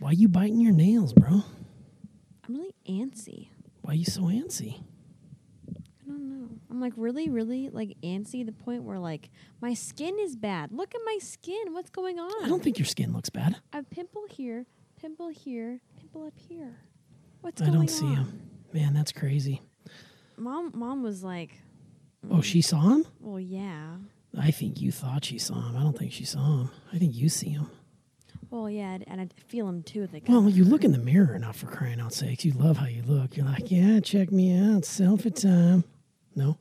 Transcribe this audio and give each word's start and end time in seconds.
Why 0.00 0.12
you 0.12 0.28
biting 0.28 0.60
your 0.60 0.72
nails, 0.72 1.12
bro? 1.12 1.42
I'm 2.48 2.54
really 2.56 2.74
antsy. 2.88 3.48
Why 3.82 3.92
you 3.92 4.04
so 4.04 4.22
antsy? 4.22 4.82
I 5.68 6.08
don't 6.08 6.28
know. 6.28 6.48
I'm 6.70 6.80
like 6.80 6.94
really, 6.96 7.28
really 7.28 7.68
like 7.68 7.96
antsy 8.02 8.40
to 8.40 8.46
the 8.46 8.52
point 8.52 8.82
where 8.82 8.98
like 8.98 9.28
my 9.60 9.74
skin 9.74 10.16
is 10.18 10.36
bad. 10.36 10.72
Look 10.72 10.94
at 10.94 11.00
my 11.04 11.18
skin. 11.20 11.72
What's 11.74 11.90
going 11.90 12.18
on? 12.18 12.44
I 12.44 12.48
don't 12.48 12.62
think 12.62 12.78
your 12.78 12.86
skin 12.86 13.12
looks 13.12 13.28
bad. 13.30 13.56
I 13.72 13.76
have 13.76 13.90
pimple 13.90 14.24
here, 14.30 14.64
pimple 15.00 15.28
here, 15.28 15.80
pimple 15.98 16.26
up 16.26 16.34
here. 16.48 16.78
What's 17.42 17.60
I 17.60 17.66
going 17.66 17.76
on? 17.76 17.82
I 17.84 17.86
don't 17.86 17.94
see 17.94 18.06
him. 18.14 18.40
Man, 18.72 18.94
that's 18.94 19.12
crazy. 19.12 19.60
Mom, 20.36 20.72
mom 20.74 21.02
was 21.02 21.22
like, 21.22 21.60
Oh, 22.30 22.40
she 22.42 22.62
saw 22.62 22.80
him? 22.88 23.06
well, 23.20 23.40
yeah. 23.40 23.96
I 24.38 24.50
think 24.50 24.80
you 24.80 24.92
thought 24.92 25.24
she 25.24 25.38
saw 25.38 25.54
him. 25.68 25.76
I 25.76 25.82
don't 25.82 25.98
think 25.98 26.12
she 26.12 26.24
saw 26.24 26.38
him. 26.62 26.70
I 26.92 26.98
think 26.98 27.14
you 27.16 27.28
see 27.28 27.50
him. 27.50 27.68
Well, 28.50 28.68
yeah, 28.68 28.98
and- 29.06 29.20
I 29.20 29.28
feel 29.48 29.66
them 29.66 29.82
too. 29.82 30.08
Like, 30.12 30.24
Well, 30.28 30.48
you 30.48 30.64
look 30.64 30.84
in 30.84 30.92
the 30.92 30.98
mirror 31.12 31.34
enough 31.34 31.56
for 31.58 31.66
crying 31.66 32.00
out 32.00 32.12
sakes. 32.12 32.44
You 32.44 32.52
love 32.52 32.76
how 32.78 32.86
you 32.86 33.02
look. 33.02 33.36
You're 33.36 33.46
like, 33.46 33.70
yeah, 33.70 34.00
check 34.00 34.32
me 34.32 34.52
out. 34.56 34.82
Selfie 34.82 35.34
time. 35.34 35.84
No? 36.34 36.58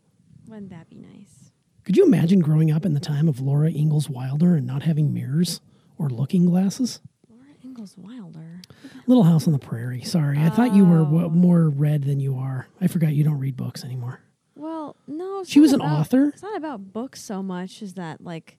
wouldn't 0.47 0.69
that 0.71 0.89
be 0.89 0.95
nice? 0.97 1.51
Could 1.83 1.95
you 1.95 2.05
imagine 2.05 2.39
growing 2.39 2.71
up 2.71 2.85
in 2.85 2.93
the 2.95 2.99
time 2.99 3.27
of 3.27 3.39
Laura 3.39 3.69
Ingalls 3.71 4.09
Wilder 4.09 4.55
and 4.55 4.65
not 4.65 4.81
having 4.83 5.13
mirrors 5.13 5.61
or 5.97 6.09
looking 6.09 6.45
glasses? 6.45 7.01
Laura 7.29 7.43
Ingalls 7.63 7.95
Wilder. 7.97 8.61
Little 9.07 9.23
House 9.23 9.45
on 9.47 9.53
the 9.53 9.59
Prairie. 9.59 10.01
Sorry, 10.01 10.39
I 10.39 10.49
thought 10.49 10.73
you 10.75 10.85
were 10.85 10.99
Oh. 11.01 11.05
w- 11.05 11.29
more 11.29 11.69
read 11.69 12.03
than 12.03 12.19
you 12.19 12.35
are. 12.37 12.67
I 12.81 12.87
forgot 12.87 13.13
you 13.13 13.23
don't 13.23 13.37
read 13.39 13.55
books 13.57 13.83
anymore. 13.83 14.21
Well, 14.55 14.95
no, 15.07 15.41
it's 15.41 15.49
She 15.49 15.59
not 15.59 15.63
was 15.63 15.73
an 15.73 15.81
about- 15.81 15.99
author? 15.99 16.27
It's 16.29 16.41
not 16.43 16.57
about 16.57 16.93
books 16.93 17.21
so 17.23 17.41
much 17.43 17.81
as 17.83 17.93
that 17.93 18.21
like. 18.23 18.57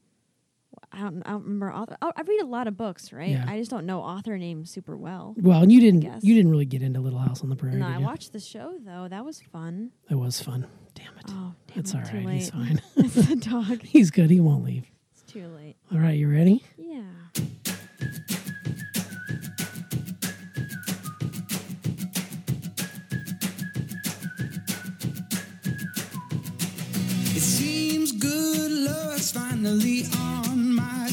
I 0.92 1.00
don't. 1.00 1.22
I 1.24 1.30
don't 1.30 1.42
remember 1.44 1.72
author. 1.72 1.96
Oh, 2.02 2.12
I 2.16 2.22
read 2.22 2.40
a 2.42 2.46
lot 2.46 2.66
of 2.66 2.76
books, 2.76 3.12
right? 3.12 3.30
Yeah. 3.30 3.44
I 3.46 3.58
just 3.58 3.70
don't 3.70 3.86
know 3.86 4.00
author 4.00 4.36
names 4.38 4.70
super 4.70 4.96
well. 4.96 5.34
Well, 5.38 5.62
and 5.62 5.70
you 5.70 5.80
didn't. 5.80 6.24
You 6.24 6.34
didn't 6.34 6.50
really 6.50 6.64
get 6.64 6.82
into 6.82 7.00
Little 7.00 7.18
House 7.20 7.42
on 7.42 7.48
the 7.48 7.56
Prairie. 7.56 7.76
No, 7.76 7.86
I 7.86 7.98
watched 7.98 8.32
the 8.32 8.40
show 8.40 8.74
though. 8.84 9.06
That 9.08 9.24
was 9.24 9.40
fun. 9.40 9.92
It 10.10 10.16
was 10.16 10.40
fun. 10.40 10.66
Damn 10.94 11.16
it. 11.18 11.24
Oh, 11.28 11.54
damn 11.68 11.78
It's 11.78 11.94
it, 11.94 11.96
all 11.98 12.02
too 12.04 12.20
late. 12.20 12.34
He's 12.34 12.50
fine. 12.50 12.82
it's 12.96 13.14
the 13.28 13.36
dog. 13.36 13.82
He's 13.84 14.10
good. 14.10 14.30
He 14.30 14.40
won't 14.40 14.64
leave. 14.64 14.84
It's 15.12 15.22
too 15.32 15.46
late. 15.48 15.76
All 15.92 15.98
right, 15.98 16.18
you 16.18 16.28
ready? 16.30 16.64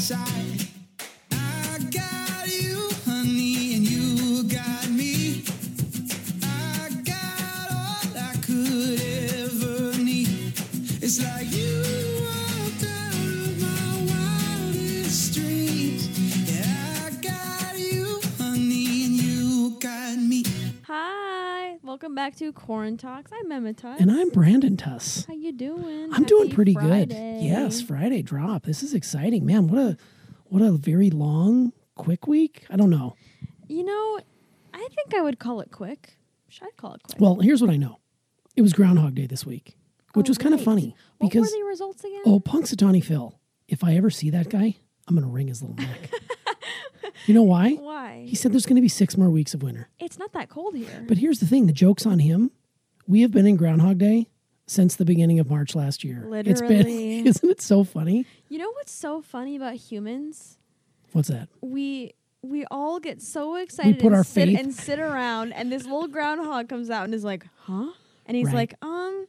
Side. 0.08 0.66
Welcome 22.08 22.16
back 22.16 22.38
to 22.38 22.53
Corn 22.53 22.95
Talks. 22.95 23.31
I'm 23.38 23.52
Emma 23.52 23.73
Tuss. 23.73 24.00
And 24.00 24.09
I'm 24.09 24.30
Brandon 24.30 24.77
Tuss. 24.77 25.25
How 25.25 25.33
you 25.33 25.52
doing? 25.52 26.08
I'm 26.13 26.23
doing 26.23 26.44
Happy 26.45 26.55
pretty 26.55 26.73
good. 26.73 27.11
Yes, 27.11 27.81
Friday 27.81 28.22
drop. 28.22 28.63
This 28.63 28.81
is 28.81 28.94
exciting, 28.94 29.45
man. 29.45 29.67
What 29.67 29.77
a 29.77 29.97
what 30.45 30.61
a 30.61 30.72
very 30.72 31.09
long, 31.09 31.73
quick 31.95 32.25
week. 32.25 32.66
I 32.69 32.78
don't 32.78 32.89
know. 32.89 33.17
You 33.67 33.83
know, 33.83 34.19
I 34.73 34.88
think 34.95 35.16
I 35.16 35.22
would 35.22 35.38
call 35.38 35.59
it 35.59 35.69
quick. 35.69 36.16
Should 36.47 36.63
I 36.67 36.69
call 36.78 36.94
it 36.94 37.03
quick? 37.03 37.19
Well, 37.19 37.41
here's 37.41 37.59
what 37.61 37.72
I 37.72 37.75
know. 37.75 38.00
It 38.55 38.61
was 38.61 38.72
Groundhog 38.72 39.13
Day 39.13 39.28
this 39.28 39.45
week, 39.45 39.75
which 40.13 40.30
Oh, 40.30 40.31
was 40.31 40.38
kind 40.38 40.53
of 40.53 40.61
right. 40.61 40.66
funny 40.66 40.95
what 41.17 41.30
because 41.30 41.52
were 41.52 41.57
the 41.59 41.66
results 41.66 42.06
again? 42.06 42.22
oh, 42.25 42.39
Punxsutawney 42.39 43.03
Phil. 43.03 43.38
If 43.68 43.84
I 43.84 43.95
ever 43.97 44.09
see 44.09 44.29
that 44.29 44.47
guy, 44.50 44.78
I'm 45.09 45.16
gonna 45.16 45.28
wring 45.28 45.50
his 45.50 45.62
little 45.62 45.75
neck. 45.75 46.09
you 47.25 47.33
know 47.33 47.44
why? 47.44 47.73
Why? 47.73 48.25
He 48.28 48.35
said 48.35 48.53
there's 48.53 48.66
gonna 48.66 48.81
be 48.81 48.88
six 48.89 49.17
more 49.17 49.29
weeks 49.29 49.53
of 49.53 49.63
winter. 49.63 49.89
it's 50.00 50.19
not 50.19 50.33
that 50.33 50.50
cold 50.50 50.75
here. 50.75 51.05
But 51.07 51.17
here's 51.17 51.39
the 51.39 51.45
thing: 51.47 51.66
the 51.67 51.73
joke's 51.73 52.05
on 52.05 52.19
him. 52.19 52.51
We 53.07 53.22
have 53.22 53.31
been 53.31 53.45
in 53.47 53.55
Groundhog 53.55 53.97
Day 53.97 54.28
since 54.66 54.95
the 54.95 55.05
beginning 55.05 55.39
of 55.39 55.50
March 55.50 55.75
last 55.75 56.03
year. 56.03 56.27
It's 56.33 56.61
been, 56.61 56.69
Literally. 56.77 57.19
isn't 57.27 57.50
it 57.50 57.61
so 57.61 57.83
funny? 57.83 58.25
you 58.50 58.57
know 58.59 58.72
what's 58.72 58.91
so 58.91 59.22
funny 59.22 59.56
about 59.56 59.75
humans? 59.75 60.57
What's 61.13 61.29
that? 61.29 61.47
We 61.61 62.13
we 62.41 62.66
all 62.69 63.00
get 63.00 63.22
so 63.22 63.56
excited 63.56 63.95
put 64.00 64.07
and 64.07 64.16
our 64.16 64.23
sit 64.23 64.47
faith- 64.50 64.59
and 64.59 64.73
sit 64.73 65.00
around, 65.00 65.53
and 65.53 65.72
this 65.72 65.83
little 65.83 66.07
groundhog 66.07 66.69
comes 66.69 66.89
out 66.89 67.06
and 67.06 67.13
is 67.13 67.23
like, 67.23 67.45
"Huh?" 67.61 67.91
And 68.25 68.35
he's 68.38 68.47
Right. 68.47 68.56
like, 68.56 68.73
"Um." 68.81 69.27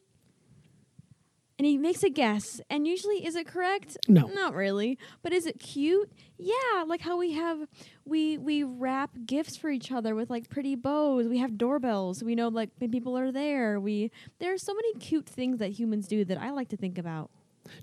And 1.58 1.66
he 1.66 1.76
makes 1.76 2.04
a 2.04 2.08
guess, 2.08 2.60
and 2.70 2.86
usually, 2.86 3.26
is 3.26 3.34
it 3.34 3.48
correct? 3.48 3.96
No. 4.06 4.28
not 4.28 4.54
really. 4.54 4.96
But 5.22 5.32
is 5.32 5.44
it 5.44 5.58
cute? 5.58 6.08
Yeah, 6.38 6.84
like 6.86 7.00
how 7.00 7.16
we 7.18 7.32
have 7.32 7.66
we 8.04 8.38
we 8.38 8.62
wrap 8.62 9.10
gifts 9.26 9.56
for 9.56 9.68
each 9.68 9.90
other 9.90 10.14
with 10.14 10.30
like 10.30 10.48
pretty 10.48 10.76
bows. 10.76 11.26
We 11.26 11.38
have 11.38 11.58
doorbells. 11.58 12.22
We 12.22 12.36
know 12.36 12.46
like 12.46 12.70
when 12.78 12.92
people 12.92 13.18
are 13.18 13.32
there. 13.32 13.80
We 13.80 14.12
there 14.38 14.54
are 14.54 14.58
so 14.58 14.72
many 14.72 14.94
cute 14.94 15.26
things 15.28 15.58
that 15.58 15.70
humans 15.70 16.06
do 16.06 16.24
that 16.26 16.38
I 16.38 16.50
like 16.50 16.68
to 16.68 16.76
think 16.76 16.96
about. 16.96 17.30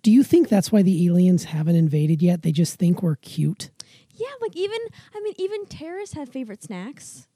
Do 0.02 0.12
you 0.12 0.24
think 0.24 0.47
that's 0.47 0.72
why 0.72 0.81
the 0.81 1.06
aliens 1.06 1.44
haven't 1.46 1.75
invaded 1.75 2.22
yet? 2.22 2.44
They 2.44 2.53
just 2.53 2.80
think 2.80 3.03
we're 3.03 3.18
cute. 3.18 3.72
Yeah, 4.16 4.31
like 4.42 4.56
even 4.56 4.80
I 5.13 5.19
mean 5.19 5.34
even 5.38 5.66
terrorists 5.66 6.16
have 6.16 6.30
favorite 6.30 6.63
snacks. 6.63 7.28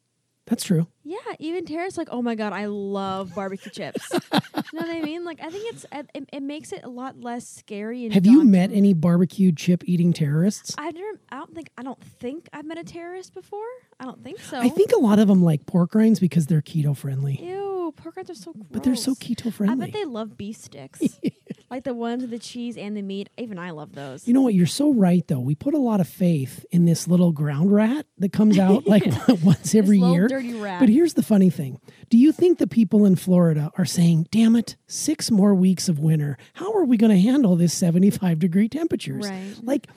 That's 0.49 0.63
true. 0.63 0.87
Yeah, 1.03 1.17
even 1.39 1.65
terrorists 1.65 1.97
like, 1.97 2.09
oh 2.11 2.21
my 2.21 2.35
god, 2.35 2.53
I 2.53 2.65
love 2.65 3.33
barbecue 3.33 3.71
chips. 3.71 4.09
you 4.13 4.19
know 4.31 4.85
what 4.87 4.89
I 4.89 5.01
mean? 5.01 5.23
Like 5.23 5.39
I 5.41 5.49
think 5.49 5.73
it's 5.73 5.85
it, 5.91 6.29
it 6.33 6.43
makes 6.43 6.71
it 6.71 6.81
a 6.83 6.89
lot 6.89 7.19
less 7.19 7.47
scary. 7.47 8.05
And 8.05 8.13
Have 8.13 8.25
you 8.25 8.43
met 8.43 8.71
any 8.71 8.93
barbecue 8.93 9.51
chip 9.51 9.83
eating 9.85 10.11
terrorists? 10.11 10.75
I've 10.77 10.95
never. 10.95 11.19
I 11.31 11.37
don't 11.37 11.53
think. 11.55 11.69
I 11.77 11.83
don't 11.83 12.03
think 12.03 12.49
I've 12.51 12.65
met 12.65 12.77
a 12.77 12.83
terrorist 12.83 13.33
before. 13.33 13.65
I 13.99 14.05
don't 14.05 14.23
think 14.23 14.39
so. 14.39 14.59
I 14.59 14.69
think 14.69 14.91
a 14.91 14.99
lot 14.99 15.19
of 15.19 15.27
them 15.27 15.43
like 15.43 15.65
pork 15.65 15.93
rinds 15.93 16.19
because 16.19 16.47
they're 16.47 16.61
keto 16.61 16.95
friendly. 16.97 17.39
Ew, 17.43 17.93
pork 17.95 18.15
rinds 18.15 18.31
are 18.31 18.35
so 18.35 18.53
gross. 18.53 18.67
But 18.71 18.83
they're 18.83 18.95
so 18.95 19.13
keto 19.13 19.53
friendly. 19.53 19.83
I 19.83 19.85
bet 19.87 19.93
they 19.93 20.05
love 20.05 20.37
beef 20.37 20.57
sticks, 20.57 21.01
like 21.69 21.83
the 21.83 21.93
ones 21.93 22.21
with 22.21 22.31
the 22.31 22.39
cheese 22.39 22.77
and 22.77 22.95
the 22.95 23.01
meat. 23.01 23.29
Even 23.37 23.59
I 23.59 23.71
love 23.71 23.93
those. 23.93 24.27
You 24.27 24.33
know 24.33 24.41
what? 24.41 24.53
You're 24.53 24.67
so 24.67 24.93
right, 24.93 25.27
though. 25.27 25.39
We 25.39 25.55
put 25.55 25.73
a 25.73 25.79
lot 25.79 25.99
of 26.01 26.07
faith 26.07 26.65
in 26.71 26.85
this 26.85 27.07
little 27.07 27.31
ground 27.31 27.73
rat 27.73 28.05
that 28.19 28.31
comes 28.31 28.57
out 28.57 28.87
like 28.87 29.05
once 29.43 29.75
every 29.75 29.99
year. 29.99 30.27
Dirty 30.41 30.59
rat. 30.59 30.79
But 30.79 30.89
here's 30.89 31.13
the 31.13 31.23
funny 31.23 31.49
thing 31.49 31.79
Do 32.09 32.17
you 32.17 32.31
think 32.31 32.57
the 32.57 32.67
people 32.67 33.05
in 33.05 33.15
Florida 33.15 33.71
are 33.77 33.85
saying, 33.85 34.27
damn 34.31 34.55
it, 34.55 34.75
six 34.87 35.31
more 35.31 35.53
weeks 35.53 35.89
of 35.89 35.99
winter? 35.99 36.37
How 36.53 36.73
are 36.73 36.85
we 36.85 36.97
going 36.97 37.11
to 37.11 37.21
handle 37.21 37.55
this 37.55 37.73
75 37.73 38.39
degree 38.39 38.69
temperatures? 38.69 39.27
Right. 39.29 39.55
Like, 39.61 39.87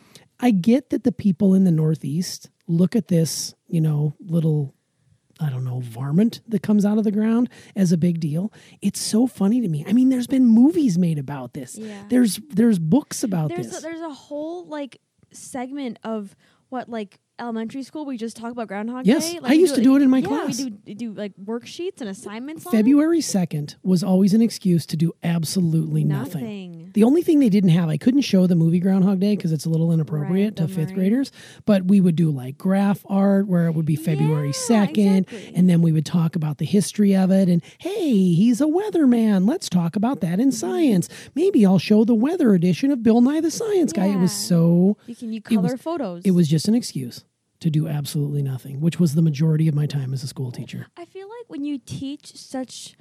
I 0.41 0.51
get 0.51 0.91
that 0.91 1.05
the 1.05 1.13
people 1.13 1.55
in 1.55 1.65
the 1.65 1.71
Northeast 1.71 2.51
look 2.67 2.97
at 2.97 3.09
this, 3.09 3.55
you 3.69 3.81
know, 3.81 4.15
little 4.21 4.75
I 5.41 5.51
don't 5.51 5.65
know, 5.65 5.81
varmint 5.81 6.41
that 6.49 6.63
comes 6.63 6.85
out 6.85 6.99
of 6.99 7.05
the 7.05 7.11
ground 7.11 7.49
as 7.75 7.91
a 7.91 7.97
big 7.97 8.21
deal. 8.21 8.53
It's 8.81 9.01
so 9.01 9.27
funny 9.27 9.61
to 9.61 9.69
me. 9.69 9.85
I 9.89 9.93
mean, 9.93 10.09
there's 10.09 10.29
been 10.29 10.47
movies 10.47 10.99
made 10.99 11.19
about 11.19 11.53
this. 11.53 11.77
Yeah. 11.77 12.05
There's 12.09 12.41
there's 12.51 12.79
books 12.79 13.25
about 13.25 13.49
there's 13.49 13.71
this. 13.71 13.79
a, 13.79 13.83
there's 13.83 14.01
a 14.01 14.13
whole 14.13 14.67
like 14.67 15.01
segment 15.33 15.99
of 16.05 16.37
what 16.69 16.89
like 16.89 17.19
elementary 17.38 17.82
school 17.82 18.04
we 18.04 18.16
just 18.16 18.37
talk 18.37 18.53
about 18.53 18.69
Groundhog 18.69 19.06
Yes, 19.06 19.32
Day. 19.32 19.41
I 19.43 19.54
used 19.54 19.75
to 19.75 19.81
do 19.82 19.97
it 19.97 20.03
in 20.03 20.10
my 20.10 20.19
yeah, 20.19 20.28
class. 20.28 20.60
we 20.60 20.70
do 20.70 20.94
do 20.94 21.12
like 21.12 21.32
worksheets 21.37 22.00
and 22.00 22.09
assignments. 22.09 22.66
on. 22.66 22.72
February 22.72 23.20
2nd 23.20 23.76
was 23.82 24.04
always 24.04 24.34
an 24.34 24.43
excuse 24.43 24.87
to 24.87 24.97
do 24.97 25.12
absolutely 25.22 26.04
nothing. 26.04 26.43
Nothing. 26.43 26.91
The 26.94 27.04
only 27.04 27.22
thing 27.22 27.41
they 27.41 27.48
didn't 27.48 27.70
have, 27.70 27.88
I 27.88 27.97
couldn't 27.97 28.20
show 28.20 28.47
the 28.47 28.54
movie 28.54 28.78
Groundhog 28.78 29.19
Day 29.19 29.34
because 29.34 29.50
it's 29.53 29.65
a 29.65 29.70
little 29.70 29.93
inappropriate 29.93 30.59
Right, 30.60 30.69
to 30.69 30.72
fifth 30.72 30.94
graders, 30.94 31.32
but 31.65 31.87
we 31.87 32.00
would 32.00 32.16
do 32.16 32.31
like 32.31 32.59
graph 32.59 33.04
art 33.09 33.47
where 33.49 33.66
it 33.66 33.72
would 33.72 33.87
be 33.87 33.97
February 33.97 34.49
Yeah, 34.49 34.87
2nd, 34.87 35.19
exactly. 35.19 35.52
and 35.55 35.69
then 35.69 35.82
we 35.82 35.93
would 35.93 36.06
talk 36.06 36.37
about 36.37 36.58
the 36.58 36.67
history 36.67 37.17
of 37.17 37.31
it. 37.31 37.49
And 37.49 37.62
hey, 37.78 38.11
he's 38.35 38.61
a 38.61 38.67
weatherman. 38.67 39.49
Let's 39.49 39.69
talk 39.69 39.96
about 39.96 40.20
that 40.20 40.38
in 40.38 40.49
mm-hmm. 40.49 40.50
science. 40.50 41.08
Maybe 41.35 41.64
I'll 41.64 41.78
show 41.78 42.05
the 42.05 42.14
weather 42.14 42.55
edition 42.55 42.90
of 42.90 43.02
Bill 43.02 43.20
Nye 43.20 43.40
the 43.40 43.50
Science 43.50 43.93
Guy. 43.93 44.06
It 44.06 44.19
was 44.19 44.32
so, 44.32 44.96
You 45.06 45.17
can 45.17 45.32
you 45.32 45.40
It 45.50 45.56
was- 45.56 45.73
color 45.73 45.76
photos. 45.78 46.23
it 46.25 46.32
was 46.32 46.49
just 46.49 46.69
an 46.69 46.75
excuse 46.75 47.25
to 47.62 47.70
do 47.70 47.87
absolutely 47.87 48.43
nothing, 48.43 48.81
which 48.81 48.99
was 48.99 49.14
the 49.14 49.23
majority 49.23 49.69
of 49.69 49.75
my 49.75 49.87
time 49.87 50.12
as 50.12 50.23
a 50.23 50.26
school 50.26 50.50
teacher. 50.50 50.87
I 50.97 51.05
feel 51.05 51.29
like 51.29 51.49
when 51.49 51.64
you 51.64 51.79
teach 51.79 52.37
such 52.37 52.97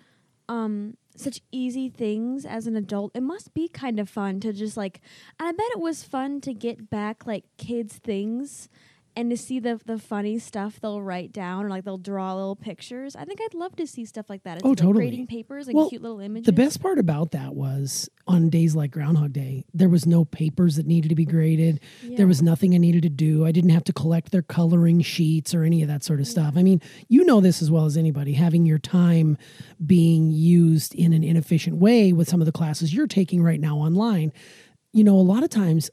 um 0.48 0.98
such 1.16 1.42
easy 1.52 1.90
things 1.90 2.46
as 2.46 2.68
an 2.68 2.76
adult, 2.76 3.12
it 3.16 3.24
must 3.24 3.54
be 3.54 3.68
kind 3.68 4.00
of 4.00 4.08
fun 4.08 4.40
to 4.42 4.54
just 4.54 4.78
like 4.78 5.02
and 5.40 5.50
I 5.50 5.52
bet 5.52 5.66
it 5.72 5.80
was 5.80 6.04
fun 6.04 6.42
to 6.42 6.54
get 6.54 6.90
back 6.90 7.26
like 7.26 7.46
kids 7.58 7.98
things 7.98 8.70
and 9.16 9.30
to 9.30 9.38
see 9.38 9.60
the 9.60 9.80
the 9.86 9.98
funny 10.00 10.40
stuff 10.40 10.80
they'll 10.80 11.02
write 11.02 11.32
down 11.32 11.66
or 11.66 11.70
like 11.70 11.84
they'll 11.84 11.98
draw 11.98 12.34
little 12.36 12.56
pictures. 12.56 13.16
I 13.16 13.26
think 13.26 13.40
I'd 13.42 13.54
love 13.54 13.76
to 13.78 13.86
see 13.88 14.06
stuff 14.06 14.30
like 14.30 14.44
that. 14.44 14.58
It's 14.58 14.66
Oh, 14.66 14.70
like 14.70 14.78
totally. 14.78 15.08
Grading 15.08 15.28
papers 15.28 15.68
and 15.68 15.76
Well, 15.76 15.90
cute 15.90 16.02
little 16.02 16.20
images. 16.20 16.46
The 16.46 16.54
best 16.54 16.82
part 16.82 16.98
about 17.00 17.32
that 17.32 17.56
was 17.56 18.10
on 18.28 18.50
days 18.50 18.76
like 18.76 18.92
Groundhog 18.92 19.34
Day, 19.34 19.66
there 19.74 19.90
was 19.90 20.06
no 20.06 20.24
papers 20.26 20.76
that 20.78 20.86
needed 20.86 21.10
to 21.10 21.16
be 21.16 21.26
graded. 21.26 21.80
Yeah. 22.04 22.18
There 22.18 22.28
was 22.28 22.42
nothing 22.42 22.74
I 22.74 22.78
needed 22.78 23.04
to 23.04 23.10
do. 23.10 23.46
I 23.46 23.52
didn't 23.52 23.72
have 23.72 23.84
to 23.86 23.94
collect 23.94 24.32
their 24.32 24.42
coloring 24.42 25.02
sheets 25.02 25.54
or 25.54 25.64
any 25.64 25.82
of 25.82 25.88
that 25.88 26.04
sort 26.04 26.20
of 26.20 26.28
stuff. 26.28 26.54
I 26.56 26.64
mean, 26.64 26.82
you 27.10 27.24
know 27.26 27.42
this 27.42 27.62
as 27.62 27.70
well 27.72 27.86
as 27.86 27.98
anybody, 27.98 28.34
having 28.34 28.66
your 28.66 28.80
time 28.80 29.38
being 29.86 30.32
used 30.32 30.96
in 30.96 31.14
an 31.14 31.24
inefficient 31.24 31.78
way 31.78 32.14
with 32.14 32.30
some 32.30 32.42
of 32.42 32.46
the 32.46 32.52
classes 32.52 32.94
you're 32.94 33.08
taking 33.08 33.44
right 33.44 33.60
now 33.60 33.78
online. 33.78 34.32
You 34.94 35.04
know, 35.04 35.16
a 35.16 35.22
lot 35.22 35.44
of 35.44 35.50
times, 35.50 35.90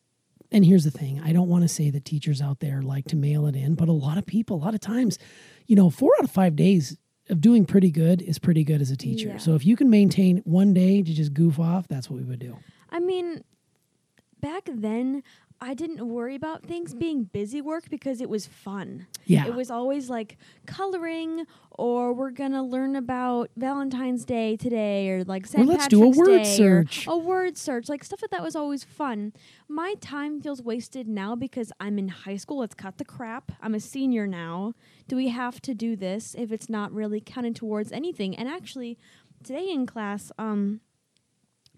and 0.50 0.65
here's 0.65 0.85
the 0.85 0.91
thing 0.91 1.21
I 1.25 1.33
don't 1.33 1.49
want 1.49 1.62
to 1.62 1.69
say 1.69 1.91
that 1.91 2.05
teachers 2.05 2.41
out 2.41 2.61
there 2.61 2.83
like 2.83 3.06
to 3.06 3.17
mail 3.17 3.47
it 3.47 3.56
in, 3.56 3.75
but 3.75 3.89
a 3.89 3.93
lot 3.93 4.19
of 4.19 4.27
people, 4.27 4.56
a 4.56 4.62
lot 4.65 4.75
of 4.75 4.81
times, 4.81 5.19
you 5.67 5.77
know, 5.77 5.91
four 5.91 6.12
out 6.19 6.25
of 6.25 6.31
five 6.31 6.56
days 6.56 6.97
of 7.29 7.41
doing 7.41 7.67
pretty 7.67 7.91
good 7.91 8.23
is 8.23 8.39
pretty 8.39 8.65
good 8.65 8.81
as 8.81 8.91
a 8.91 8.97
teacher. 8.97 9.29
Yeah. 9.29 9.37
So 9.37 9.55
if 9.55 9.67
you 9.67 9.77
can 9.77 9.91
maintain 9.91 10.39
one 10.45 10.73
day 10.73 11.03
to 11.03 11.12
just 11.12 11.35
goof 11.35 11.59
off, 11.59 11.87
that's 11.89 12.09
what 12.09 12.19
we 12.19 12.25
would 12.25 12.39
do. 12.39 12.56
I 12.91 13.00
mean, 13.00 13.45
back 14.41 14.69
then, 14.73 15.23
I 15.60 15.75
didn't 15.75 16.06
worry 16.06 16.37
about 16.37 16.62
things 16.62 16.94
being 16.94 17.25
busy 17.25 17.60
work 17.60 17.90
because 17.90 18.20
it 18.20 18.28
was 18.28 18.46
fun. 18.46 19.06
Yeah. 19.25 19.46
It 19.46 19.55
was 19.55 19.70
always 19.70 20.08
like 20.08 20.37
coloring, 20.66 21.46
or 21.70 22.12
we're 22.12 22.31
gonna 22.31 22.62
learn 22.62 22.94
about 22.94 23.50
Valentine's 23.56 24.25
Day 24.25 24.56
today, 24.56 25.10
or 25.10 25.25
like 25.25 25.46
St. 25.46 25.64
Or 25.64 25.66
let's 25.66 25.88
do 25.88 26.02
a 26.05 26.08
word 26.08 26.44
Day, 26.44 26.56
search. 26.56 27.06
A 27.08 27.16
word 27.16 27.58
search, 27.58 27.88
like 27.88 28.05
stuff 28.05 28.22
like 28.22 28.31
that 28.31 28.43
was 28.43 28.55
always 28.55 28.84
fun. 28.84 29.32
My 29.69 29.94
time 30.00 30.40
feels 30.40 30.62
wasted 30.62 31.08
now 31.08 31.34
because 31.34 31.72
I'm 31.81 31.99
in 31.99 32.08
high 32.08 32.37
school. 32.37 32.58
Let's 32.58 32.75
cut 32.75 32.99
the 32.99 33.05
crap. 33.05 33.50
I'm 33.60 33.75
a 33.75 33.81
senior 33.81 34.26
now. 34.26 34.75
Do 35.08 35.16
we 35.16 35.28
have 35.28 35.60
to 35.62 35.75
do 35.75 35.96
this 35.96 36.37
if 36.38 36.52
it's 36.52 36.69
not 36.69 36.93
really 36.93 37.20
counted 37.20 37.56
towards 37.56 37.90
anything? 37.90 38.37
And 38.37 38.49
actually, 38.49 38.96
today 39.43 39.69
in 39.70 39.87
class, 39.87 40.31
um, 40.38 40.82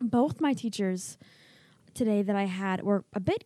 both 0.00 0.40
my 0.40 0.52
teachers 0.52 1.16
today 1.94 2.22
that 2.22 2.36
I 2.36 2.44
had 2.44 2.82
were 2.82 3.04
a 3.14 3.20
bit 3.20 3.44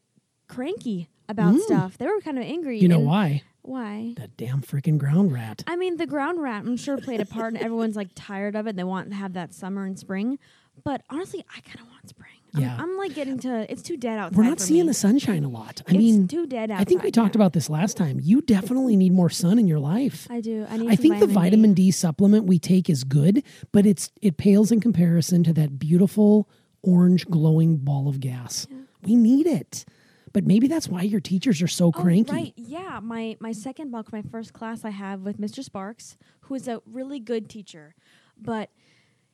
cranky 0.55 1.09
about 1.29 1.55
Mm. 1.55 1.61
stuff. 1.61 1.99
They 1.99 2.07
were 2.07 2.21
kind 2.21 2.39
of 2.39 2.45
angry. 2.45 2.79
You 2.81 2.89
know 2.89 3.01
why? 3.01 3.43
Why? 3.63 4.15
That 4.19 4.37
damn 4.37 4.61
freaking 4.61 4.99
ground 4.99 5.33
rat. 5.33 5.65
I 5.67 5.77
mean, 5.77 5.97
the 5.97 6.07
ground 6.07 6.41
rat, 6.43 6.65
I'm 6.67 6.77
sure, 6.77 6.99
played 6.99 7.21
a 7.21 7.27
part, 7.27 7.55
and 7.55 7.63
everyone's 7.63 7.97
like 7.97 8.11
tired 8.15 8.57
of 8.57 8.67
it. 8.67 8.77
They 8.77 8.85
want 8.85 9.09
to 9.11 9.15
have 9.17 9.33
that 9.35 9.55
summer 9.55 9.85
and 9.87 9.99
spring. 9.99 10.39
But 10.83 11.03
honestly, 11.09 11.45
I 11.57 11.61
kind 11.61 11.81
of 11.81 11.87
want 11.91 12.09
spring. 12.09 12.31
I'm- 12.55 12.63
Yeah. 12.63 12.77
I'm, 12.79 12.97
like 12.99 13.15
getting 13.15 13.39
to. 13.39 13.71
It's 13.73 13.81
too 13.83 13.97
dead 13.97 14.19
outside. 14.19 14.37
We're 14.37 14.45
not 14.45 14.61
seeing 14.61 14.83
me. 14.85 14.89
the 14.89 14.95
sunshine 14.95 15.45
a 15.45 15.49
lot. 15.49 15.83
I 15.89 15.93
it's 15.93 15.99
mean, 15.99 16.29
too 16.29 16.47
dead 16.47 16.71
outside. 16.71 16.83
I 16.83 16.85
think 16.85 17.03
we 17.03 17.11
talked 17.11 17.35
yeah. 17.35 17.39
about 17.39 17.53
this 17.53 17.69
last 17.71 17.97
time. 17.97 18.21
You 18.23 18.43
definitely 18.43 18.97
need 18.97 19.13
more 19.13 19.31
sun 19.31 19.59
in 19.59 19.67
your 19.67 19.81
life. 19.81 20.27
I 20.31 20.41
do. 20.41 20.67
I 20.69 20.77
need. 20.77 20.91
I 20.91 20.97
think 20.97 21.19
the 21.21 21.27
vitamin 21.27 21.75
D 21.75 21.91
supplement 21.91 22.45
we 22.47 22.59
take 22.59 22.89
is 22.91 23.03
good, 23.05 23.43
but 23.73 23.87
it's 23.87 24.11
it 24.23 24.37
pales 24.37 24.71
in 24.71 24.81
comparison 24.81 25.43
to 25.45 25.53
that 25.55 25.79
beautiful 25.79 26.49
orange 26.83 27.27
glowing 27.27 27.77
ball 27.79 28.09
of 28.09 28.21
gas. 28.21 28.67
We 29.03 29.17
need 29.17 29.47
it. 29.47 29.85
But 30.35 30.45
maybe 30.45 30.67
that's 30.67 30.89
why 30.89 31.03
your 31.03 31.21
teachers 31.21 31.63
are 31.63 31.69
so 31.69 31.91
cranky. 31.93 32.31
Oh, 32.31 32.33
cranky. 32.35 32.55
right. 32.59 32.67
Yeah. 32.69 33.01
My 33.01 33.37
my 33.41 33.53
second 33.53 33.91
block, 33.91 34.13
my 34.13 34.21
first 34.21 34.53
class 34.53 34.85
I 34.85 34.91
have 34.91 35.23
with 35.23 35.41
Mr. 35.41 35.65
Sparks, 35.65 36.19
who 36.41 36.55
is 36.55 36.69
a 36.69 36.83
really 36.85 37.21
good 37.21 37.49
teacher. 37.49 37.95
But 38.37 38.69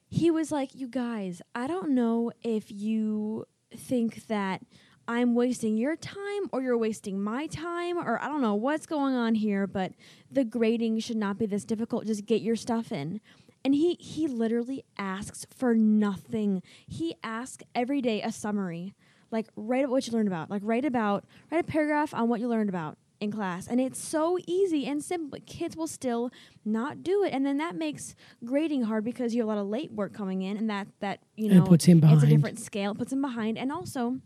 he 0.08 0.30
was 0.30 0.52
like, 0.52 0.74
You 0.74 0.86
guys, 0.86 1.40
I 1.54 1.66
don't 1.66 1.90
know 1.90 2.32
if 2.44 2.70
you 2.70 3.46
think 3.74 4.26
that 4.26 4.62
I'm 5.08 5.34
wasting 5.34 5.76
your 5.78 5.96
time 5.96 6.50
or 6.52 6.60
you're 6.60 6.76
wasting 6.76 7.20
my 7.20 7.46
time 7.46 7.96
or 7.98 8.22
I 8.22 8.28
don't 8.28 8.42
know 8.42 8.54
what's 8.54 8.86
going 8.86 9.14
on 9.14 9.34
here, 9.34 9.66
but 9.66 9.92
the 10.30 10.44
grading 10.44 11.00
should 11.00 11.16
not 11.16 11.38
be 11.38 11.46
this 11.46 11.64
difficult. 11.64 12.06
Just 12.06 12.26
get 12.26 12.42
your 12.42 12.56
stuff 12.56 12.92
in. 12.92 13.20
And 13.64 13.74
he 13.74 13.94
he 13.94 14.28
literally 14.28 14.84
asks 14.98 15.46
for 15.54 15.74
nothing. 15.74 16.62
He 16.86 17.14
asks 17.24 17.64
every 17.74 18.02
day 18.02 18.20
a 18.20 18.30
summary. 18.32 18.94
Like 19.30 19.46
write 19.56 19.84
about 19.84 19.92
what 19.92 20.06
you 20.06 20.12
learned 20.12 20.28
about. 20.28 20.50
Like 20.50 20.62
write 20.64 20.84
about 20.84 21.24
write 21.50 21.60
a 21.60 21.64
paragraph 21.64 22.14
on 22.14 22.28
what 22.28 22.40
you 22.40 22.48
learned 22.48 22.68
about 22.68 22.98
in 23.20 23.30
class. 23.30 23.66
And 23.66 23.80
it's 23.80 23.98
so 23.98 24.38
easy 24.46 24.86
and 24.86 25.02
simple. 25.02 25.38
Kids 25.46 25.76
will 25.76 25.86
still 25.86 26.30
not 26.64 27.02
do 27.02 27.22
it. 27.22 27.32
And 27.32 27.44
then 27.44 27.58
that 27.58 27.76
makes 27.76 28.14
grading 28.44 28.82
hard 28.84 29.04
because 29.04 29.34
you 29.34 29.42
have 29.42 29.48
a 29.48 29.52
lot 29.52 29.60
of 29.60 29.68
late 29.68 29.92
work 29.92 30.12
coming 30.14 30.42
in 30.42 30.56
and 30.56 30.70
that 30.70 30.88
that 31.00 31.20
you 31.36 31.46
And 31.46 31.56
it 31.56 31.60
know 31.60 31.66
puts 31.66 31.84
him 31.84 32.00
behind. 32.00 32.22
It's 32.22 32.24
a 32.24 32.34
different 32.34 32.58
scale. 32.58 32.92
It 32.92 32.98
puts 32.98 33.12
him 33.12 33.20
behind. 33.22 33.58
And 33.58 33.70
also 33.70 34.20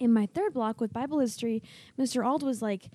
in 0.00 0.12
my 0.12 0.26
third 0.26 0.54
block 0.54 0.80
with 0.80 0.92
Bible 0.92 1.20
history, 1.20 1.62
Mr. 1.98 2.24
Ald 2.24 2.42
was 2.42 2.60
like, 2.62 2.90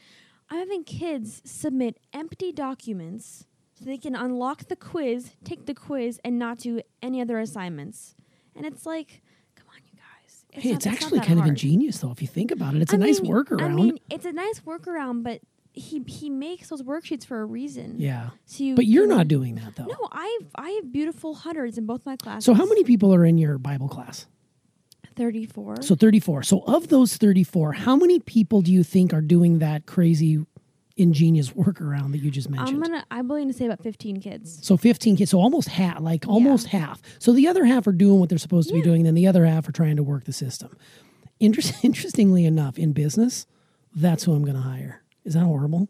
I'm 0.50 0.60
having 0.60 0.84
kids 0.84 1.42
submit 1.46 2.00
empty 2.12 2.52
documents 2.52 3.46
so 3.76 3.86
they 3.86 3.98
can 3.98 4.16
unlock 4.16 4.68
the 4.68 4.76
quiz, 4.76 5.32
take 5.44 5.66
the 5.66 5.74
quiz, 5.74 6.20
and 6.26 6.38
not 6.38 6.58
do 6.58 6.82
any 7.02 7.22
other 7.22 7.40
assignments. 7.40 8.16
And 8.56 8.66
it's 8.66 8.86
like, 8.86 9.22
come 9.56 9.68
on, 9.70 9.82
you 9.86 9.98
guys. 9.98 10.39
It's 10.54 10.64
hey, 10.64 10.70
not- 10.72 10.76
it's 10.78 10.88
actually 10.88 11.20
that 11.20 11.28
kind 11.28 11.40
of 11.40 11.46
ingenious 11.46 12.00
though 12.00 12.12
if 12.12 12.22
you 12.22 12.28
think 12.28 12.52
about 12.52 12.76
it. 12.76 12.82
It's 12.82 12.94
a 12.94 12.96
I 12.96 13.00
nice 13.00 13.20
workaround. 13.20 13.62
I 13.62 13.68
mean, 13.70 14.00
it's 14.10 14.26
a 14.26 14.32
nice 14.32 14.62
workaround, 14.62 15.24
but 15.24 15.42
he 15.74 16.04
he 16.08 16.30
makes 16.30 16.70
those 16.70 16.82
worksheets 16.82 17.26
for 17.26 17.42
a 17.42 17.46
reason. 17.46 17.96
yeah. 18.00 18.32
So 18.46 18.64
you 18.64 18.76
But 18.76 18.86
you're 18.86 19.08
not 19.08 19.28
doing 19.28 19.56
that 19.56 19.76
though. 19.76 19.86
No, 19.86 20.08
I 20.12 20.40
have 20.42 20.50
I 20.56 20.70
have 20.72 20.92
beautiful 20.92 21.36
hundreds 21.36 21.78
in 21.78 21.86
both 21.86 22.06
my 22.06 22.16
classes. 22.16 22.46
So 22.46 22.54
how 22.54 22.66
many 22.66 22.84
people 22.84 23.14
are 23.14 23.24
in 23.24 23.38
your 23.38 23.58
Bible 23.58 23.88
class? 23.88 24.26
Thirty 25.16 25.46
four. 25.46 25.82
So 25.82 25.96
34. 25.96 26.44
So 26.44 26.62
of 26.66 26.88
those 26.88 27.18
34, 27.18 27.74
how 27.74 27.96
many 27.98 28.20
people 28.20 28.62
do 28.62 28.72
you 28.72 28.84
think 28.84 29.14
are 29.14 29.20
doing 29.22 29.60
that 29.60 29.86
crazy 29.86 30.40
ingenious 31.00 31.52
workaround 31.52 32.12
that 32.12 32.20
you 32.20 32.30
just 32.30 32.50
mentioned? 32.50 32.70
I'm 32.78 32.82
gonna 32.82 33.06
I'm 33.10 33.28
willing 33.28 33.48
to 33.48 33.54
say 33.54 33.66
about 33.66 33.82
fifteen 33.82 34.20
kids. 34.20 34.60
So 34.66 34.78
15 34.78 35.18
kids, 35.18 35.32
so 35.32 35.40
almost 35.40 35.70
half, 35.70 36.00
like 36.02 36.28
almost 36.28 36.68
half. 36.68 37.02
So 37.20 37.32
the 37.32 37.48
other 37.48 37.66
half 37.66 37.88
are 37.88 37.92
doing 37.92 38.20
what 38.20 38.30
they're 38.30 38.38
supposed 38.38 38.70
to 38.70 38.76
be 38.76 38.82
doing, 38.82 39.02
and 39.02 39.08
then 39.08 39.16
the 39.16 39.28
other 39.28 39.46
half 39.46 39.68
are 39.68 39.72
trying 39.72 39.96
to 39.96 40.04
work 40.04 40.26
the 40.26 40.34
system. 40.34 40.78
Inter- 41.40 41.62
interestingly 41.84 42.46
enough, 42.46 42.78
in 42.78 42.92
business, 42.92 43.48
that's 43.96 44.24
who 44.24 44.34
I'm 44.34 44.44
going 44.44 44.56
to 44.56 44.62
hire. 44.62 45.02
Is 45.24 45.34
that 45.34 45.44
horrible? 45.44 45.88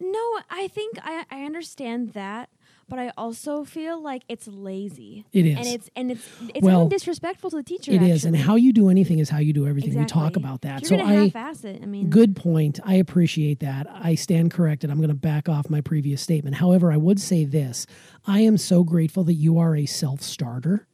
No, 0.00 0.40
I 0.50 0.68
think 0.68 0.98
I, 1.02 1.24
I 1.30 1.44
understand 1.44 2.14
that, 2.14 2.48
but 2.90 2.98
I 2.98 3.12
also 3.16 3.64
feel 3.64 4.02
like 4.02 4.22
it's 4.28 4.46
lazy. 4.46 5.24
It 5.32 5.46
is. 5.46 5.56
and 5.56 5.66
it's 5.66 5.90
and 5.96 6.10
it's 6.10 6.28
it's 6.54 6.64
Well, 6.64 6.80
kind 6.80 6.92
of 6.92 6.98
disrespectful 6.98 7.50
to 7.50 7.56
the 7.56 7.62
teacher. 7.62 7.92
It 7.92 8.02
is, 8.02 8.24
and 8.24 8.36
how 8.36 8.56
you 8.56 8.72
do 8.72 8.90
anything 8.90 9.20
is 9.20 9.30
how 9.30 9.38
you 9.38 9.52
do 9.52 9.66
everything. 9.66 9.98
We 9.98 10.04
talk 10.04 10.36
about 10.36 10.62
that. 10.62 10.84
So 10.84 10.96
I. 10.96 11.32
I 11.34 11.86
mean, 11.86 12.10
Good 12.10 12.36
point. 12.36 12.80
I 12.84 12.96
appreciate 12.96 13.60
that. 13.60 13.86
I 13.90 14.16
stand 14.16 14.50
corrected. 14.50 14.90
I'm 14.90 14.98
going 14.98 15.08
to 15.08 15.14
back 15.14 15.48
off 15.48 15.70
my 15.70 15.80
previous 15.80 16.20
statement. 16.20 16.56
However, 16.56 16.92
I 16.92 16.96
would 16.96 17.20
say 17.20 17.44
this 17.44 17.86
I 18.26 18.40
am 18.40 18.58
so 18.58 18.82
grateful 18.84 19.24
that 19.24 19.34
you 19.34 19.58
are 19.58 19.76
a 19.76 19.86
self 19.86 20.20
starter. 20.20 20.86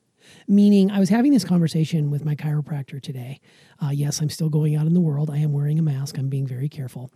Meaning, 0.48 0.90
I 0.90 0.98
was 0.98 1.08
having 1.08 1.32
this 1.32 1.44
conversation 1.44 2.10
with 2.10 2.24
my 2.24 2.34
chiropractor 2.34 3.00
today. 3.00 3.40
Uh, 3.82 3.90
yes, 3.90 4.20
I'm 4.20 4.30
still 4.30 4.48
going 4.48 4.74
out 4.74 4.86
in 4.86 4.94
the 4.94 5.00
world. 5.00 5.30
I 5.30 5.38
am 5.38 5.52
wearing 5.52 5.78
a 5.78 5.82
mask. 5.82 6.18
I'm 6.18 6.28
being 6.28 6.46
very 6.46 6.68
careful. 6.68 7.10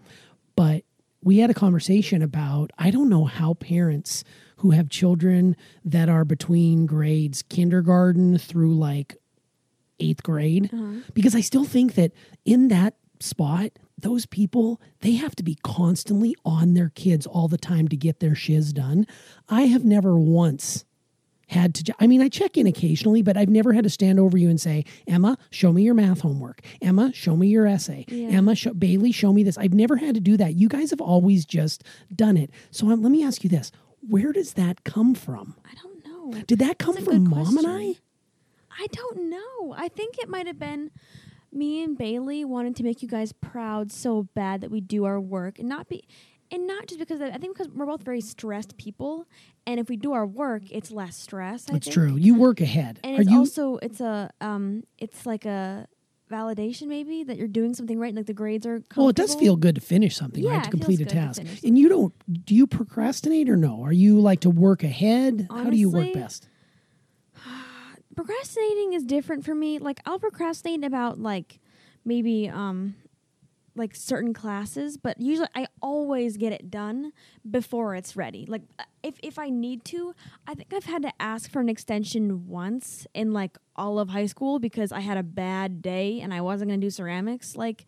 But 0.57 0.85
we 1.23 1.39
had 1.39 1.51
a 1.51 1.55
conversation 1.55 2.23
about 2.23 2.71
I 2.79 2.91
don't 2.91 3.09
know 3.09 3.25
how 3.25 3.55
parents 3.55 4.25
who 4.57 4.71
have 4.71 4.89
children 4.89 5.57
that 5.85 6.09
are 6.09 6.25
between 6.25 6.87
grades 6.87 7.43
kindergarten 7.43 8.39
through 8.39 8.75
like 8.75 9.17
eighth 9.99 10.23
grade 10.23 10.71
uh-huh. 10.73 11.01
because 11.15 11.35
I 11.35 11.41
still 11.41 11.65
think 11.65 11.95
that 11.95 12.13
in 12.45 12.69
that 12.69 12.95
spot, 13.21 13.73
those 13.99 14.27
people, 14.27 14.81
they 15.01 15.13
have 15.13 15.37
to 15.37 15.43
be 15.43 15.57
constantly 15.63 16.35
on 16.45 16.75
their 16.75 16.91
kids 16.91 17.27
all 17.27 17.49
the 17.49 17.59
time 17.59 17.89
to 17.89 17.97
get 17.97 18.21
their 18.21 18.35
shiz 18.35 18.73
done. 18.73 19.07
I 19.49 19.63
have 19.63 19.85
never 19.85 20.19
once 20.19 20.85
had 21.51 21.75
to, 21.75 21.95
I 21.99 22.07
mean, 22.07 22.23
I 22.23 22.29
check 22.29 22.57
in 22.57 22.67
occasionally, 22.67 23.23
but 23.23 23.37
I've 23.37 23.49
never 23.49 23.73
had 23.73 23.85
to 23.85 23.91
stand 23.91 24.21
over 24.21 24.39
you 24.39 24.49
and 24.49 24.61
say, 24.61 24.85
Emma, 25.07 25.37
show 25.51 25.73
me 25.73 25.83
your 25.83 25.95
math 25.95 26.21
homework. 26.21 26.61
Emma, 26.81 27.13
show 27.13 27.37
me 27.37 27.49
your 27.49 27.67
essay. 27.67 28.05
Yeah. 28.09 28.29
Emma, 28.29 28.55
show, 28.55 28.73
Bailey, 28.73 29.11
show 29.11 29.33
me 29.33 29.43
this. 29.43 29.59
I've 29.59 29.75
never 29.75 29.97
had 29.97 30.15
to 30.15 30.21
do 30.21 30.37
that. 30.37 30.55
You 30.55 30.69
guys 30.69 30.91
have 30.91 31.01
always 31.01 31.45
just 31.45 31.83
done 32.15 32.37
it. 32.37 32.51
So 32.71 32.89
um, 32.91 33.03
let 33.03 33.11
me 33.11 33.25
ask 33.25 33.43
you 33.43 33.51
this 33.51 33.73
where 34.09 34.33
does 34.33 34.55
that 34.55 34.85
come 34.85 35.15
from? 35.15 35.57
I 35.65 35.75
don't 35.83 36.07
know. 36.07 36.41
Did 36.47 36.61
that 36.61 36.79
come 36.79 36.95
That's 36.95 37.07
from 37.07 37.29
mom 37.29 37.59
and 37.59 37.67
I? 37.67 37.95
I 38.79 38.87
don't 38.93 39.29
know. 39.29 39.75
I 39.77 39.89
think 39.89 40.19
it 40.19 40.29
might 40.29 40.47
have 40.47 40.59
been 40.59 40.91
me 41.53 41.83
and 41.83 41.99
Bailey 41.99 42.45
wanted 42.45 42.77
to 42.77 42.83
make 42.83 43.03
you 43.03 43.09
guys 43.09 43.33
proud 43.33 43.91
so 43.93 44.29
bad 44.35 44.61
that 44.61 44.71
we 44.71 44.81
do 44.81 45.05
our 45.05 45.21
work 45.21 45.59
and 45.59 45.69
not 45.69 45.89
be 45.89 46.07
and 46.51 46.67
not 46.67 46.87
just 46.87 46.99
because 46.99 47.21
of, 47.21 47.29
I 47.33 47.39
think 47.39 47.57
because 47.57 47.69
we're 47.73 47.87
both 47.87 48.03
very 48.03 48.21
stressed 48.21 48.77
people 48.77 49.27
and 49.67 49.79
if 49.81 49.89
we 49.89 49.97
do 49.97 50.13
our 50.13 50.27
work 50.27 50.63
it's 50.71 50.91
less 50.91 51.17
stress. 51.17 51.67
I 51.69 51.73
That's 51.75 51.87
think. 51.87 51.95
true. 51.95 52.17
You 52.17 52.35
work 52.35 52.61
ahead. 52.61 53.01
And 53.05 53.17
Are 53.19 53.23
it's 53.23 53.31
you 53.31 53.39
also 53.39 53.79
it's 53.83 54.01
a 54.01 54.31
um 54.41 54.85
it's 54.99 55.27
like 55.27 55.45
a 55.45 55.87
validation 56.31 56.87
maybe 56.87 57.25
that 57.25 57.37
you're 57.37 57.49
doing 57.49 57.75
something 57.75 57.99
right 57.99 58.15
like 58.15 58.27
the 58.27 58.33
grades 58.33 58.65
are 58.65 58.83
Well, 58.97 59.09
it 59.09 59.17
does 59.17 59.35
feel 59.35 59.57
good 59.57 59.75
to 59.75 59.81
finish 59.81 60.17
something, 60.17 60.45
Yeah, 60.45 60.51
right? 60.51 60.65
To 60.65 60.71
complete 60.71 61.01
a 61.01 61.05
task. 61.05 61.43
And 61.65 61.79
you 61.79 61.89
don't 61.89 62.15
do 62.45 62.55
you 62.55 62.67
procrastinate 62.67 63.49
or 63.49 63.57
no? 63.57 63.83
Are 63.83 63.93
you 63.93 64.21
like 64.21 64.41
to 64.41 64.51
work 64.51 64.85
ahead? 64.85 65.49
How 65.51 65.71
do 65.71 65.77
you 65.77 65.91
work 65.91 66.13
best? 66.13 66.49
procrastinating 68.15 68.93
is 68.93 69.05
different 69.05 69.45
for 69.45 69.55
me. 69.55 69.79
Like 69.79 70.01
I'll 70.07 70.19
procrastinate 70.19 70.85
about 70.85 71.19
like 71.19 71.59
maybe 72.05 72.49
um 72.49 72.95
like 73.77 73.95
certain 73.95 74.35
classes, 74.35 74.97
but 74.97 75.21
usually 75.21 75.49
I 75.55 75.67
always 75.81 76.37
get 76.37 76.53
it 76.53 76.71
done 76.71 77.13
before 77.49 77.95
it's 77.95 78.17
ready. 78.17 78.47
Like 78.47 78.63
uh, 78.79 78.85
if 79.03 79.15
if 79.23 79.39
I 79.39 79.49
need 79.49 79.85
to, 79.87 80.15
I 80.47 80.55
think 80.55 80.73
I've 80.75 80.85
had 80.85 81.03
to 81.03 81.13
ask 81.21 81.51
for 81.51 81.61
an 81.61 81.69
extension 81.69 82.49
once 82.49 83.07
in 83.15 83.33
like 83.33 83.57
all 83.77 83.99
of 83.99 84.11
high 84.11 84.27
school 84.27 84.59
because 84.59 84.93
I 84.93 85.01
had 85.01 85.17
a 85.17 85.23
bad 85.23 85.83
day 85.83 86.21
and 86.21 86.35
I 86.35 86.41
wasn't 86.41 86.71
going 86.71 86.81
to 86.81 86.87
do 86.87 86.91
ceramics 86.91 87.57
like 87.57 87.87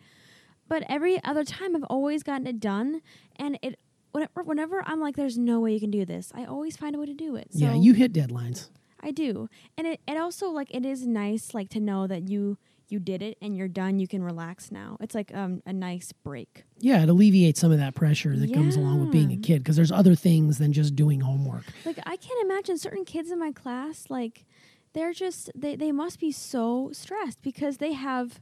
but 0.68 0.84
every 0.88 1.22
other 1.22 1.44
time 1.44 1.76
I've 1.76 1.84
always 1.84 2.22
gotten 2.22 2.46
it 2.46 2.58
done 2.58 3.02
and 3.36 3.58
it 3.60 3.78
whenever, 4.12 4.42
whenever 4.42 4.82
I'm 4.86 5.00
like 5.00 5.16
there's 5.16 5.36
no 5.36 5.60
way 5.60 5.74
you 5.74 5.80
can 5.80 5.90
do 5.90 6.06
this, 6.06 6.32
I 6.34 6.46
always 6.46 6.78
find 6.78 6.96
a 6.96 6.98
way 6.98 7.06
to 7.06 7.14
do 7.14 7.36
it. 7.36 7.48
So 7.52 7.58
yeah, 7.58 7.74
you 7.74 7.92
hit 7.92 8.14
deadlines. 8.14 8.70
I 9.00 9.10
do. 9.10 9.48
And 9.76 9.86
it, 9.86 10.00
it 10.06 10.16
also 10.16 10.48
like 10.48 10.68
it 10.74 10.86
is 10.86 11.06
nice 11.06 11.52
like 11.52 11.68
to 11.70 11.80
know 11.80 12.06
that 12.06 12.28
you 12.28 12.56
you 12.92 13.00
did 13.00 13.22
it 13.22 13.38
and 13.40 13.56
you're 13.56 13.68
done, 13.68 13.98
you 13.98 14.06
can 14.06 14.22
relax 14.22 14.70
now. 14.70 14.96
It's 15.00 15.14
like 15.14 15.34
um, 15.34 15.62
a 15.66 15.72
nice 15.72 16.12
break. 16.12 16.64
Yeah, 16.78 17.02
it 17.02 17.08
alleviates 17.08 17.60
some 17.60 17.72
of 17.72 17.78
that 17.78 17.94
pressure 17.94 18.36
that 18.36 18.52
comes 18.52 18.76
along 18.76 19.00
with 19.00 19.10
being 19.10 19.32
a 19.32 19.36
kid 19.36 19.58
because 19.60 19.76
there's 19.76 19.90
other 19.90 20.14
things 20.14 20.58
than 20.58 20.72
just 20.72 20.94
doing 20.94 21.20
homework. 21.20 21.64
Like 21.84 21.98
I 22.04 22.16
can't 22.16 22.44
imagine 22.44 22.78
certain 22.78 23.04
kids 23.04 23.30
in 23.30 23.38
my 23.38 23.50
class 23.52 24.06
like 24.08 24.44
they're 24.92 25.12
just 25.12 25.50
they, 25.54 25.74
they 25.74 25.92
must 25.92 26.20
be 26.20 26.30
so 26.30 26.90
stressed 26.92 27.40
because 27.42 27.78
they 27.78 27.92
have 27.94 28.40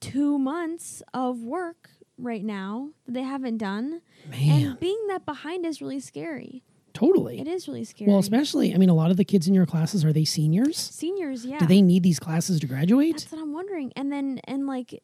two 0.00 0.38
months 0.38 1.02
of 1.14 1.40
work 1.40 1.90
right 2.18 2.44
now 2.44 2.90
that 3.06 3.12
they 3.12 3.22
haven't 3.22 3.56
done. 3.58 4.02
Man, 4.28 4.50
And 4.66 4.80
being 4.80 5.06
that 5.08 5.24
behind 5.24 5.64
is 5.64 5.80
really 5.80 6.00
scary. 6.00 6.62
Totally. 6.94 7.40
It 7.40 7.48
is 7.48 7.68
really 7.68 7.84
scary. 7.84 8.10
Well, 8.10 8.20
especially, 8.20 8.74
I 8.74 8.78
mean, 8.78 8.88
a 8.88 8.94
lot 8.94 9.10
of 9.10 9.16
the 9.16 9.24
kids 9.24 9.48
in 9.48 9.54
your 9.54 9.66
classes 9.66 10.04
are 10.04 10.12
they 10.12 10.24
seniors? 10.24 10.76
seniors, 10.76 11.44
yeah. 11.44 11.58
Do 11.58 11.66
they 11.66 11.82
need 11.82 12.02
these 12.02 12.18
classes 12.18 12.60
to 12.60 12.66
graduate? 12.66 13.18
That's 13.18 13.32
what 13.32 13.40
I'm 13.40 13.52
wondering. 13.52 13.92
And 13.96 14.12
then 14.12 14.40
and 14.44 14.66
like 14.66 15.02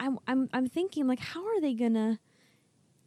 I'm 0.00 0.18
I'm 0.26 0.48
I'm 0.52 0.68
thinking 0.68 1.06
like 1.06 1.20
how 1.20 1.44
are 1.46 1.60
they 1.60 1.74
gonna 1.74 2.18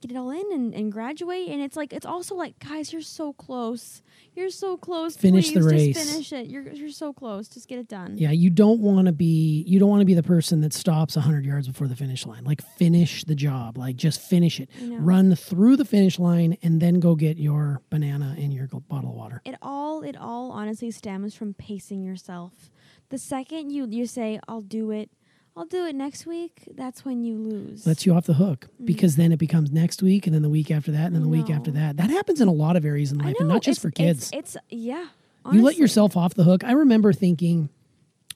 get 0.01 0.11
it 0.11 0.17
all 0.17 0.31
in 0.31 0.43
and, 0.51 0.73
and 0.73 0.91
graduate? 0.91 1.47
And 1.47 1.61
it's 1.61 1.75
like 1.75 1.93
it's 1.93 2.05
also 2.05 2.35
like, 2.35 2.59
guys, 2.59 2.91
you're 2.91 3.01
so 3.01 3.33
close. 3.33 4.01
You're 4.33 4.49
so 4.49 4.77
close. 4.77 5.15
Finish 5.15 5.51
the 5.51 5.63
race. 5.63 5.95
Just 5.95 6.09
finish 6.09 6.33
it. 6.33 6.47
You're 6.47 6.71
you're 6.71 6.89
so 6.89 7.13
close. 7.13 7.47
Just 7.47 7.67
get 7.67 7.79
it 7.79 7.87
done. 7.87 8.17
Yeah, 8.17 8.31
you 8.31 8.49
don't 8.49 8.79
want 8.81 9.07
to 9.07 9.11
be 9.11 9.63
you 9.67 9.79
don't 9.79 9.89
want 9.89 10.01
to 10.01 10.05
be 10.05 10.13
the 10.13 10.23
person 10.23 10.61
that 10.61 10.73
stops 10.73 11.15
100 11.15 11.45
yards 11.45 11.67
before 11.67 11.87
the 11.87 11.95
finish 11.95 12.25
line. 12.25 12.43
Like 12.43 12.61
finish 12.61 13.23
the 13.23 13.35
job. 13.35 13.77
Like 13.77 13.95
just 13.95 14.21
finish 14.21 14.59
it. 14.59 14.69
Run 14.81 15.35
through 15.35 15.77
the 15.77 15.85
finish 15.85 16.19
line 16.19 16.57
and 16.61 16.81
then 16.81 16.99
go 16.99 17.15
get 17.15 17.37
your 17.37 17.81
banana 17.89 18.35
and 18.37 18.53
your 18.53 18.67
bottle 18.67 19.11
of 19.11 19.15
water. 19.15 19.41
It 19.45 19.55
all 19.61 20.01
it 20.03 20.17
all 20.17 20.51
honestly 20.51 20.91
stems 20.91 21.35
from 21.35 21.53
pacing 21.53 22.03
yourself. 22.03 22.69
The 23.09 23.17
second 23.17 23.71
you 23.71 23.87
you 23.89 24.05
say 24.05 24.39
I'll 24.47 24.61
do 24.61 24.91
it, 24.91 25.09
I'll 25.55 25.65
do 25.65 25.85
it 25.85 25.95
next 25.95 26.25
week, 26.25 26.63
that's 26.75 27.03
when 27.03 27.23
you 27.23 27.35
lose. 27.35 27.85
Lets 27.85 28.05
you 28.05 28.13
off 28.13 28.25
the 28.25 28.33
hook 28.33 28.67
because 28.83 29.17
then 29.17 29.31
it 29.31 29.37
becomes 29.37 29.71
next 29.71 30.01
week 30.01 30.25
and 30.25 30.33
then 30.33 30.41
the 30.41 30.49
week 30.49 30.71
after 30.71 30.91
that 30.91 31.07
and 31.07 31.15
then 31.15 31.21
Mm-hmm. 31.21 31.31
The 31.31 31.37
week 31.43 31.49
after 31.51 31.71
that. 31.71 31.97
That 31.97 32.09
happens 32.09 32.41
in 32.41 32.47
a 32.47 32.53
lot 32.53 32.75
of 32.75 32.85
areas 32.85 33.11
in 33.11 33.19
life 33.19 33.35
know, 33.39 33.41
and 33.41 33.49
not 33.49 33.61
just 33.61 33.81
for 33.81 33.91
kids. 33.91 34.31
It's, 34.33 34.55
it's 34.55 34.65
yeah. 34.69 35.07
you 35.51 35.61
let 35.61 35.77
yourself 35.77 36.15
off 36.15 36.33
the 36.33 36.43
hook. 36.43 36.63
I 36.63 36.71
remember 36.71 37.13
thinking 37.13 37.69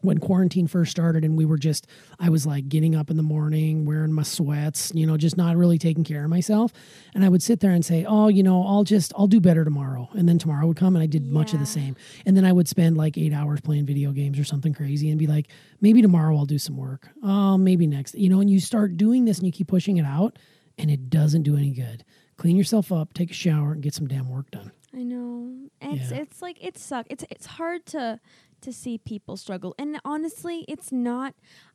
when 0.05 0.19
quarantine 0.19 0.67
first 0.67 0.91
started 0.91 1.24
and 1.25 1.35
we 1.38 1.45
were 1.45 1.57
just 1.57 1.88
I 2.19 2.29
was 2.29 2.45
like 2.45 2.69
getting 2.69 2.95
up 2.95 3.09
in 3.09 3.17
the 3.17 3.24
morning, 3.24 3.85
wearing 3.85 4.12
my 4.13 4.24
sweats, 4.24 4.91
you 4.95 5.05
know, 5.05 5.17
just 5.17 5.38
not 5.38 5.55
really 5.57 5.77
taking 5.77 6.03
care 6.03 6.24
of 6.24 6.29
myself. 6.29 6.71
And 7.13 7.25
I 7.25 7.29
would 7.29 7.43
sit 7.43 7.59
there 7.59 7.71
and 7.71 7.83
say, 7.83 8.05
"Oh, 8.07 8.27
you 8.27 8.43
know, 8.43 8.63
I'll 8.65 8.83
just 8.83 9.13
I'll 9.17 9.27
do 9.27 9.39
better 9.41 9.63
tomorrow." 9.63 10.09
And 10.13 10.27
then 10.29 10.38
tomorrow 10.38 10.67
would 10.67 10.77
come 10.77 10.95
and 10.95 11.03
I 11.03 11.07
did 11.07 11.25
much 11.25 11.53
of 11.53 11.59
the 11.59 11.65
same. 11.65 11.95
And 12.25 12.38
then 12.38 12.45
I 12.45 12.51
would 12.51 12.67
spend 12.67 12.97
like 12.97 13.17
8 13.17 13.33
hours 13.33 13.62
playing 13.62 13.85
video 13.85 14.12
games 14.12 14.38
or 14.39 14.43
something 14.43 14.74
crazy 14.74 15.09
and 15.09 15.19
be 15.19 15.27
like, 15.27 15.47
"Maybe 15.81 16.01
tomorrow 16.01 16.35
I'll 16.38 16.45
do 16.45 16.59
some 16.59 16.77
work. 16.77 17.09
Oh, 17.24 17.57
maybe 17.57 17.88
next." 17.88 18.15
You 18.15 18.29
know, 18.29 18.39
and 18.39 18.50
you 18.50 18.59
start 18.59 18.97
doing 18.97 19.25
this 19.25 19.38
and 19.39 19.45
you 19.47 19.51
keep 19.51 19.67
pushing 19.67 19.97
it 19.97 20.05
out 20.05 20.38
and 20.77 20.89
it 20.91 21.09
doesn't 21.09 21.43
do 21.43 21.55
any 21.57 21.71
good. 21.71 22.03
Clean 22.38 22.55
yourself 22.57 22.91
up, 22.91 23.13
take 23.13 23.31
a 23.31 23.33
shower 23.33 23.71
and 23.71 23.81
get 23.81 23.93
some 23.93 24.07
damn 24.07 24.29
work 24.29 24.51
done. 24.51 24.71
I 24.93 25.03
know. 25.03 25.53
It's 25.81 26.12
Yeah. 26.12 26.17
it's 26.17 26.41
like 26.41 26.63
it 26.63 26.77
sucks. 26.77 27.07
It's 27.09 27.24
it's 27.29 27.45
hard 27.45 27.85
to 27.88 28.19
to 28.65 28.74
see 28.74 28.98
people 28.98 29.38
struggle. 29.38 29.74
And 29.79 30.00
honestly, 30.03 30.65
it's 30.67 30.91
not 30.91 31.34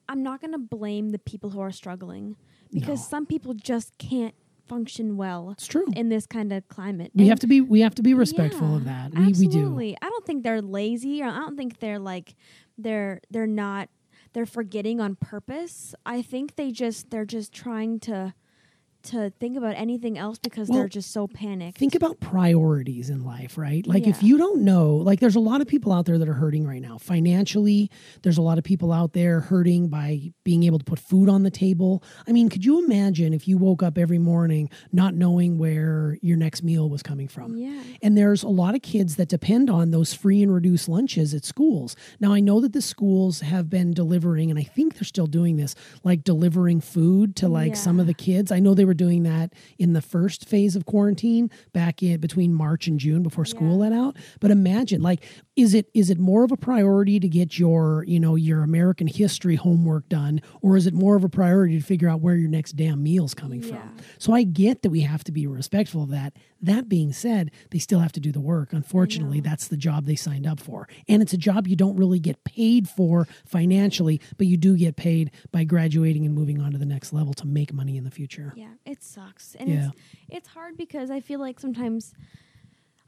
I'm 0.09 0.23
not 0.23 0.41
going 0.41 0.53
to 0.53 0.59
blame 0.59 1.11
the 1.11 1.19
people 1.21 1.51
who 1.51 1.61
are 1.61 1.71
struggling 1.73 2.37
because 2.73 3.01
No. 3.01 3.07
some 3.09 3.27
people 3.27 3.55
just 3.55 3.97
can't 3.99 4.35
function 4.67 5.17
well 5.17 5.51
It's 5.53 5.67
true. 5.67 5.87
in 5.97 6.09
this 6.11 6.27
kind 6.27 6.53
of 6.53 6.67
climate. 6.69 7.11
We 7.15 7.23
And- 7.23 7.31
have 7.31 7.41
to 7.41 7.47
be 7.47 7.61
we 7.61 7.81
have 7.81 7.95
to 7.97 8.03
be 8.03 8.13
respectful 8.15 8.69
Yeah, 8.71 8.77
of 8.77 8.85
that. 8.85 9.15
We, 9.15 9.25
we 9.27 9.33
do. 9.33 9.47
Absolutely. 9.47 9.97
I 10.03 10.09
don't 10.11 10.27
think 10.27 10.43
they're 10.45 10.63
lazy 10.63 11.23
or 11.23 11.27
I 11.29 11.39
don't 11.41 11.57
think 11.57 11.79
they're 11.79 11.99
like 11.99 12.35
they're 12.77 13.21
they're 13.31 13.47
not 13.47 13.89
they're 14.33 14.47
forgetting 14.47 15.01
on 15.01 15.17
purpose. 15.17 15.95
I 16.07 16.23
think 16.23 16.55
they 16.57 16.71
just 16.73 17.11
they're 17.11 17.25
just 17.25 17.53
trying 17.53 17.99
to 18.01 18.35
to 19.05 19.31
think 19.41 19.57
about 19.57 19.75
anything 19.77 20.19
else 20.19 20.39
because 20.39 20.69
Well, 20.69 20.79
they're 20.81 20.89
just 20.89 21.11
so 21.13 21.27
panicked. 21.27 21.79
think 21.79 21.95
about 21.95 22.21
priorities 22.21 23.11
in 23.11 23.25
life, 23.25 23.57
right? 23.57 23.87
Like 23.87 24.07
if 24.07 24.23
you 24.23 24.37
don't 24.39 24.63
know, 24.63 24.97
like 24.97 25.21
there's 25.21 25.37
a 25.37 25.41
lot 25.41 25.61
of 25.61 25.67
people 25.67 25.93
out 25.93 26.05
there 26.07 26.19
that 26.19 26.29
are 26.29 26.35
hurting 26.35 26.67
right 26.67 26.83
now 26.83 26.99
financially. 26.99 27.91
There's 28.23 28.39
a 28.39 28.43
lot 28.43 28.59
of 28.59 28.65
people 28.65 28.93
out 28.93 29.13
there 29.13 29.41
hurting 29.41 29.89
by 29.89 30.33
being 30.45 30.65
able 30.65 30.79
to 30.79 30.85
put 30.85 30.99
food 30.99 31.29
on 31.29 31.43
the 31.43 31.51
table. 31.51 32.03
I 32.27 32.33
mean, 32.33 32.49
could 32.49 32.65
you 32.65 32.85
imagine 32.85 33.33
if 33.33 33.47
you 33.47 33.57
woke 33.57 33.83
up 33.83 33.97
every 33.97 34.19
morning 34.19 34.69
not 34.93 35.15
knowing 35.15 35.59
where 35.59 36.19
your 36.23 36.37
next 36.37 36.63
meal 36.63 36.89
was 36.89 37.03
coming 37.03 37.29
from? 37.29 37.57
yeah. 37.57 37.83
And 38.03 38.17
there's 38.17 38.43
a 38.43 38.49
lot 38.49 38.75
of 38.75 38.83
kids 38.83 39.17
that 39.17 39.29
depend 39.29 39.71
on 39.71 39.91
those 39.91 40.13
free 40.15 40.43
and 40.43 40.53
reduced 40.53 40.89
lunches 40.89 41.35
at 41.35 41.45
schools. 41.45 41.97
Now, 42.19 42.33
I 42.33 42.41
know 42.41 42.61
that 42.61 42.73
the 42.73 42.83
schools 42.83 43.41
have 43.41 43.69
been 43.71 43.93
delivering, 43.93 44.51
and 44.51 44.59
I 44.59 44.63
think 44.63 44.95
they're 44.95 45.05
still 45.05 45.27
doing 45.27 45.57
this, 45.57 45.75
like 46.05 46.25
delivering 46.25 46.81
food 46.81 47.37
to 47.37 47.49
like 47.49 47.77
some 47.77 48.01
of 48.01 48.07
the 48.07 48.15
kids. 48.15 48.51
I 48.51 48.59
know 48.61 48.75
they 48.75 48.85
were 48.85 48.90
doing 48.95 49.23
that 49.25 49.53
in 49.79 49.93
the 49.93 50.03
first 50.03 50.49
phase 50.49 50.77
of 50.77 50.87
quarantine 50.87 51.51
back 51.73 52.03
in 52.03 52.21
between 52.21 52.53
March 52.55 52.87
and 52.87 52.99
June 52.99 53.23
before 53.23 53.45
school 53.45 53.71
Yeah. 53.73 53.91
let 53.91 53.93
out. 53.93 54.17
But 54.41 54.51
imagine, 54.51 55.03
like, 55.03 55.25
is 55.61 55.75
it 55.75 55.89
is 55.95 56.11
it 56.11 56.19
more 56.19 56.45
of 56.45 56.53
a 56.53 56.57
priority 56.57 57.21
to 57.21 57.29
get 57.29 57.59
your 57.59 58.05
you 58.07 58.19
know 58.19 58.35
your 58.37 58.63
American 58.63 59.07
history 59.07 59.57
homework 59.57 60.09
done, 60.09 60.41
or 60.63 60.77
is 60.77 60.87
it 60.87 60.95
more 60.95 61.17
of 61.17 61.25
a 61.25 61.29
priority 61.29 61.79
to 61.79 61.85
figure 61.85 62.09
out 62.09 62.21
where 62.21 62.35
your 62.37 62.49
next 62.49 62.73
damn 62.77 63.03
meal's 63.03 63.35
coming 63.35 63.63
Yeah. 63.63 63.69
from? 63.81 63.97
So 64.19 64.33
I 64.33 64.43
get 64.45 64.83
that 64.83 64.91
we 64.91 65.01
have 65.01 65.25
to 65.25 65.33
be 65.33 65.47
respectful 65.47 66.03
of 66.03 66.11
that. 66.11 66.37
That 66.63 66.89
being 66.89 67.13
said, 67.13 67.51
they 67.71 67.79
still 67.79 68.01
have 68.01 68.13
to 68.13 68.21
do 68.21 68.33
the 68.33 68.41
work. 68.41 68.73
Unfortunately, 68.73 69.41
that's 69.41 69.69
the 69.69 69.77
job 69.77 70.05
they 70.07 70.15
signed 70.17 70.47
up 70.47 70.61
for. 70.61 70.89
And 71.09 71.23
it's 71.23 71.33
a 71.33 71.39
job 71.39 71.67
you 71.67 71.77
don't 71.77 71.97
really 71.97 72.21
get 72.21 72.45
paid 72.45 72.89
for 72.89 73.27
financially, 73.47 74.21
but 74.37 74.47
you 74.47 74.57
do 74.57 74.77
get 74.77 74.97
paid 74.97 75.31
by 75.53 75.65
graduating 75.65 76.25
and 76.27 76.35
moving 76.35 76.61
on 76.61 76.73
to 76.73 76.79
the 76.79 76.85
next 76.87 77.13
level 77.13 77.33
to 77.35 77.47
make 77.47 77.73
money 77.73 77.97
in 77.97 78.05
the 78.05 78.11
future. 78.11 78.53
Yeah, 78.57 78.73
it 78.85 79.03
sucks. 79.03 79.55
And 79.57 79.69
Yeah. 79.69 79.89
it's 79.89 79.97
it's 80.29 80.49
hard 80.49 80.77
because 80.77 81.11
I 81.11 81.21
feel 81.21 81.41
like 81.41 81.59
sometimes 81.61 82.13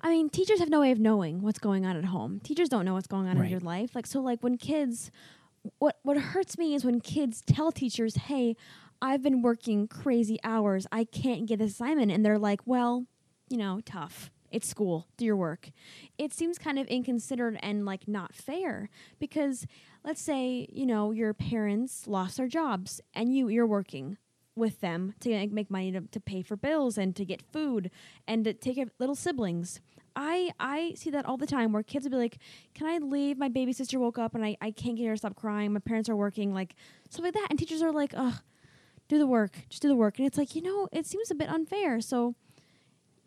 I 0.02 0.10
mean, 0.10 0.28
teachers 0.30 0.58
have 0.58 0.68
no 0.68 0.80
way 0.80 0.90
of 0.90 0.98
knowing 0.98 1.42
what's 1.42 1.58
going 1.58 1.86
on 1.86 1.96
at 1.96 2.06
home. 2.06 2.40
Teachers 2.40 2.68
don't 2.68 2.84
know 2.84 2.94
what's 2.94 3.06
going 3.06 3.28
on 3.28 3.36
Right. 3.38 3.44
in 3.44 3.50
your 3.50 3.60
life. 3.60 3.94
Like 3.94 4.06
so 4.06 4.20
like 4.20 4.42
when 4.42 4.56
kids 4.58 5.10
what 5.78 5.98
what 6.02 6.16
hurts 6.16 6.58
me 6.58 6.74
is 6.74 6.84
when 6.84 7.00
kids 7.00 7.40
tell 7.46 7.70
teachers, 7.70 8.16
"Hey, 8.16 8.56
I've 9.00 9.22
been 9.22 9.42
working 9.42 9.86
crazy 9.86 10.38
hours. 10.42 10.86
I 10.90 11.04
can't 11.04 11.46
get 11.46 11.60
this 11.60 11.70
assignment." 11.72 12.10
And 12.10 12.24
they're 12.24 12.38
like, 12.38 12.60
"Well, 12.66 13.06
you 13.48 13.56
know, 13.56 13.80
tough. 13.84 14.30
It's 14.50 14.66
school. 14.68 15.06
Do 15.16 15.24
your 15.24 15.36
work." 15.36 15.70
It 16.18 16.32
seems 16.32 16.58
kind 16.58 16.80
of 16.80 16.88
inconsiderate 16.88 17.60
and 17.62 17.84
like 17.86 18.08
not 18.08 18.34
fair 18.34 18.90
because 19.20 19.66
let's 20.04 20.20
say, 20.20 20.66
you 20.72 20.84
know, 20.84 21.12
your 21.12 21.32
parents 21.32 22.08
lost 22.08 22.38
their 22.38 22.48
jobs 22.48 23.00
and 23.14 23.32
you 23.32 23.48
you're 23.48 23.64
working 23.66 24.18
with 24.56 24.80
them 24.80 25.14
to 25.20 25.46
make 25.48 25.70
money 25.70 25.90
to, 25.92 26.00
to 26.02 26.20
pay 26.20 26.42
for 26.42 26.56
bills 26.56 26.98
and 26.98 27.14
to 27.16 27.24
get 27.24 27.40
food 27.40 27.90
and 28.26 28.44
to 28.44 28.52
take 28.52 28.74
care 28.74 28.84
of 28.84 28.90
little 28.98 29.14
siblings. 29.14 29.80
I 30.16 30.50
I 30.60 30.94
see 30.96 31.10
that 31.10 31.24
all 31.26 31.36
the 31.36 31.46
time 31.46 31.72
where 31.72 31.82
kids 31.82 32.04
will 32.04 32.10
be 32.12 32.16
like, 32.16 32.38
Can 32.74 32.86
I 32.86 32.98
leave? 32.98 33.38
My 33.38 33.48
baby 33.48 33.72
sister 33.72 33.98
woke 33.98 34.18
up 34.18 34.34
and 34.34 34.44
I, 34.44 34.56
I 34.60 34.70
can't 34.70 34.96
get 34.96 35.06
her 35.06 35.12
to 35.14 35.18
stop 35.18 35.36
crying. 35.36 35.72
My 35.72 35.80
parents 35.80 36.08
are 36.08 36.16
working, 36.16 36.52
like 36.54 36.74
stuff 37.10 37.24
like 37.24 37.34
that. 37.34 37.46
And 37.50 37.58
teachers 37.58 37.82
are 37.82 37.92
like, 37.92 38.12
Ugh, 38.16 38.34
do 39.08 39.18
the 39.18 39.26
work. 39.26 39.52
Just 39.68 39.82
do 39.82 39.88
the 39.88 39.94
work. 39.96 40.18
And 40.18 40.26
it's 40.26 40.38
like, 40.38 40.54
you 40.54 40.62
know, 40.62 40.88
it 40.92 41.06
seems 41.06 41.30
a 41.30 41.34
bit 41.34 41.48
unfair. 41.48 42.00
So 42.00 42.34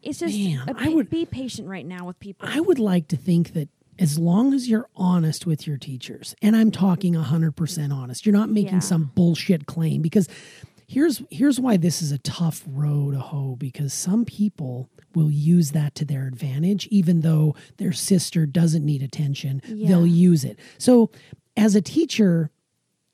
it's 0.02 0.20
just 0.20 0.38
Man, 0.38 0.64
I 0.78 0.90
would- 0.90 1.10
be 1.10 1.26
patient 1.26 1.68
right 1.68 1.86
now 1.86 2.06
with 2.06 2.20
people. 2.20 2.48
I 2.50 2.60
would 2.60 2.80
like 2.80 3.08
to 3.10 3.18
think 3.18 3.54
that 3.54 3.70
as 3.98 4.20
long 4.20 4.54
as 4.54 4.68
you're 4.70 4.90
honest 4.96 5.46
with 5.46 5.66
your 5.66 5.78
teachers, 5.78 6.36
and 6.42 6.54
I'm 6.56 6.70
talking 6.70 7.14
100% 7.16 7.94
honest, 7.94 8.26
you're 8.26 8.34
not 8.34 8.50
making 8.50 8.74
Yeah. 8.74 8.80
some 8.80 9.12
bullshit 9.16 9.66
claim 9.68 10.02
because 10.02 10.28
here's 10.96 11.22
here's 11.30 11.60
why 11.60 11.76
this 11.76 12.02
is 12.02 12.12
a 12.14 12.18
tough 12.20 12.64
row 12.66 13.12
to 13.12 13.20
hoe 13.20 13.56
because 13.58 13.94
some 13.94 14.24
people 14.24 14.90
will 15.14 15.30
use 15.30 15.72
that 15.72 15.94
to 15.94 16.06
their 16.06 16.26
advantage 16.26 16.88
even 16.88 17.20
though 17.20 17.54
their 17.78 17.92
sister 17.92 18.46
doesn't 18.46 18.86
need 18.86 19.04
attention 19.04 19.62
Yeah. 19.68 19.90
they'll 19.90 20.08
use 20.08 20.46
it 20.46 20.58
so 20.78 21.12
as 21.58 21.76
a 21.76 21.82
teacher 21.82 22.50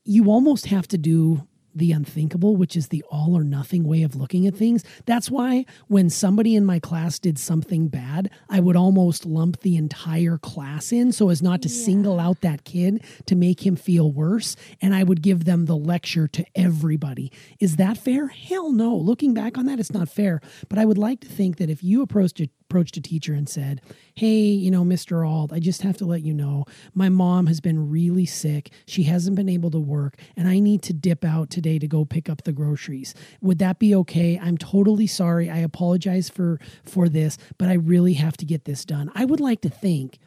you 0.03 0.29
almost 0.29 0.67
have 0.67 0.87
to 0.89 0.97
do 0.97 1.47
the 1.73 1.91
unthinkable, 1.91 2.55
which 2.55 2.75
is 2.75 2.87
the 2.87 3.03
all 3.09 3.37
or 3.37 3.43
nothing 3.43 3.83
way 3.83 4.03
of 4.03 4.15
looking 4.15 4.47
at 4.47 4.55
things. 4.55 4.83
That's 5.05 5.29
why 5.29 5.65
when 5.87 6.09
somebody 6.09 6.55
in 6.55 6.65
my 6.65 6.79
class 6.79 7.19
did 7.19 7.37
something 7.37 7.87
bad, 7.87 8.29
I 8.49 8.59
would 8.59 8.75
almost 8.75 9.25
lump 9.25 9.61
the 9.61 9.77
entire 9.77 10.37
class 10.37 10.91
in 10.91 11.11
so 11.11 11.29
as 11.29 11.41
not 11.41 11.61
to 11.61 11.69
single 11.69 12.19
out 12.19 12.41
that 12.41 12.63
kid 12.63 13.03
to 13.25 13.35
make 13.35 13.65
him 13.65 13.75
feel 13.75 14.11
worse. 14.11 14.55
And 14.81 14.93
I 14.93 15.03
would 15.03 15.21
give 15.21 15.45
them 15.45 15.65
the 15.65 15.77
lecture 15.77 16.27
to 16.29 16.45
everybody. 16.55 17.31
Is 17.59 17.77
that 17.77 17.97
fair? 17.97 18.27
Hell 18.27 18.71
no. 18.71 18.95
Looking 18.95 19.33
back 19.33 19.57
on 19.57 19.65
that, 19.65 19.79
it's 19.79 19.93
not 19.93 20.09
fair. 20.09 20.41
But 20.69 20.79
I 20.79 20.85
would 20.85 20.97
like 20.97 21.21
to 21.21 21.27
think 21.27 21.57
that 21.57 21.69
if 21.69 21.83
you 21.83 22.01
approached 22.01 22.39
a 22.41 22.49
approached 22.71 22.95
a 22.95 23.01
teacher 23.01 23.33
and 23.33 23.49
said, 23.49 23.81
Hey, 24.15 24.43
you 24.43 24.71
know, 24.71 24.85
Mr. 24.85 25.27
Ald, 25.27 25.51
I 25.51 25.59
just 25.59 25.81
have 25.81 25.97
to 25.97 26.05
let 26.05 26.21
you 26.21 26.33
know 26.33 26.63
my 26.93 27.09
mom 27.09 27.47
has 27.47 27.59
been 27.59 27.89
really 27.89 28.25
sick. 28.25 28.71
She 28.85 29.03
hasn't 29.03 29.35
been 29.35 29.49
able 29.49 29.71
to 29.71 29.79
work, 29.79 30.15
and 30.37 30.47
I 30.47 30.59
need 30.59 30.81
to 30.83 30.93
dip 30.93 31.25
out 31.25 31.49
today 31.61 31.79
to 31.79 31.87
go 31.87 32.05
pick 32.05 32.29
up 32.29 32.43
the 32.43 32.51
groceries. 32.51 33.13
Would 33.41 33.59
that 33.59 33.79
be 33.79 33.93
okay? 33.95 34.39
I'm 34.41 34.57
totally 34.57 35.07
sorry. 35.07 35.49
I 35.49 35.57
apologize 35.57 36.29
for 36.29 36.59
for 36.83 37.07
this, 37.07 37.37
but 37.57 37.69
I 37.69 37.73
really 37.73 38.13
have 38.13 38.37
to 38.37 38.45
get 38.45 38.65
this 38.65 38.83
done. 38.85 39.11
I 39.13 39.25
would 39.25 39.39
like 39.39 39.61
to 39.61 39.69
think 39.69 40.19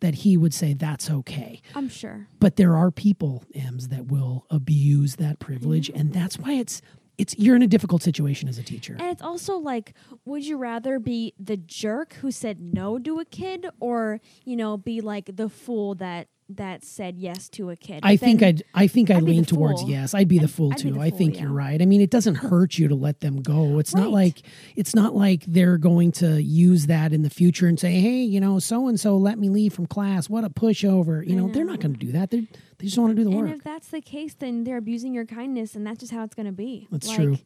that 0.00 0.16
he 0.16 0.36
would 0.36 0.52
say 0.52 0.74
that's 0.74 1.08
okay. 1.10 1.62
I'm 1.74 1.88
sure. 1.88 2.26
But 2.40 2.56
there 2.56 2.76
are 2.76 2.90
people, 2.90 3.44
Ems, 3.54 3.88
that 3.88 4.06
will 4.06 4.44
abuse 4.50 5.16
that 5.16 5.38
privilege, 5.38 5.88
mm-hmm. 5.88 6.00
and 6.00 6.12
that's 6.12 6.38
why 6.38 6.52
it's 6.54 6.82
it's 7.18 7.38
you're 7.38 7.56
in 7.56 7.62
a 7.62 7.68
difficult 7.68 8.02
situation 8.02 8.48
as 8.48 8.58
a 8.58 8.62
teacher. 8.62 8.96
And 8.98 9.08
it's 9.08 9.22
also 9.22 9.56
like, 9.56 9.94
would 10.24 10.44
you 10.44 10.56
rather 10.56 10.98
be 10.98 11.34
the 11.38 11.56
jerk 11.56 12.14
who 12.14 12.30
said 12.30 12.60
no 12.60 12.98
to 12.98 13.20
a 13.20 13.24
kid, 13.24 13.66
or 13.80 14.20
you 14.44 14.56
know, 14.56 14.76
be 14.76 15.00
like 15.00 15.36
the 15.36 15.48
fool 15.48 15.94
that 15.96 16.28
that 16.56 16.84
said 16.84 17.16
yes 17.18 17.48
to 17.50 17.70
a 17.70 17.76
kid? 17.76 18.00
I 18.02 18.16
think 18.16 18.42
I'd 18.42 18.62
I 18.74 18.86
think 18.86 19.10
I 19.10 19.18
lean 19.18 19.44
towards 19.44 19.82
fool. 19.82 19.90
yes. 19.90 20.14
I'd 20.14 20.28
be 20.28 20.38
the 20.38 20.48
fool 20.48 20.72
I'd 20.72 20.78
too. 20.78 20.92
the 20.92 21.00
I 21.00 21.10
think 21.10 21.36
yeah. 21.36 21.42
you're 21.42 21.52
right. 21.52 21.80
I 21.80 21.86
mean, 21.86 22.00
it 22.00 22.10
doesn't 22.10 22.36
hurt 22.36 22.78
you 22.78 22.88
to 22.88 22.94
let 22.94 23.20
them 23.20 23.42
go. 23.42 23.78
It's 23.78 23.94
not 23.94 24.10
like 24.10 24.42
it's 24.76 24.94
not 24.94 25.14
like 25.14 25.44
they're 25.46 25.78
going 25.78 26.12
to 26.12 26.42
use 26.42 26.86
that 26.86 27.12
in 27.12 27.22
the 27.22 27.30
future 27.30 27.66
and 27.66 27.78
say, 27.78 27.92
"Hey, 27.92 28.22
you 28.22 28.40
know, 28.40 28.58
so 28.58 28.88
and 28.88 28.98
so 28.98 29.16
let 29.16 29.38
me 29.38 29.48
leave 29.48 29.72
from 29.72 29.86
class. 29.86 30.28
What 30.28 30.44
a 30.44 30.50
pushover." 30.50 31.26
You 31.26 31.36
know, 31.36 31.48
they're 31.48 31.64
not 31.64 31.80
going 31.80 31.94
to 31.94 32.00
do 32.00 32.12
that. 32.12 32.30
They 32.30 32.46
they 32.78 32.86
just 32.86 32.98
want 32.98 33.10
to 33.10 33.14
do 33.14 33.24
the 33.24 33.30
And 33.36 33.48
work. 33.48 33.56
if 33.56 33.62
that's 33.64 33.88
the 33.88 34.00
case, 34.00 34.34
then 34.34 34.64
they're 34.64 34.76
abusing 34.76 35.14
your 35.14 35.24
kindness, 35.24 35.74
and 35.74 35.86
that's 35.86 36.00
just 36.00 36.12
how 36.12 36.24
it's 36.24 36.34
going 36.34 36.46
to 36.46 36.52
be. 36.52 36.88
That's 36.90 37.06
like, 37.08 37.16
true. 37.16 37.38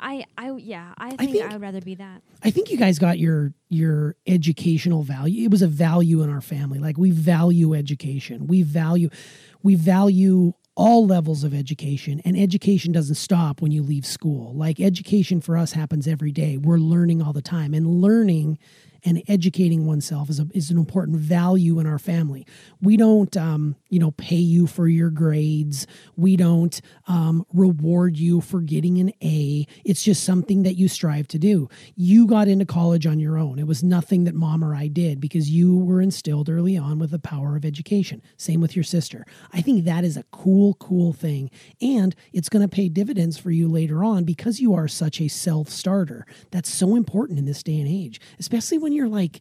I, 0.00 0.24
I, 0.38 0.52
yeah, 0.56 0.94
I 0.96 1.10
think 1.10 1.20
I, 1.20 1.26
think- 1.26 1.52
would 1.52 1.60
rather 1.60 1.80
be 1.80 1.94
that. 1.96 2.22
I 2.42 2.50
think 2.50 2.70
you 2.70 2.78
guys 2.78 2.98
got 2.98 3.18
your 3.18 3.52
your 3.68 4.16
educational 4.26 5.02
value. 5.02 5.44
It 5.44 5.50
was 5.50 5.62
a 5.62 5.66
value 5.68 6.22
in 6.22 6.30
our 6.30 6.40
family. 6.40 6.78
Like 6.78 6.96
we 6.98 7.10
value 7.10 7.74
education. 7.74 8.46
We 8.46 8.62
value 8.62 9.10
we 9.62 9.74
value 9.74 10.54
all 10.74 11.06
levels 11.06 11.44
of 11.44 11.52
education 11.52 12.22
and 12.24 12.38
education 12.38 12.92
doesn't 12.92 13.16
stop 13.16 13.60
when 13.60 13.70
you 13.72 13.82
leave 13.82 14.06
school. 14.06 14.54
Like 14.54 14.80
education 14.80 15.42
for 15.42 15.58
us 15.58 15.72
happens 15.72 16.08
every 16.08 16.32
day. 16.32 16.56
We're 16.56 16.78
learning 16.78 17.20
all 17.20 17.34
the 17.34 17.42
time 17.42 17.74
and 17.74 17.86
learning 18.00 18.58
and 19.04 19.22
educating 19.28 19.86
oneself 19.86 20.30
is, 20.30 20.40
a, 20.40 20.46
is 20.52 20.70
an 20.70 20.78
important 20.78 21.18
value 21.18 21.78
in 21.78 21.86
our 21.86 21.98
family. 21.98 22.46
We 22.80 22.96
don't, 22.96 23.34
um, 23.36 23.76
you 23.88 23.98
know, 23.98 24.12
pay 24.12 24.36
you 24.36 24.66
for 24.66 24.88
your 24.88 25.10
grades. 25.10 25.86
We 26.16 26.36
don't 26.36 26.80
um, 27.06 27.46
reward 27.52 28.16
you 28.16 28.40
for 28.40 28.60
getting 28.60 28.98
an 28.98 29.12
A. 29.22 29.66
It's 29.84 30.02
just 30.02 30.24
something 30.24 30.62
that 30.62 30.74
you 30.74 30.88
strive 30.88 31.28
to 31.28 31.38
do. 31.38 31.68
You 31.96 32.26
got 32.26 32.48
into 32.48 32.64
college 32.64 33.06
on 33.06 33.20
your 33.20 33.38
own. 33.38 33.58
It 33.58 33.66
was 33.66 33.82
nothing 33.82 34.24
that 34.24 34.34
mom 34.34 34.64
or 34.64 34.74
I 34.74 34.88
did 34.88 35.20
because 35.20 35.50
you 35.50 35.76
were 35.78 36.00
instilled 36.00 36.48
early 36.48 36.76
on 36.76 36.98
with 36.98 37.10
the 37.10 37.18
power 37.18 37.56
of 37.56 37.64
education. 37.64 38.22
Same 38.36 38.60
with 38.60 38.76
your 38.76 38.84
sister. 38.84 39.26
I 39.52 39.60
think 39.60 39.84
that 39.84 40.04
is 40.04 40.16
a 40.16 40.24
cool, 40.30 40.74
cool 40.74 41.12
thing. 41.12 41.50
And 41.80 42.14
it's 42.32 42.48
going 42.48 42.62
to 42.62 42.68
pay 42.68 42.88
dividends 42.88 43.38
for 43.38 43.50
you 43.50 43.68
later 43.68 44.04
on 44.04 44.24
because 44.24 44.60
you 44.60 44.74
are 44.74 44.88
such 44.88 45.20
a 45.20 45.28
self 45.28 45.68
starter. 45.68 46.26
That's 46.50 46.70
so 46.70 46.96
important 46.96 47.38
in 47.38 47.44
this 47.44 47.62
day 47.62 47.78
and 47.78 47.88
age, 47.88 48.20
especially 48.38 48.78
when 48.78 48.89
you're 48.92 49.08
like 49.08 49.40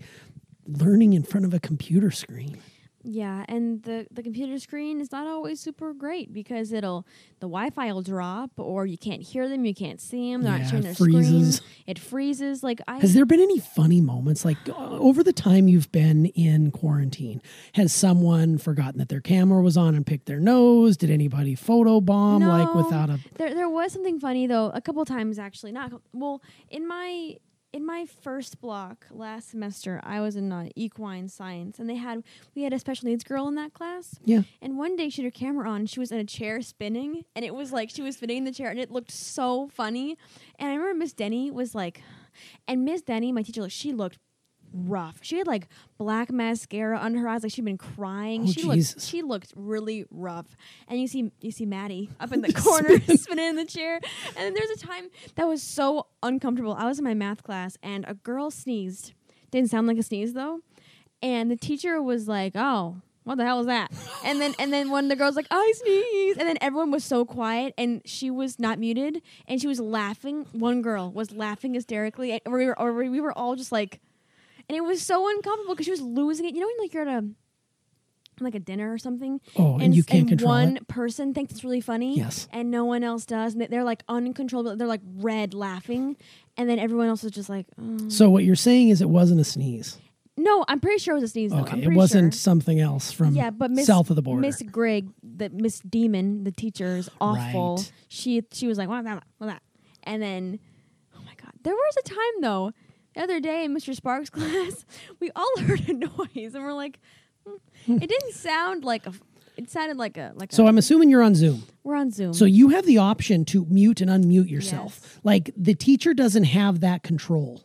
learning 0.67 1.13
in 1.13 1.23
front 1.23 1.45
of 1.45 1.53
a 1.53 1.59
computer 1.59 2.11
screen. 2.11 2.59
Yeah, 3.01 3.45
and 3.47 3.81
the 3.83 4.07
the 4.11 4.21
computer 4.21 4.59
screen 4.59 4.99
is 4.99 5.09
not 5.13 5.25
always 5.25 5.61
super 5.61 5.93
great 5.93 6.33
because 6.33 6.73
it'll 6.73 7.07
the 7.39 7.47
Wi-Fi 7.47 7.93
will 7.93 8.01
drop, 8.01 8.51
or 8.57 8.85
you 8.85 8.97
can't 8.97 9.21
hear 9.21 9.47
them, 9.47 9.63
you 9.63 9.73
can't 9.73 10.01
see 10.01 10.33
them, 10.33 10.41
they're 10.41 10.51
Yeah, 10.57 10.63
not 10.63 10.69
sharing 10.69 10.83
it 10.83 10.87
their 10.87 10.95
freezes. 10.95 11.55
screen. 11.55 11.69
It 11.87 11.97
freezes. 11.97 12.61
Like 12.61 12.81
I, 12.89 12.99
Has 12.99 13.13
there 13.13 13.25
been 13.25 13.39
any 13.39 13.57
funny 13.57 14.01
moments 14.01 14.43
like 14.43 14.57
uh, 14.67 14.73
over 14.99 15.23
the 15.23 15.31
time 15.31 15.69
you've 15.69 15.89
been 15.93 16.25
in 16.25 16.71
quarantine? 16.71 17.41
Has 17.75 17.93
someone 17.93 18.57
forgotten 18.57 18.99
that 18.99 19.07
their 19.07 19.21
camera 19.21 19.61
was 19.61 19.77
on 19.77 19.95
and 19.95 20.05
picked 20.05 20.25
their 20.25 20.41
nose? 20.41 20.97
Did 20.97 21.09
anybody 21.09 21.55
photo 21.55 22.01
bomb 22.01 22.43
like 22.43 22.75
without 22.75 23.09
a 23.09 23.17
There, 23.35 23.55
there 23.55 23.69
was 23.69 23.93
something 23.93 24.19
funny 24.19 24.45
though. 24.45 24.71
A 24.73 24.81
couple 24.81 25.05
times 25.05 25.39
actually. 25.39 25.71
Not 25.71 25.93
well 26.11 26.41
in 26.69 26.85
my 26.85 27.37
in 27.71 27.85
my 27.85 28.05
first 28.05 28.59
block 28.61 29.05
last 29.11 29.51
semester. 29.51 29.99
I 30.03 30.21
was 30.21 30.35
in 30.35 30.51
uh, 30.51 30.69
equine 30.75 31.27
science, 31.27 31.79
and 31.79 31.89
they 31.89 31.95
had 31.95 32.23
we 32.55 32.63
had 32.63 32.73
a 32.73 32.79
special 32.79 33.07
needs 33.07 33.23
girl 33.23 33.47
in 33.47 33.55
that 33.55 33.73
class. 33.73 34.19
Yeah. 34.23 34.41
And 34.61 34.77
one 34.77 34.95
day 34.95 35.09
she 35.09 35.21
had 35.21 35.33
her 35.33 35.37
camera 35.37 35.69
on. 35.69 35.85
She 35.85 35.99
was 35.99 36.11
in 36.11 36.19
a 36.19 36.25
chair 36.25 36.61
spinning, 36.61 37.25
and 37.35 37.45
it 37.45 37.53
was 37.53 37.71
like 37.71 37.89
she 37.89 38.01
was 38.01 38.15
spinning 38.15 38.37
in 38.37 38.43
the 38.45 38.51
chair, 38.51 38.69
and 38.69 38.79
it 38.79 38.91
looked 38.91 39.11
so 39.11 39.67
funny. 39.67 40.17
And 40.57 40.69
I 40.69 40.75
remember 40.75 40.97
Miss 40.97 41.13
Denny 41.13 41.51
was 41.51 41.75
like, 41.75 42.01
and 42.67 42.85
Miss 42.85 43.01
Denny, 43.01 43.31
my 43.31 43.43
teacher, 43.43 43.61
like 43.61 43.71
she 43.71 43.93
looked 43.93 44.17
rough. 44.73 45.19
She 45.21 45.37
had 45.37 45.47
like 45.47 45.67
black 45.97 46.31
mascara 46.31 46.99
under 46.99 47.19
her 47.19 47.27
eyes, 47.27 47.43
like 47.43 47.51
she'd 47.51 47.65
been 47.65 47.77
crying. 47.77 48.43
Oh, 48.43 48.47
she 48.47 48.61
Jesus. 48.61 48.95
looked 48.95 49.05
she 49.07 49.21
looked 49.21 49.53
really 49.55 50.05
rough. 50.11 50.55
And 50.87 50.99
you 50.99 51.07
see 51.07 51.31
you 51.41 51.51
see 51.51 51.65
Maddie 51.65 52.09
up 52.19 52.31
in 52.31 52.41
the 52.41 52.53
corner 52.53 52.99
spinning 53.15 53.49
in 53.49 53.55
the 53.55 53.65
chair. 53.65 53.95
And 54.35 54.37
then 54.37 54.53
there's 54.53 54.69
a 54.71 54.85
time 54.85 55.09
that 55.35 55.47
was 55.47 55.61
so 55.61 56.07
uncomfortable. 56.23 56.73
I 56.73 56.85
was 56.85 56.99
in 56.99 57.05
my 57.05 57.13
math 57.13 57.43
class 57.43 57.77
and 57.83 58.05
a 58.07 58.13
girl 58.13 58.51
sneezed. 58.51 59.13
Didn't 59.51 59.69
sound 59.69 59.87
like 59.87 59.97
a 59.97 60.03
sneeze 60.03 60.33
though. 60.33 60.61
And 61.21 61.51
the 61.51 61.57
teacher 61.57 62.01
was 62.01 62.27
like, 62.27 62.53
"Oh, 62.55 63.01
what 63.25 63.37
the 63.37 63.43
hell 63.45 63.57
was 63.57 63.67
that?" 63.67 63.91
And 64.23 64.39
then 64.39 64.55
and 64.57 64.71
then 64.71 64.89
one 64.89 65.05
of 65.05 65.09
the 65.09 65.15
girls 65.15 65.35
like, 65.35 65.47
"I 65.51 65.73
sneeze." 65.75 66.37
And 66.37 66.47
then 66.47 66.57
everyone 66.61 66.91
was 66.91 67.03
so 67.03 67.25
quiet 67.25 67.73
and 67.77 68.01
she 68.05 68.31
was 68.31 68.57
not 68.57 68.79
muted 68.79 69.21
and 69.47 69.59
she 69.59 69.67
was 69.67 69.79
laughing. 69.79 70.45
One 70.53 70.81
girl 70.81 71.11
was 71.11 71.31
laughing 71.31 71.73
hysterically 71.73 72.31
and 72.31 72.41
we 72.53 72.65
were 72.65 72.79
or 72.79 72.93
we 72.93 73.19
were 73.19 73.37
all 73.37 73.55
just 73.55 73.71
like 73.71 73.99
and 74.69 74.77
it 74.77 74.81
was 74.81 75.01
so 75.01 75.27
uncomfortable 75.29 75.73
because 75.73 75.85
she 75.85 75.91
was 75.91 76.01
losing 76.01 76.45
it. 76.45 76.53
You 76.55 76.61
know 76.61 76.67
when 76.67 76.77
like 76.79 76.93
you're 76.93 77.07
at 77.09 77.23
a 77.23 77.27
like 78.41 78.55
a 78.55 78.59
dinner 78.59 78.93
or 78.93 78.97
something, 78.97 79.41
Oh, 79.57 79.77
and 79.79 79.93
you 79.93 80.01
can't 80.01 80.25
control 80.29 80.49
one 80.51 80.77
it? 80.77 80.87
person 80.87 81.33
thinks 81.33 81.51
it's 81.51 81.65
really 81.65 81.81
funny, 81.81 82.15
Yes. 82.15 82.47
and 82.53 82.71
no 82.71 82.85
one 82.85 83.03
else 83.03 83.25
does, 83.25 83.51
and 83.51 83.61
they- 83.61 83.67
they're 83.67 83.83
like 83.83 84.01
uncontrollable. 84.07 84.77
They're 84.77 84.87
like 84.87 85.01
red 85.17 85.53
laughing, 85.53 86.15
and 86.55 86.69
then 86.69 86.79
everyone 86.79 87.07
else 87.07 87.25
is 87.25 87.31
just 87.31 87.49
like, 87.49 87.65
oh. 87.77 88.07
So 88.07 88.29
what 88.29 88.45
you're 88.45 88.55
saying 88.55 88.89
is 88.89 89.01
it 89.01 89.09
wasn't 89.09 89.41
a 89.41 89.43
sneeze. 89.43 89.97
no, 90.37 90.63
I'm 90.69 90.79
pretty 90.79 90.99
sure 90.99 91.15
it 91.15 91.19
was 91.19 91.23
a 91.25 91.27
sneeze. 91.33 91.51
Okay, 91.51 91.83
it 91.83 91.91
wasn't 91.93 92.33
sure. 92.33 92.39
something 92.39 92.79
else 92.79 93.11
from 93.11 93.35
Yeah, 93.35 93.49
but 93.49 93.71
Miss 93.71 93.87
south 93.87 94.09
of 94.09 94.15
the 94.15 94.21
border. 94.21 94.39
Miss 94.39 94.61
Grigg, 94.61 95.09
the 95.21 95.49
Miss 95.49 95.81
Demon, 95.81 96.45
the 96.45 96.51
teacher 96.53 96.95
is 96.95 97.09
awful. 97.19 97.75
Right. 97.75 97.91
She 98.07 98.41
she 98.53 98.67
was 98.67 98.77
like, 98.77 98.87
what 98.87 99.03
that, 99.03 99.21
what 99.39 99.47
that, 99.47 99.61
and 100.03 100.23
then, 100.23 100.59
oh 101.13 101.19
my 101.25 101.33
god, 101.35 101.51
there 101.63 101.73
was 101.75 101.97
a 101.97 102.03
time 102.03 102.35
though, 102.39 102.71
the 103.15 103.21
other 103.21 103.39
day 103.39 103.65
in 103.65 103.75
Mr. 103.75 103.95
Sparks' 103.95 104.29
class, 104.29 104.85
we 105.19 105.31
all 105.35 105.51
heard 105.59 105.87
a 105.89 105.93
noise, 105.93 106.55
and 106.55 106.63
we're 106.63 106.73
like, 106.73 106.99
hmm. 107.45 107.93
it 108.01 108.07
didn't 108.07 108.33
sound 108.33 108.83
like 108.83 109.05
a, 109.05 109.13
it 109.57 109.69
sounded 109.69 109.97
like 109.97 110.17
a 110.17 110.31
like 110.35 110.51
so 110.51 110.67
I'm 110.67 110.77
assuming 110.77 111.09
you're 111.09 111.23
on 111.23 111.35
Zoom. 111.35 111.63
we're 111.83 111.95
on 111.95 112.11
Zoom. 112.11 112.33
So 112.33 112.45
you 112.45 112.69
have 112.69 112.85
the 112.85 112.97
option 112.97 113.45
to 113.45 113.65
mute 113.69 114.01
and 114.01 114.09
unmute 114.09 114.49
yourself. 114.49 114.99
Yes. 115.01 115.19
Like 115.23 115.51
the 115.57 115.75
teacher 115.75 116.13
doesn't 116.13 116.45
have 116.45 116.79
that 116.79 117.03
control. 117.03 117.61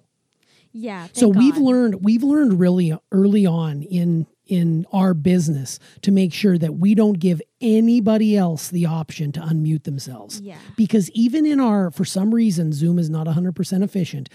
yeah, 0.73 1.07
so 1.13 1.29
we've 1.29 1.55
God. 1.55 1.63
learned 1.63 2.05
we've 2.05 2.25
learned 2.25 2.59
really 2.59 2.97
early 3.13 3.47
on 3.47 3.83
in 3.83 4.27
in 4.47 4.87
our 4.93 5.15
business 5.15 5.79
to 6.03 6.13
make 6.13 6.33
sure 6.33 6.59
that 6.59 6.75
we 6.75 6.95
don't 6.95 7.19
give 7.19 7.41
anybody 7.61 8.37
else 8.37 8.69
the 8.69 8.87
option 8.87 9.33
to 9.33 9.41
unmute 9.41 9.85
themselves. 9.85 10.41
Yeah. 10.41 10.59
Because 10.77 11.11
even 11.11 11.47
in 11.47 11.61
our 11.61 11.91
for 11.91 12.05
some 12.05 12.35
reason 12.35 12.73
Zoom 12.73 12.99
is 12.99 13.09
not 13.09 13.27
100% 13.27 13.83
efficient. 13.83 14.29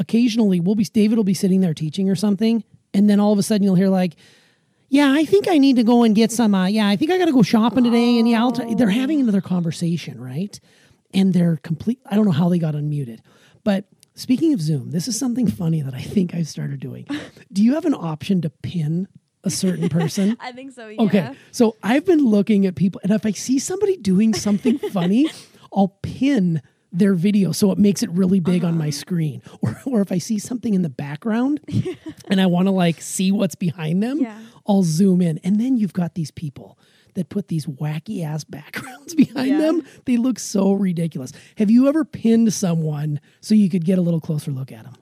Occasionally 0.00 0.58
we'll 0.58 0.74
be 0.74 0.84
David 0.84 1.16
will 1.16 1.24
be 1.24 1.34
sitting 1.34 1.60
there 1.60 1.74
teaching 1.74 2.10
or 2.10 2.16
something 2.16 2.64
and 2.92 3.08
then 3.08 3.20
all 3.20 3.32
of 3.32 3.38
a 3.38 3.42
sudden 3.44 3.62
you'll 3.62 3.76
hear 3.76 3.88
like 3.88 4.16
yeah, 4.90 5.12
I 5.12 5.24
think 5.24 5.46
I 5.48 5.56
need 5.58 5.76
to 5.76 5.84
go 5.84 6.02
and 6.02 6.16
get 6.16 6.32
some. 6.32 6.52
Uh, 6.52 6.66
yeah, 6.66 6.88
I 6.88 6.96
think 6.96 7.12
I 7.12 7.18
got 7.18 7.26
to 7.26 7.32
go 7.32 7.42
shopping 7.42 7.84
today. 7.84 8.18
And 8.18 8.28
yeah, 8.28 8.40
I'll 8.40 8.50
t-. 8.50 8.74
they're 8.74 8.90
having 8.90 9.20
another 9.20 9.40
conversation, 9.40 10.20
right? 10.20 10.58
And 11.14 11.32
they're 11.32 11.58
complete. 11.58 12.00
I 12.06 12.16
don't 12.16 12.24
know 12.24 12.32
how 12.32 12.48
they 12.48 12.58
got 12.58 12.74
unmuted, 12.74 13.20
but 13.62 13.84
speaking 14.16 14.52
of 14.52 14.60
Zoom, 14.60 14.90
this 14.90 15.06
is 15.06 15.16
something 15.18 15.46
funny 15.46 15.80
that 15.80 15.94
I 15.94 16.00
think 16.00 16.34
I've 16.34 16.48
started 16.48 16.80
doing. 16.80 17.06
Do 17.52 17.62
you 17.62 17.74
have 17.74 17.84
an 17.84 17.94
option 17.94 18.40
to 18.42 18.50
pin 18.50 19.06
a 19.44 19.50
certain 19.50 19.88
person? 19.88 20.36
I 20.40 20.50
think 20.50 20.72
so. 20.72 20.88
Yeah. 20.88 21.02
Okay, 21.02 21.30
so 21.52 21.76
I've 21.84 22.04
been 22.04 22.24
looking 22.24 22.66
at 22.66 22.74
people, 22.74 23.00
and 23.04 23.12
if 23.12 23.24
I 23.24 23.30
see 23.30 23.60
somebody 23.60 23.96
doing 23.96 24.34
something 24.34 24.78
funny, 24.78 25.30
I'll 25.72 25.96
pin 26.02 26.62
their 26.92 27.14
video 27.14 27.52
so 27.52 27.70
it 27.72 27.78
makes 27.78 28.02
it 28.02 28.10
really 28.10 28.40
big 28.40 28.64
on 28.64 28.70
Uh-huh. 28.70 28.78
my 28.78 28.90
screen. 28.90 29.42
Or, 29.62 29.80
or 29.84 30.00
if 30.00 30.10
I 30.12 30.18
see 30.18 30.38
something 30.38 30.74
in 30.74 30.82
the 30.82 30.88
background 30.88 31.60
and 32.28 32.40
I 32.40 32.46
want 32.46 32.66
to 32.66 32.72
like 32.72 33.00
see 33.00 33.30
what's 33.32 33.54
behind 33.54 34.02
them, 34.02 34.20
Yeah. 34.20 34.38
I'll 34.66 34.82
zoom 34.82 35.20
in. 35.20 35.38
And 35.44 35.60
then 35.60 35.76
you've 35.76 35.92
got 35.92 36.14
these 36.14 36.30
people 36.30 36.78
that 37.14 37.28
put 37.28 37.48
these 37.48 37.66
wacky 37.66 38.24
ass 38.24 38.44
backgrounds 38.44 39.14
behind 39.24 39.50
Yeah. 39.50 39.58
them. 39.58 39.82
They 40.04 40.16
look 40.16 40.38
so 40.38 40.72
ridiculous. 40.72 41.32
Have 41.58 41.70
you 41.70 41.88
ever 41.88 42.04
pinned 42.04 42.52
someone 42.52 43.20
so 43.40 43.54
you 43.54 43.68
could 43.68 43.84
get 43.84 43.98
a 43.98 44.02
little 44.02 44.20
closer 44.20 44.50
look 44.50 44.70
at 44.72 44.84
them? 44.84 44.94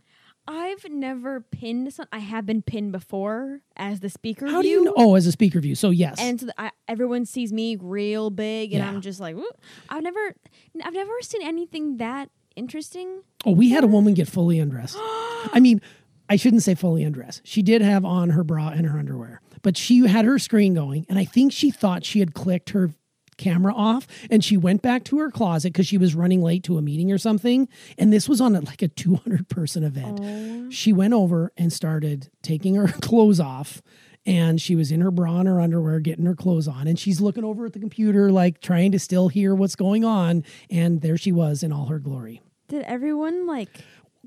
I've 0.51 0.89
never 0.91 1.43
pinned 1.43 1.93
some. 1.93 2.07
I 2.11 2.21
have 2.21 2.47
been 2.47 2.63
pinned 2.63 2.91
before 2.93 3.61
as 3.77 4.01
the 4.01 4.09
speaker. 4.09 4.47
How 4.47 4.63
do 4.63 4.69
you 4.69 4.83
know? 4.85 4.95
Oh, 4.97 5.15
as 5.15 5.27
a 5.27 5.33
speaker 5.33 5.61
view. 5.61 5.75
So 5.75 5.91
yes. 5.91 6.17
and 6.19 6.41
so 6.41 6.47
the, 6.47 6.55
I, 6.61 6.71
everyone 6.89 7.27
sees 7.27 7.53
me 7.53 7.77
real 7.77 8.31
big, 8.31 8.73
and 8.73 8.83
Yeah. 8.83 8.89
I'm 8.89 9.03
just 9.03 9.21
like, 9.21 9.37
"Woo." 9.37 9.47
I've 9.91 10.03
never, 10.03 10.35
I've 10.83 10.95
never 10.95 11.13
seen 11.21 11.43
anything 11.43 11.99
that 11.99 12.31
interesting. 12.57 13.23
Oh, 13.45 13.51
we 13.53 13.71
had 13.71 13.85
a 13.85 13.87
woman 13.87 14.15
get 14.15 14.27
fully 14.27 14.59
undressed. 14.59 14.97
I 15.01 15.59
mean, 15.61 15.83
I 16.31 16.37
shouldn't 16.37 16.63
say 16.63 16.75
fully 16.75 17.05
undressed. 17.05 17.43
She 17.45 17.61
did 17.63 17.83
have 17.83 18.05
on 18.07 18.31
her 18.31 18.43
bra 18.43 18.69
and 18.71 18.87
her 18.87 18.99
underwear, 18.99 19.43
but 19.63 19.77
she 19.77 20.07
had 20.07 20.25
her 20.25 20.39
screen 20.39 20.73
going, 20.73 21.05
and 21.11 21.19
I 21.19 21.27
think 21.27 21.53
she 21.53 21.71
thought 21.71 22.05
she 22.07 22.21
had 22.21 22.33
clicked 22.35 22.71
her 22.71 22.91
camera 23.39 23.73
off 23.75 24.07
and 24.31 24.45
she 24.45 24.57
went 24.57 24.83
back 24.83 25.05
to 25.05 25.19
her 25.19 25.31
closet 25.31 25.73
because 25.73 25.87
she 25.87 25.97
was 25.97 26.15
running 26.15 26.43
late 26.43 26.63
to 26.65 26.77
a 26.77 26.83
meeting 26.83 27.11
or 27.11 27.19
something 27.19 27.69
and 27.97 28.13
this 28.13 28.29
was 28.29 28.41
on 28.41 28.55
a, 28.55 28.61
like 28.61 28.83
a 28.83 28.89
200 28.89 29.49
person 29.49 29.85
event 29.85 30.21
oh. 30.23 30.71
she 30.71 30.93
went 30.93 31.15
over 31.15 31.53
and 31.57 31.73
started 31.73 32.29
taking 32.43 32.75
her 32.75 32.89
clothes 33.01 33.41
off 33.41 33.81
and 34.27 34.61
she 34.61 34.75
was 34.75 34.93
in 34.93 35.01
her 35.01 35.11
bra 35.11 35.39
and 35.39 35.49
her 35.49 35.61
underwear 35.61 36.01
getting 36.01 36.27
her 36.27 36.35
clothes 36.35 36.69
on 36.69 36.87
and 36.87 36.99
she's 36.99 37.21
looking 37.21 37.45
over 37.45 37.65
at 37.65 37.73
the 37.73 37.81
computer 37.81 38.31
like 38.31 38.61
trying 38.61 38.93
to 38.93 38.99
still 38.99 39.29
hear 39.29 39.55
what's 39.55 39.77
going 39.77 40.05
on 40.05 40.45
and 40.71 41.01
there 41.01 41.17
she 41.17 41.33
was 41.33 41.63
in 41.63 41.73
all 41.73 41.87
her 41.87 41.99
glory 41.99 42.43
Did 42.69 42.83
everyone 42.83 43.47
like? 43.47 43.71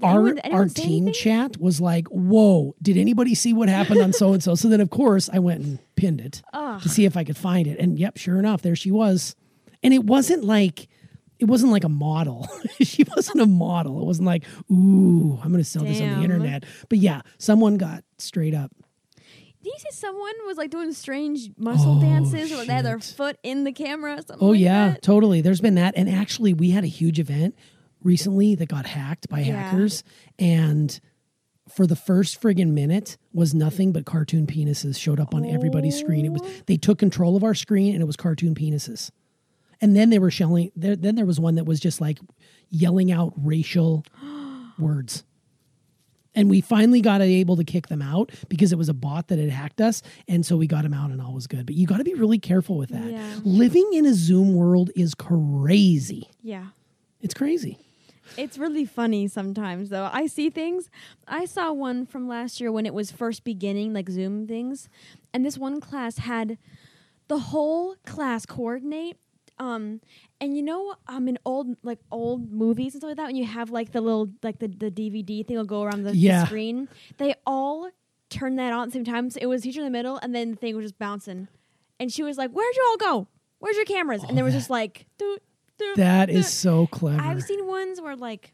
Did 0.02 0.08
our 0.08 0.28
anyone- 0.28 0.52
our 0.54 0.66
team 0.68 1.04
anything? 1.08 1.14
chat 1.14 1.58
was 1.60 1.80
like, 1.82 2.08
"Whoa! 2.10 2.76
Did 2.82 2.98
anybody 2.98 3.36
see 3.36 3.54
what 3.54 3.70
happened 3.70 4.02
on 4.02 4.14
so 4.14 4.34
and 4.34 4.44
so?" 4.44 4.56
So 4.56 4.68
then, 4.70 4.82
of 4.82 4.90
course, 4.90 5.30
I 5.32 5.40
went 5.40 5.64
and 5.64 5.80
pinned 5.96 6.22
it 6.22 6.42
to 6.54 6.90
see 6.90 7.06
if 7.06 7.16
I 7.18 7.24
could 7.24 7.38
find 7.38 7.68
it, 7.68 7.80
and 7.80 7.98
yep, 7.98 8.18
sure 8.18 8.38
enough, 8.40 8.62
there 8.62 8.76
she 8.76 8.92
was. 8.92 9.36
And 9.84 9.94
it 9.94 10.04
wasn't 10.04 10.44
like 10.44 10.88
it 11.40 11.46
wasn't 11.46 11.72
like 11.72 11.84
a 11.84 11.90
model. 11.90 12.48
she 12.82 13.04
wasn't 13.16 13.42
a 13.42 13.48
model. 13.48 14.00
It 14.02 14.06
wasn't 14.06 14.28
like, 14.28 14.44
"Ooh, 14.72 15.40
I'm 15.42 15.52
going 15.52 15.64
to 15.64 15.70
sell 15.70 15.84
this 15.84 16.00
on 16.02 16.18
the 16.18 16.24
internet." 16.24 16.66
But 16.90 17.00
yeah, 17.00 17.22
someone 17.40 17.78
got 17.78 18.04
straight 18.20 18.54
up. 18.54 18.72
Did 19.64 19.74
you 19.74 19.80
see 19.80 19.92
someone 19.92 20.34
was 20.48 20.58
like 20.58 20.72
doing 20.72 20.92
strange 20.92 21.52
muscle 21.56 22.00
oh, 22.00 22.02
dances, 22.02 22.52
or 22.52 22.66
they 22.66 22.74
had 22.74 22.84
their 22.86 22.96
Oh, 22.96 23.00
foot 23.00 23.38
in 23.44 23.64
the 23.64 23.72
camera? 23.72 24.20
Oh 24.40 24.48
like 24.50 24.60
yeah, 24.60 24.90
that? 24.90 25.02
totally. 25.04 25.42
There's 25.42 25.62
been 25.62 25.76
that, 25.76 25.94
and 25.96 26.10
actually, 26.10 26.54
we 26.54 26.72
had 26.72 26.84
a 26.84 26.88
huge 26.88 27.20
event 27.20 27.56
recently 28.04 28.56
that 28.56 28.68
got 28.68 28.86
hacked 28.86 29.30
by 29.30 29.40
Yeah. 29.40 29.62
hackers, 29.64 30.04
and 30.40 31.00
for 31.70 31.88
the 31.88 31.96
first 31.96 32.42
friggin' 32.42 32.72
minute 32.72 33.18
was 33.34 33.54
nothing 33.54 33.92
but 33.92 34.06
cartoon 34.06 34.46
penises 34.46 34.98
showed 35.00 35.20
up 35.20 35.34
on 35.34 35.46
everybody's 35.46 35.98
screen. 35.98 36.26
It 36.26 36.32
was 36.32 36.42
oh. 36.44 36.50
they 36.66 36.78
took 36.78 37.00
control 37.00 37.36
of 37.36 37.44
our 37.44 37.56
screen, 37.56 37.94
and 37.94 38.02
it 38.02 38.06
was 38.06 38.16
cartoon 38.16 38.56
penises. 38.56 39.12
And 39.80 39.96
then 39.96 40.10
they 40.10 40.20
were 40.20 40.32
shelling. 40.32 40.72
There, 40.76 40.96
then 40.96 41.16
there 41.16 41.26
was 41.26 41.40
one 41.40 41.56
that 41.56 41.64
was 41.64 41.80
just 41.80 42.02
like 42.02 42.20
yelling 42.70 43.12
out 43.12 43.34
racial 43.36 44.06
words. 44.80 45.24
And 46.34 46.50
we 46.50 46.62
finally 46.62 47.02
got 47.02 47.22
able 47.22 47.58
to 47.58 47.64
kick 47.66 47.88
them 47.88 48.02
out 48.02 48.32
because 48.48 48.72
it 48.72 48.78
was 48.78 48.88
a 48.88 48.94
bot 48.94 49.28
that 49.28 49.40
had 49.40 49.50
hacked 49.50 49.82
us. 49.82 50.02
And 50.30 50.46
so 50.46 50.56
we 50.56 50.66
got 50.66 50.84
them 50.84 50.94
out 50.94 51.12
and 51.12 51.22
all 51.22 51.34
was 51.34 51.46
good. 51.46 51.66
But 51.66 51.76
you 51.76 51.86
got 51.86 51.98
to 51.98 52.06
be 52.06 52.14
really 52.14 52.40
careful 52.40 52.78
with 52.78 52.90
that. 52.90 53.12
Yeah. 53.12 53.40
Living 53.44 53.90
in 53.94 54.06
a 54.06 54.14
Zoom 54.14 54.54
world 54.54 54.92
is 54.96 55.14
crazy. 55.14 56.30
Yeah. 56.42 56.68
It's 57.20 57.34
crazy. 57.34 57.80
It's 58.38 58.58
really 58.58 58.86
funny 58.86 59.28
sometimes, 59.28 59.90
though. 59.90 60.10
I 60.12 60.28
see 60.28 60.50
things. 60.50 60.90
I 61.28 61.46
saw 61.46 61.72
one 61.74 62.06
from 62.06 62.28
last 62.28 62.60
year 62.62 62.72
when 62.72 62.86
it 62.86 62.94
was 62.94 63.12
first 63.12 63.44
beginning, 63.44 63.94
like 63.94 64.10
Zoom 64.10 64.48
things, 64.48 64.90
and 65.34 65.46
this 65.46 65.58
one 65.58 65.82
class 65.82 66.18
had 66.18 66.58
the 67.28 67.40
whole 67.40 67.96
class 68.06 68.46
coordinate. 68.46 69.18
Um, 69.60 70.02
and 70.40 70.56
you 70.56 70.64
know, 70.64 70.96
um, 71.08 71.28
in 71.28 71.38
old 71.46 71.76
like 71.84 72.00
old 72.12 72.52
movies 72.52 72.94
and 72.96 73.02
stuff 73.02 73.10
like 73.10 73.18
that, 73.18 73.28
when 73.28 73.36
you 73.36 73.46
have 73.46 73.70
like 73.70 73.92
the 73.92 74.02
little 74.02 74.30
like 74.42 74.60
the, 74.60 74.68
the 74.68 74.90
DVD 74.90 75.46
thing 75.46 75.58
will 75.58 75.66
go 75.66 75.84
around 75.84 76.04
the, 76.04 76.14
the 76.42 76.46
screen, 76.48 76.88
they 77.18 77.36
all 77.46 77.90
turned 78.30 78.58
that 78.58 78.74
on 78.74 78.84
at 78.84 78.86
the 78.88 78.92
same 78.94 79.04
time. 79.06 79.30
So 79.30 79.40
it 79.42 79.46
was 79.48 79.62
teacher 79.62 79.82
in 79.82 79.86
the 79.86 79.92
middle, 79.92 80.18
and 80.18 80.34
then 80.34 80.52
the 80.52 80.56
thing 80.58 80.76
was 80.76 80.86
just 80.86 80.98
bouncing. 80.98 81.48
And 82.00 82.12
she 82.12 82.24
was 82.24 82.38
like, 82.38 82.50
"Where'd 82.52 82.76
you 82.76 82.86
all 82.90 82.98
go? 82.98 83.28
Where's 83.60 83.76
your 83.76 83.86
cameras?" 83.86 84.24
and 84.24 84.36
there 84.36 84.44
was 84.46 84.54
that- 84.54 84.60
just 84.62 84.70
like, 84.72 85.06
doot, 85.20 85.44
That 85.96 86.30
is 86.30 86.48
so 86.52 86.88
clever. 86.88 87.22
I've 87.22 87.44
seen 87.44 87.66
ones 87.68 88.00
where 88.02 88.16
like 88.16 88.54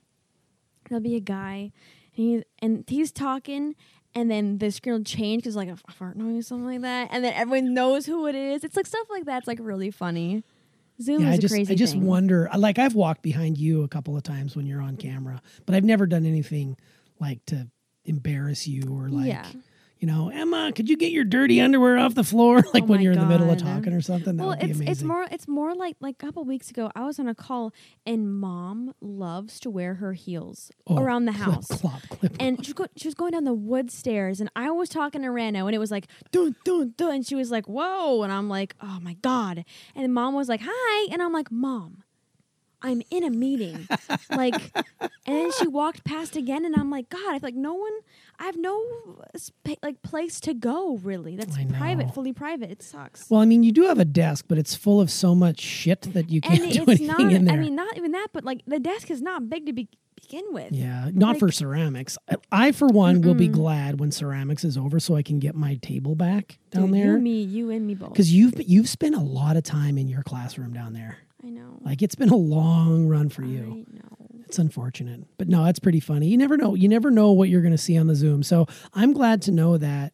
there'll 0.90 1.04
be 1.04 1.16
a 1.16 1.20
guy 1.22 1.72
and, 2.16 2.26
he, 2.26 2.44
and 2.60 2.84
he's 2.88 3.12
talking 3.12 3.76
and 4.16 4.32
then 4.32 4.58
the 4.58 4.72
screen 4.72 4.96
will 4.96 5.04
change 5.04 5.44
because 5.44 5.56
like 5.56 5.70
a 5.70 5.78
fart 5.92 6.18
noise 6.18 6.40
or 6.40 6.42
something 6.44 6.66
like 6.66 6.82
that 6.82 7.10
and 7.12 7.24
then 7.24 7.34
everyone 7.34 7.74
knows 7.74 8.06
who 8.06 8.28
it 8.28 8.36
is. 8.36 8.64
It's 8.64 8.76
like 8.76 8.86
stuff 8.88 9.08
like 9.10 9.26
that's 9.26 9.48
like 9.48 9.60
really 9.62 9.92
funny. 9.92 10.44
Zoom 11.02 11.22
yeah, 11.22 11.28
is 11.30 11.34
I 11.34 11.38
a 11.38 11.42
just 11.42 11.54
crazy 11.54 11.74
I 11.74 11.76
just 11.76 11.94
thing. 11.94 12.06
wonder. 12.06 12.50
Like 12.58 12.80
I've 12.80 12.96
walked 12.96 13.22
behind 13.22 13.58
you 13.58 13.84
a 13.84 13.88
couple 13.88 14.18
of 14.18 14.24
times 14.24 14.56
when 14.56 14.66
you're 14.66 14.82
on 14.82 14.98
camera, 14.98 15.42
but 15.66 15.76
I've 15.76 15.84
never 15.84 16.08
done 16.08 16.26
anything 16.26 16.76
like 17.20 17.46
to 17.48 17.68
embarrass 18.06 18.68
you 18.68 18.98
or 18.98 19.10
like 19.10 19.28
Yeah. 19.28 19.46
You 20.00 20.08
know, 20.08 20.30
Emma, 20.30 20.72
could 20.76 20.90
you 20.90 20.96
get 20.98 21.12
your 21.12 21.24
dirty 21.24 21.60
underwear 21.60 21.98
off 21.98 22.14
the 22.16 22.24
floor? 22.24 22.64
Like 22.74 22.84
Oh 22.84 22.88
when 22.88 23.02
you're 23.02 23.14
in 23.14 23.20
the 23.20 23.26
middle 23.26 23.50
of 23.50 23.58
talking 23.58 23.94
or 23.94 24.02
something. 24.02 24.38
That 24.38 24.44
well, 24.46 24.56
it's 24.60 24.80
it's 24.80 25.04
more 25.04 25.26
it's 25.32 25.48
more 25.48 25.74
like 25.74 25.96
like 26.00 26.16
a 26.22 26.26
couple 26.26 26.44
weeks 26.44 26.70
ago 26.70 26.92
I 26.96 27.04
was 27.06 27.20
on 27.20 27.28
a 27.28 27.34
call 27.36 27.74
and 28.06 28.32
mom 28.40 28.94
loves 29.02 29.60
to 29.62 29.70
wear 29.70 29.96
her 29.96 30.14
heels 30.14 30.72
Oh, 30.86 30.98
around 31.02 31.26
the 31.26 31.32
clip, 31.34 31.44
house. 31.46 31.68
clop, 31.68 32.02
clip, 32.10 32.36
And 32.40 32.64
she 32.64 32.72
was, 32.72 32.74
go- 32.74 32.88
she 32.96 33.08
was 33.08 33.16
going 33.16 33.32
down 33.32 33.44
the 33.46 33.54
wood 33.54 33.90
stairs, 33.92 34.40
and 34.40 34.50
I 34.56 34.70
was 34.72 34.90
talking 34.90 35.22
to 35.24 35.28
Rano, 35.30 35.66
and 35.66 35.74
it 35.76 35.80
was 35.80 35.92
like, 35.92 36.08
dun, 36.32 36.56
dun, 36.64 36.94
dun. 36.98 37.16
And 37.16 37.26
she 37.26 37.36
was 37.36 37.50
like, 37.52 37.66
whoa. 37.68 38.22
And 38.24 38.32
I'm 38.32 38.48
like, 38.50 38.76
oh 38.82 39.00
my 39.02 39.16
God. 39.16 39.66
And 39.96 40.14
mom 40.14 40.34
was 40.36 40.48
like, 40.50 40.62
hi. 40.64 41.08
And 41.12 41.22
I'm 41.22 41.34
like, 41.34 41.52
mom, 41.52 42.04
I'm 42.82 43.02
in 43.10 43.24
a 43.24 43.30
meeting. 43.30 43.88
like, 44.30 44.54
and 45.02 45.10
then 45.26 45.52
she 45.54 45.68
walked 45.68 46.04
past 46.04 46.36
again, 46.36 46.64
and 46.64 46.76
I'm 46.76 46.92
like, 46.92 47.10
God, 47.10 47.28
I 47.28 47.40
feel 47.40 47.48
like 47.48 47.56
no 47.56 47.74
one, 47.74 47.92
I 48.40 48.46
have 48.46 48.58
no 48.58 48.84
like 49.82 50.02
place 50.04 50.40
to 50.42 50.54
go, 50.54 50.98
really. 50.98 51.36
That's 51.36 51.58
I 51.58 51.64
know. 51.64 51.78
private, 51.78 52.14
fully 52.14 52.34
private. 52.34 52.70
It 52.70 52.82
sucks. 52.84 53.30
Well, 53.30 53.42
I 53.42 53.46
mean, 53.46 53.64
you 53.64 53.72
do 53.72 53.84
have 53.84 54.00
a 54.00 54.06
desk, 54.06 54.46
but 54.48 54.58
it's 54.58 54.76
full 54.76 55.02
of 55.02 55.10
so 55.10 55.34
much 55.34 55.60
shit 55.60 56.02
that 56.14 56.30
you 56.30 56.40
and 56.44 56.60
can't 56.60 56.74
do 56.74 56.82
it's 56.84 57.02
anything 57.02 57.08
not, 57.08 57.34
in 57.34 57.46
there. 57.46 57.56
I 57.56 57.60
mean, 57.60 57.76
not 57.76 57.98
even 57.98 58.12
that, 58.12 58.28
but 58.32 58.44
like 58.44 58.62
the 58.68 58.80
desk 58.80 59.10
is 59.10 59.22
not 59.22 59.50
big 59.50 59.66
to 59.66 59.74
be, 59.74 59.88
begin 60.16 60.46
with. 60.52 60.72
yeah, 60.72 61.10
not 61.14 61.30
like- 61.30 61.40
for 61.40 61.52
ceramics. 61.52 62.18
I, 62.30 62.36
I, 62.52 62.72
for 62.74 62.88
one, 62.88 63.22
will 63.22 63.34
be 63.34 63.48
glad 63.48 64.00
when 64.00 64.12
ceramics 64.12 64.64
is 64.64 64.78
over, 64.78 65.00
so 65.00 65.16
I 65.16 65.24
can 65.24 65.40
get 65.40 65.56
my 65.56 65.76
table 65.82 66.14
back 66.16 66.60
down 66.70 66.92
Dude, 66.92 66.96
there. 66.96 67.14
You, 67.14 67.22
me, 67.24 67.42
you, 67.42 67.70
and 67.72 67.88
me 67.88 67.96
both. 67.96 68.10
Because 68.12 68.32
you've 68.32 68.62
you've 68.70 68.88
spent 68.90 69.16
a 69.16 69.20
lot 69.20 69.58
of 69.58 69.64
time 69.64 69.98
in 69.98 70.08
your 70.08 70.22
classroom 70.24 70.74
down 70.74 70.94
there. 70.94 71.18
I 71.46 71.50
know. 71.50 71.78
Like 71.82 72.02
it's 72.02 72.16
been 72.16 72.30
a 72.30 72.36
long 72.36 73.08
run 73.08 73.30
for 73.30 73.44
you. 73.44 73.86
I 73.90 73.96
know. 73.98 74.44
It's 74.46 74.60
unfortunate, 74.60 75.26
but 75.38 75.48
no, 75.50 75.66
that's 75.66 75.80
pretty 75.80 76.00
funny. 76.00 76.28
You 76.28 76.38
never 76.38 76.56
know. 76.58 76.74
You 76.74 76.88
never 76.88 77.12
know 77.12 77.32
what 77.34 77.50
you're 77.50 77.62
going 77.62 77.74
to 77.74 77.78
see 77.78 77.98
on 77.98 78.08
the 78.08 78.16
Zoom. 78.16 78.44
So 78.44 78.66
I'm 78.94 79.12
glad 79.14 79.42
to 79.44 79.52
know 79.52 79.78
that. 79.78 80.14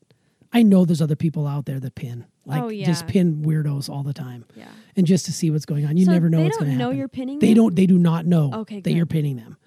I 0.52 0.64
know 0.64 0.86
there's 0.86 1.02
other 1.02 1.16
people 1.16 1.48
out 1.48 1.66
there 1.66 1.80
that 1.80 1.96
pin, 1.96 2.26
oh, 2.28 2.50
like 2.50 2.62
Oh, 2.64 2.68
yeah. 2.70 2.86
just 2.86 3.08
pin 3.08 3.44
weirdos 3.44 3.90
all 3.90 4.04
the 4.04 4.14
time, 4.14 4.46
Yeah. 4.56 4.68
and 4.96 5.06
just 5.08 5.26
to 5.26 5.34
see 5.34 5.50
what's 5.52 5.66
going 5.66 5.86
on. 5.86 5.98
You 5.98 6.06
So 6.06 6.12
never 6.12 6.30
know 6.30 6.38
they 6.40 6.44
what's 6.46 6.58
don't 6.58 6.66
going 6.68 6.78
to 6.78 6.80
know 6.80 6.86
happen. 6.90 6.98
you're 7.00 7.08
pinning 7.08 7.40
They 7.40 7.48
them? 7.50 7.56
don't. 7.56 7.76
They 7.76 7.86
do 7.88 7.98
not 7.98 8.26
know 8.28 8.52
Okay, 8.54 8.80
that 8.82 8.92
you're 8.94 9.06
pinning 9.08 9.36
them. 9.38 9.58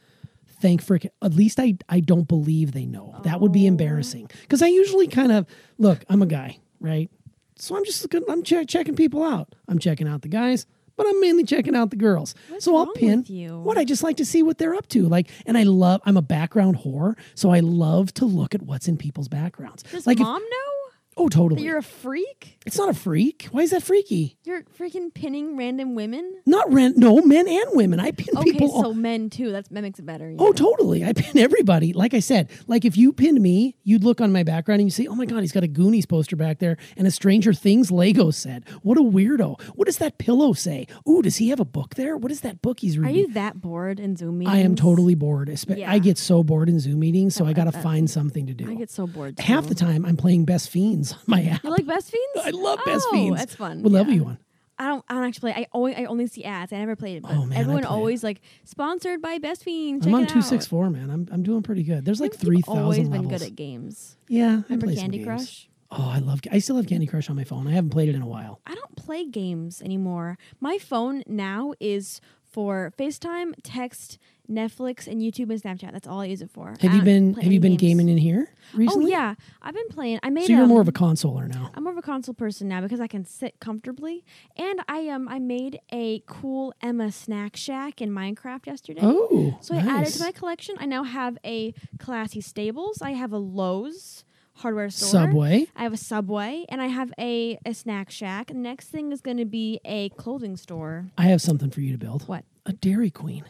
Thank 0.61 0.83
frick. 0.83 1.11
At 1.23 1.35
least 1.35 1.59
I 1.61 1.77
I 1.89 2.01
don't 2.01 2.27
believe 2.27 2.73
they 2.73 2.87
know. 2.87 3.21
That 3.25 3.41
would 3.41 3.53
be 3.53 3.65
Oh. 3.65 3.69
embarrassing 3.69 4.31
because 4.43 4.63
I 4.63 4.69
usually 4.69 5.07
kind 5.07 5.31
of 5.33 5.47
look. 5.79 6.05
I'm 6.09 6.23
a 6.23 6.27
guy, 6.27 6.59
right? 6.81 7.11
So 7.57 7.77
I'm 7.77 7.85
just 7.85 8.03
looking. 8.03 8.23
I'm 8.29 8.43
check, 8.43 8.67
checking 8.69 8.95
people 8.97 9.23
out. 9.23 9.55
I'm 9.69 9.79
checking 9.79 10.07
out 10.09 10.23
the 10.23 10.29
guys, 10.29 10.67
but 10.97 11.07
I'm 11.07 11.21
mainly 11.21 11.45
checking 11.45 11.75
out 11.77 11.91
the 11.91 11.97
girls. 11.97 12.35
What's 12.49 12.65
so 12.65 12.77
I'll 12.77 12.87
pin. 12.93 13.25
What 13.63 13.79
I 13.79 13.85
just 13.85 14.03
like 14.03 14.17
to 14.19 14.25
see 14.25 14.43
what 14.43 14.59
they're 14.59 14.75
up 14.75 14.89
to. 14.89 15.09
Like, 15.09 15.29
and 15.47 15.57
I 15.59 15.63
love. 15.65 16.01
I'm 16.05 16.17
a 16.17 16.23
background 16.23 16.79
whore, 16.79 17.17
so 17.35 17.51
I 17.51 17.61
love 17.61 18.13
to 18.15 18.25
look 18.25 18.55
at 18.55 18.63
what's 18.63 18.89
in 18.89 18.97
people's 18.97 19.29
backgrounds. 19.29 19.83
Does 19.85 20.07
like, 20.07 20.19
if- 20.19 20.23
mom 20.25 20.43
know 20.43 20.73
oh, 21.17 21.29
totally. 21.29 21.63
you're 21.63 21.79
a 21.79 21.83
freak? 21.83 22.59
it's 22.67 22.77
not 22.79 22.89
a 22.89 22.95
freak. 22.95 23.49
Why 23.53 23.63
is 23.63 23.71
that 23.71 23.83
freaky? 23.83 24.37
You're 24.45 24.63
freaking 24.79 25.13
pinning 25.15 25.57
random 25.57 25.95
women? 25.95 26.43
Not 26.47 26.73
rent. 26.73 26.97
No, 26.97 27.21
men 27.23 27.47
and 27.49 27.65
women. 27.73 28.01
I 28.01 28.11
pin 28.11 28.37
Okay, 28.37 28.53
people. 28.53 28.71
all- 28.73 28.83
so 28.83 28.95
men 28.95 29.31
too. 29.31 29.53
That's, 29.53 29.69
that 29.69 29.83
makes 29.83 29.99
it 29.99 30.07
better. 30.07 30.35
Oh, 30.39 30.53
totally. 30.53 31.05
I 31.05 31.13
pin 31.13 31.39
everybody. 31.39 31.93
Like 31.93 32.13
I 32.15 32.21
said, 32.21 32.51
like 32.67 32.85
if 32.85 32.97
you 32.97 33.13
pinned 33.13 33.41
me, 33.41 33.77
you'd 33.85 34.03
look 34.05 34.21
on 34.21 34.33
my 34.33 34.43
background 34.43 34.81
and 34.81 34.87
you 34.89 34.91
say, 34.91 35.07
oh 35.07 35.15
my 35.15 35.27
God, 35.27 35.41
he's 35.41 35.53
got 35.53 35.63
a 35.63 35.69
Goonies 35.69 36.07
poster 36.07 36.35
back 36.37 36.59
there 36.59 36.77
and 36.97 37.07
a 37.07 37.11
Stranger 37.11 37.53
Things 37.53 37.91
Lego 37.91 38.31
set. 38.31 38.69
What 38.83 38.99
a 38.99 39.03
weirdo. 39.03 39.61
What 39.77 39.87
does 39.87 39.99
that 39.99 40.19
pillow 40.19 40.53
say? 40.53 40.87
Ooh, 41.09 41.23
does 41.23 41.37
he 41.37 41.49
have 41.51 41.61
a 41.61 41.65
book 41.65 41.95
there? 41.95 42.17
What 42.17 42.33
is 42.33 42.41
that 42.41 42.63
book 42.63 42.81
he's 42.81 42.99
reading?" 42.99 43.15
Are 43.15 43.19
you 43.19 43.33
that 43.35 43.61
bored 43.61 44.01
in 44.01 44.17
Zoom 44.17 44.39
meetings? 44.39 44.57
I 44.57 44.61
am 44.61 44.75
totally 44.75 45.15
bored. 45.15 45.49
Yeah. 45.69 45.91
I 45.91 45.99
get 45.99 46.19
so 46.19 46.43
bored 46.43 46.69
in 46.69 46.81
Zoom 46.81 46.99
meetings, 47.01 47.35
so 47.35 47.45
Oh, 47.45 47.49
I 47.49 47.53
got 47.53 47.65
to 47.65 47.73
find 47.73 48.11
something 48.11 48.47
to 48.49 48.55
do. 48.55 48.69
I 48.71 48.75
get 48.75 48.91
so 48.91 49.07
bored. 49.07 49.39
Half 49.39 49.69
the 49.69 49.75
time, 49.75 50.05
I'm 50.05 50.17
playing 50.17 50.45
Best 50.47 50.69
Fiends 50.71 51.06
on 51.13 51.21
my 51.27 51.43
app. 51.45 51.65
You 51.65 51.71
like 51.71 51.87
Best 51.87 52.11
Fiends? 52.11 52.47
I 52.47 52.51
love 52.51 52.79
Best 52.85 53.07
Fiends. 53.11 53.33
oh, 53.33 53.37
That's 53.39 53.55
fun. 53.55 53.83
What 53.83 53.93
level 53.93 54.13
yeah. 54.13 54.21
you 54.21 54.27
on? 54.27 54.39
I 54.79 54.89
don't. 54.89 55.03
I 55.09 55.15
don't 55.15 55.25
actually 55.25 55.53
play. 55.53 55.63
I 55.63 55.67
only. 55.73 55.97
I 55.97 56.05
only 56.05 56.27
see 56.27 56.45
ads. 56.45 56.71
I 56.73 56.77
never 56.79 56.97
played 56.97 57.17
it. 57.19 57.23
But 57.23 57.33
Oh, 57.33 57.47
man, 57.47 57.59
everyone 57.59 57.83
play 57.83 57.91
it. 57.91 57.93
always 57.93 58.23
like 58.23 58.43
sponsored 58.65 59.23
by 59.23 59.39
Best 59.39 59.65
Fiends. 59.65 60.07
I'm 60.07 60.15
on 60.15 60.27
two 60.27 60.43
six 60.43 60.67
four, 60.67 60.91
man. 60.91 61.09
I'm 61.11 61.27
I'm 61.33 61.43
doing 61.43 61.63
pretty 61.63 61.83
good. 61.83 62.05
There's 62.05 62.21
like 62.21 62.35
three 62.35 62.61
thousand 62.61 62.83
always 62.83 62.99
levels. 63.09 63.13
been 63.23 63.29
good 63.29 63.43
at 63.43 63.57
games. 63.57 64.17
yeah, 64.29 64.45
I 64.49 64.63
Remember 64.69 64.87
play 64.89 64.97
some 64.97 65.03
Candy. 65.11 65.25
Crush? 65.25 65.69
Oh, 65.91 66.11
I 66.13 66.19
love. 66.19 66.41
I 66.51 66.59
still 66.59 66.77
have 66.77 66.87
Candy 66.89 67.07
Crush 67.07 67.31
on 67.31 67.37
my 67.37 67.45
phone. 67.45 67.67
I 67.69 67.71
haven't 67.71 67.91
played 67.91 68.09
it 68.09 68.17
in 68.17 68.21
a 68.23 68.27
while. 68.27 68.61
I 68.67 68.75
don't 68.75 68.97
play 68.97 69.25
games 69.25 69.81
anymore. 69.81 70.37
My 70.61 70.79
phone 70.79 71.23
now 71.29 71.73
is 71.81 72.21
for 72.57 72.91
FaceTime, 72.99 73.53
text, 73.63 74.19
Netflix, 74.51 75.07
and 75.07 75.21
YouTube 75.21 75.51
and 75.51 75.61
Snapchat. 75.63 75.93
That's 75.93 76.07
all 76.09 76.21
I 76.23 76.25
use 76.25 76.41
it 76.41 76.51
for. 76.51 76.75
I 76.83 76.87
Have 76.87 76.95
you 76.95 77.03
been 77.03 77.35
Have 77.35 77.53
you 77.53 77.61
been 77.61 77.73
games. 77.73 77.81
gaming 77.83 78.09
in 78.09 78.17
here 78.17 78.49
Oh 78.73 78.79
recently? 78.79 79.11
yeah, 79.11 79.35
I've 79.61 79.75
been 79.75 79.89
playing. 79.91 80.21
I 80.23 80.31
made. 80.31 80.47
So 80.47 80.55
you're 80.55 80.63
um, 80.63 80.69
more 80.71 80.81
of 80.81 80.89
a 80.89 80.93
consoler 80.93 81.47
now. 81.49 81.71
I'm 81.75 81.83
more 81.83 81.93
of 81.93 81.99
a 81.99 82.03
console 82.03 82.35
person 82.35 82.67
now 82.67 82.81
because 82.81 82.99
I 82.99 83.09
can 83.09 83.27
sit 83.27 83.61
comfortably. 83.61 84.25
And 84.57 84.81
I 84.89 85.07
um 85.11 85.29
I 85.29 85.39
made 85.39 85.81
a 85.93 86.23
cool 86.27 86.73
Emma 86.81 87.13
snack 87.13 87.57
shack 87.57 88.01
in 88.01 88.11
Minecraft 88.11 88.65
yesterday. 88.67 89.01
Oh, 89.03 89.59
So 89.61 89.75
I 89.75 89.79
added 89.81 90.15
to 90.15 90.21
my 90.21 90.33
collection. 90.33 90.77
I 90.79 90.87
now 90.87 91.03
have 91.03 91.37
a 91.45 91.75
classy 91.99 92.41
Stables. 92.41 93.03
I 93.03 93.11
have 93.11 93.33
a 93.33 93.39
Lowe's 93.39 94.25
hardware 94.57 94.91
store. 94.91 95.09
Subway. 95.09 95.67
I 95.77 95.83
have 95.83 95.93
a 95.93 95.97
Subway, 95.99 96.65
and 96.69 96.81
I 96.83 96.87
have 96.87 97.13
a, 97.19 97.59
a 97.65 97.75
snack 97.75 98.11
shack. 98.11 98.53
Next 98.55 98.89
thing 98.89 99.13
is 99.13 99.21
going 99.21 99.37
to 99.39 99.45
be 99.45 99.81
a 99.85 100.09
clothing 100.11 100.57
store. 100.57 101.07
I 101.17 101.25
have 101.25 101.41
something 101.43 101.71
for 101.71 101.81
you 101.81 101.93
to 101.93 101.99
build. 101.99 102.27
What? 102.29 102.45
A 102.65 102.73
Dairy 102.73 103.11
Queen. 103.11 103.45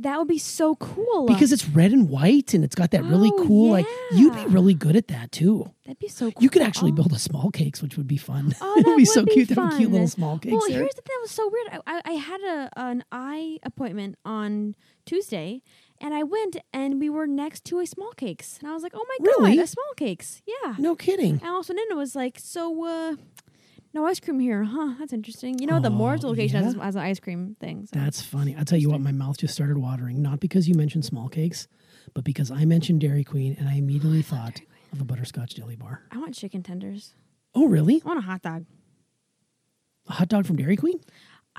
That 0.00 0.16
would 0.18 0.28
be 0.28 0.38
so 0.38 0.76
cool. 0.76 1.26
Because 1.26 1.50
it's 1.50 1.66
red 1.68 1.90
and 1.90 2.08
white 2.08 2.54
and 2.54 2.62
it's 2.62 2.76
got 2.76 2.92
that 2.92 3.02
really 3.02 3.32
Oh, 3.34 3.44
cool 3.48 3.70
like 3.72 3.86
you'd 4.12 4.32
be 4.32 4.46
really 4.46 4.72
good 4.72 4.94
at 4.94 5.08
that 5.08 5.32
too. 5.32 5.72
that'd 5.84 5.98
be 5.98 6.06
so 6.06 6.30
cool. 6.30 6.40
You 6.40 6.48
could 6.50 6.62
actually 6.62 6.92
Oh. 6.92 6.94
build 6.94 7.12
a 7.12 7.18
small 7.18 7.50
cakes, 7.50 7.82
which 7.82 7.96
would 7.96 8.06
be 8.06 8.16
fun. 8.16 8.54
Oh, 8.60 8.80
be 8.84 8.90
would 8.92 9.08
so 9.08 9.24
be 9.24 9.32
cute 9.32 9.48
to 9.48 9.54
have 9.56 9.76
cute 9.76 9.90
little 9.90 10.06
small 10.06 10.38
cakes. 10.38 10.52
Well, 10.52 10.60
there. 10.68 10.78
here's 10.82 10.94
the 10.94 11.02
thing 11.02 11.16
that 11.16 11.22
was 11.22 11.30
so 11.32 11.50
weird. 11.50 11.68
I, 11.72 11.80
I, 11.96 12.02
I 12.04 12.12
had 12.12 12.40
a 12.42 12.70
an 12.76 13.04
eye 13.10 13.58
appointment 13.64 14.14
on 14.24 14.76
Tuesday, 15.04 15.62
and 16.00 16.14
I 16.14 16.22
went 16.22 16.56
and 16.72 17.00
we 17.00 17.08
were 17.10 17.26
next 17.26 17.64
to 17.66 17.80
a 17.80 17.86
small 17.86 18.12
cakes, 18.12 18.58
and 18.58 18.68
I 18.68 18.74
was 18.74 18.82
like, 18.82 18.92
"Oh 18.94 19.04
my 19.08 19.16
Really? 19.20 19.56
god, 19.56 19.64
a 19.64 19.66
small 19.66 19.92
cakes!" 19.96 20.42
Yeah. 20.46 20.74
no 20.78 20.94
kidding. 20.96 21.40
And 21.42 21.50
also 21.50 21.72
and 21.74 21.96
was 21.98 22.14
like, 22.14 22.38
"So, 22.38 22.84
uh, 22.84 23.16
no 23.94 24.06
ice 24.06 24.20
cream 24.20 24.38
here, 24.40 24.64
huh? 24.64 24.94
That's 24.98 25.12
interesting." 25.12 25.58
You 25.58 25.66
know, 25.66 25.80
the 25.80 25.90
Moore's 25.90 26.24
Oh, 26.24 26.28
location 26.28 26.62
has, 26.62 26.74
yeah? 26.74 26.82
has 26.84 26.96
an 26.96 27.02
ice 27.02 27.20
cream 27.20 27.56
thing. 27.60 27.86
So. 27.86 27.98
That's 27.98 28.22
funny. 28.22 28.54
I'll 28.56 28.64
tell 28.64 28.78
you 28.78 28.90
what, 28.90 29.00
my 29.00 29.12
mouth 29.12 29.38
just 29.38 29.54
started 29.54 29.78
watering. 29.78 30.22
Not 30.22 30.40
because 30.40 30.68
you 30.68 30.74
mentioned 30.74 31.04
small 31.04 31.28
cakes, 31.28 31.68
but 32.14 32.24
because 32.24 32.50
I 32.50 32.64
mentioned 32.64 33.00
Dairy 33.00 33.24
Queen 33.24 33.56
and 33.58 33.68
I 33.68 33.74
immediately 33.74 34.22
thought 34.22 34.60
of 34.92 35.00
a 35.00 35.04
butterscotch 35.04 35.54
jelly 35.54 35.76
bar. 35.76 36.02
I 36.10 36.18
want 36.18 36.34
chicken 36.34 36.62
tenders. 36.62 37.14
Oh, 37.54 37.66
really? 37.66 38.00
I 38.04 38.08
want 38.08 38.18
a 38.18 38.22
hot 38.22 38.42
dog. 38.42 38.64
A 40.08 40.12
hot 40.12 40.28
dog 40.28 40.46
from 40.46 40.56
Dairy 40.56 40.76
Queen? 40.76 41.00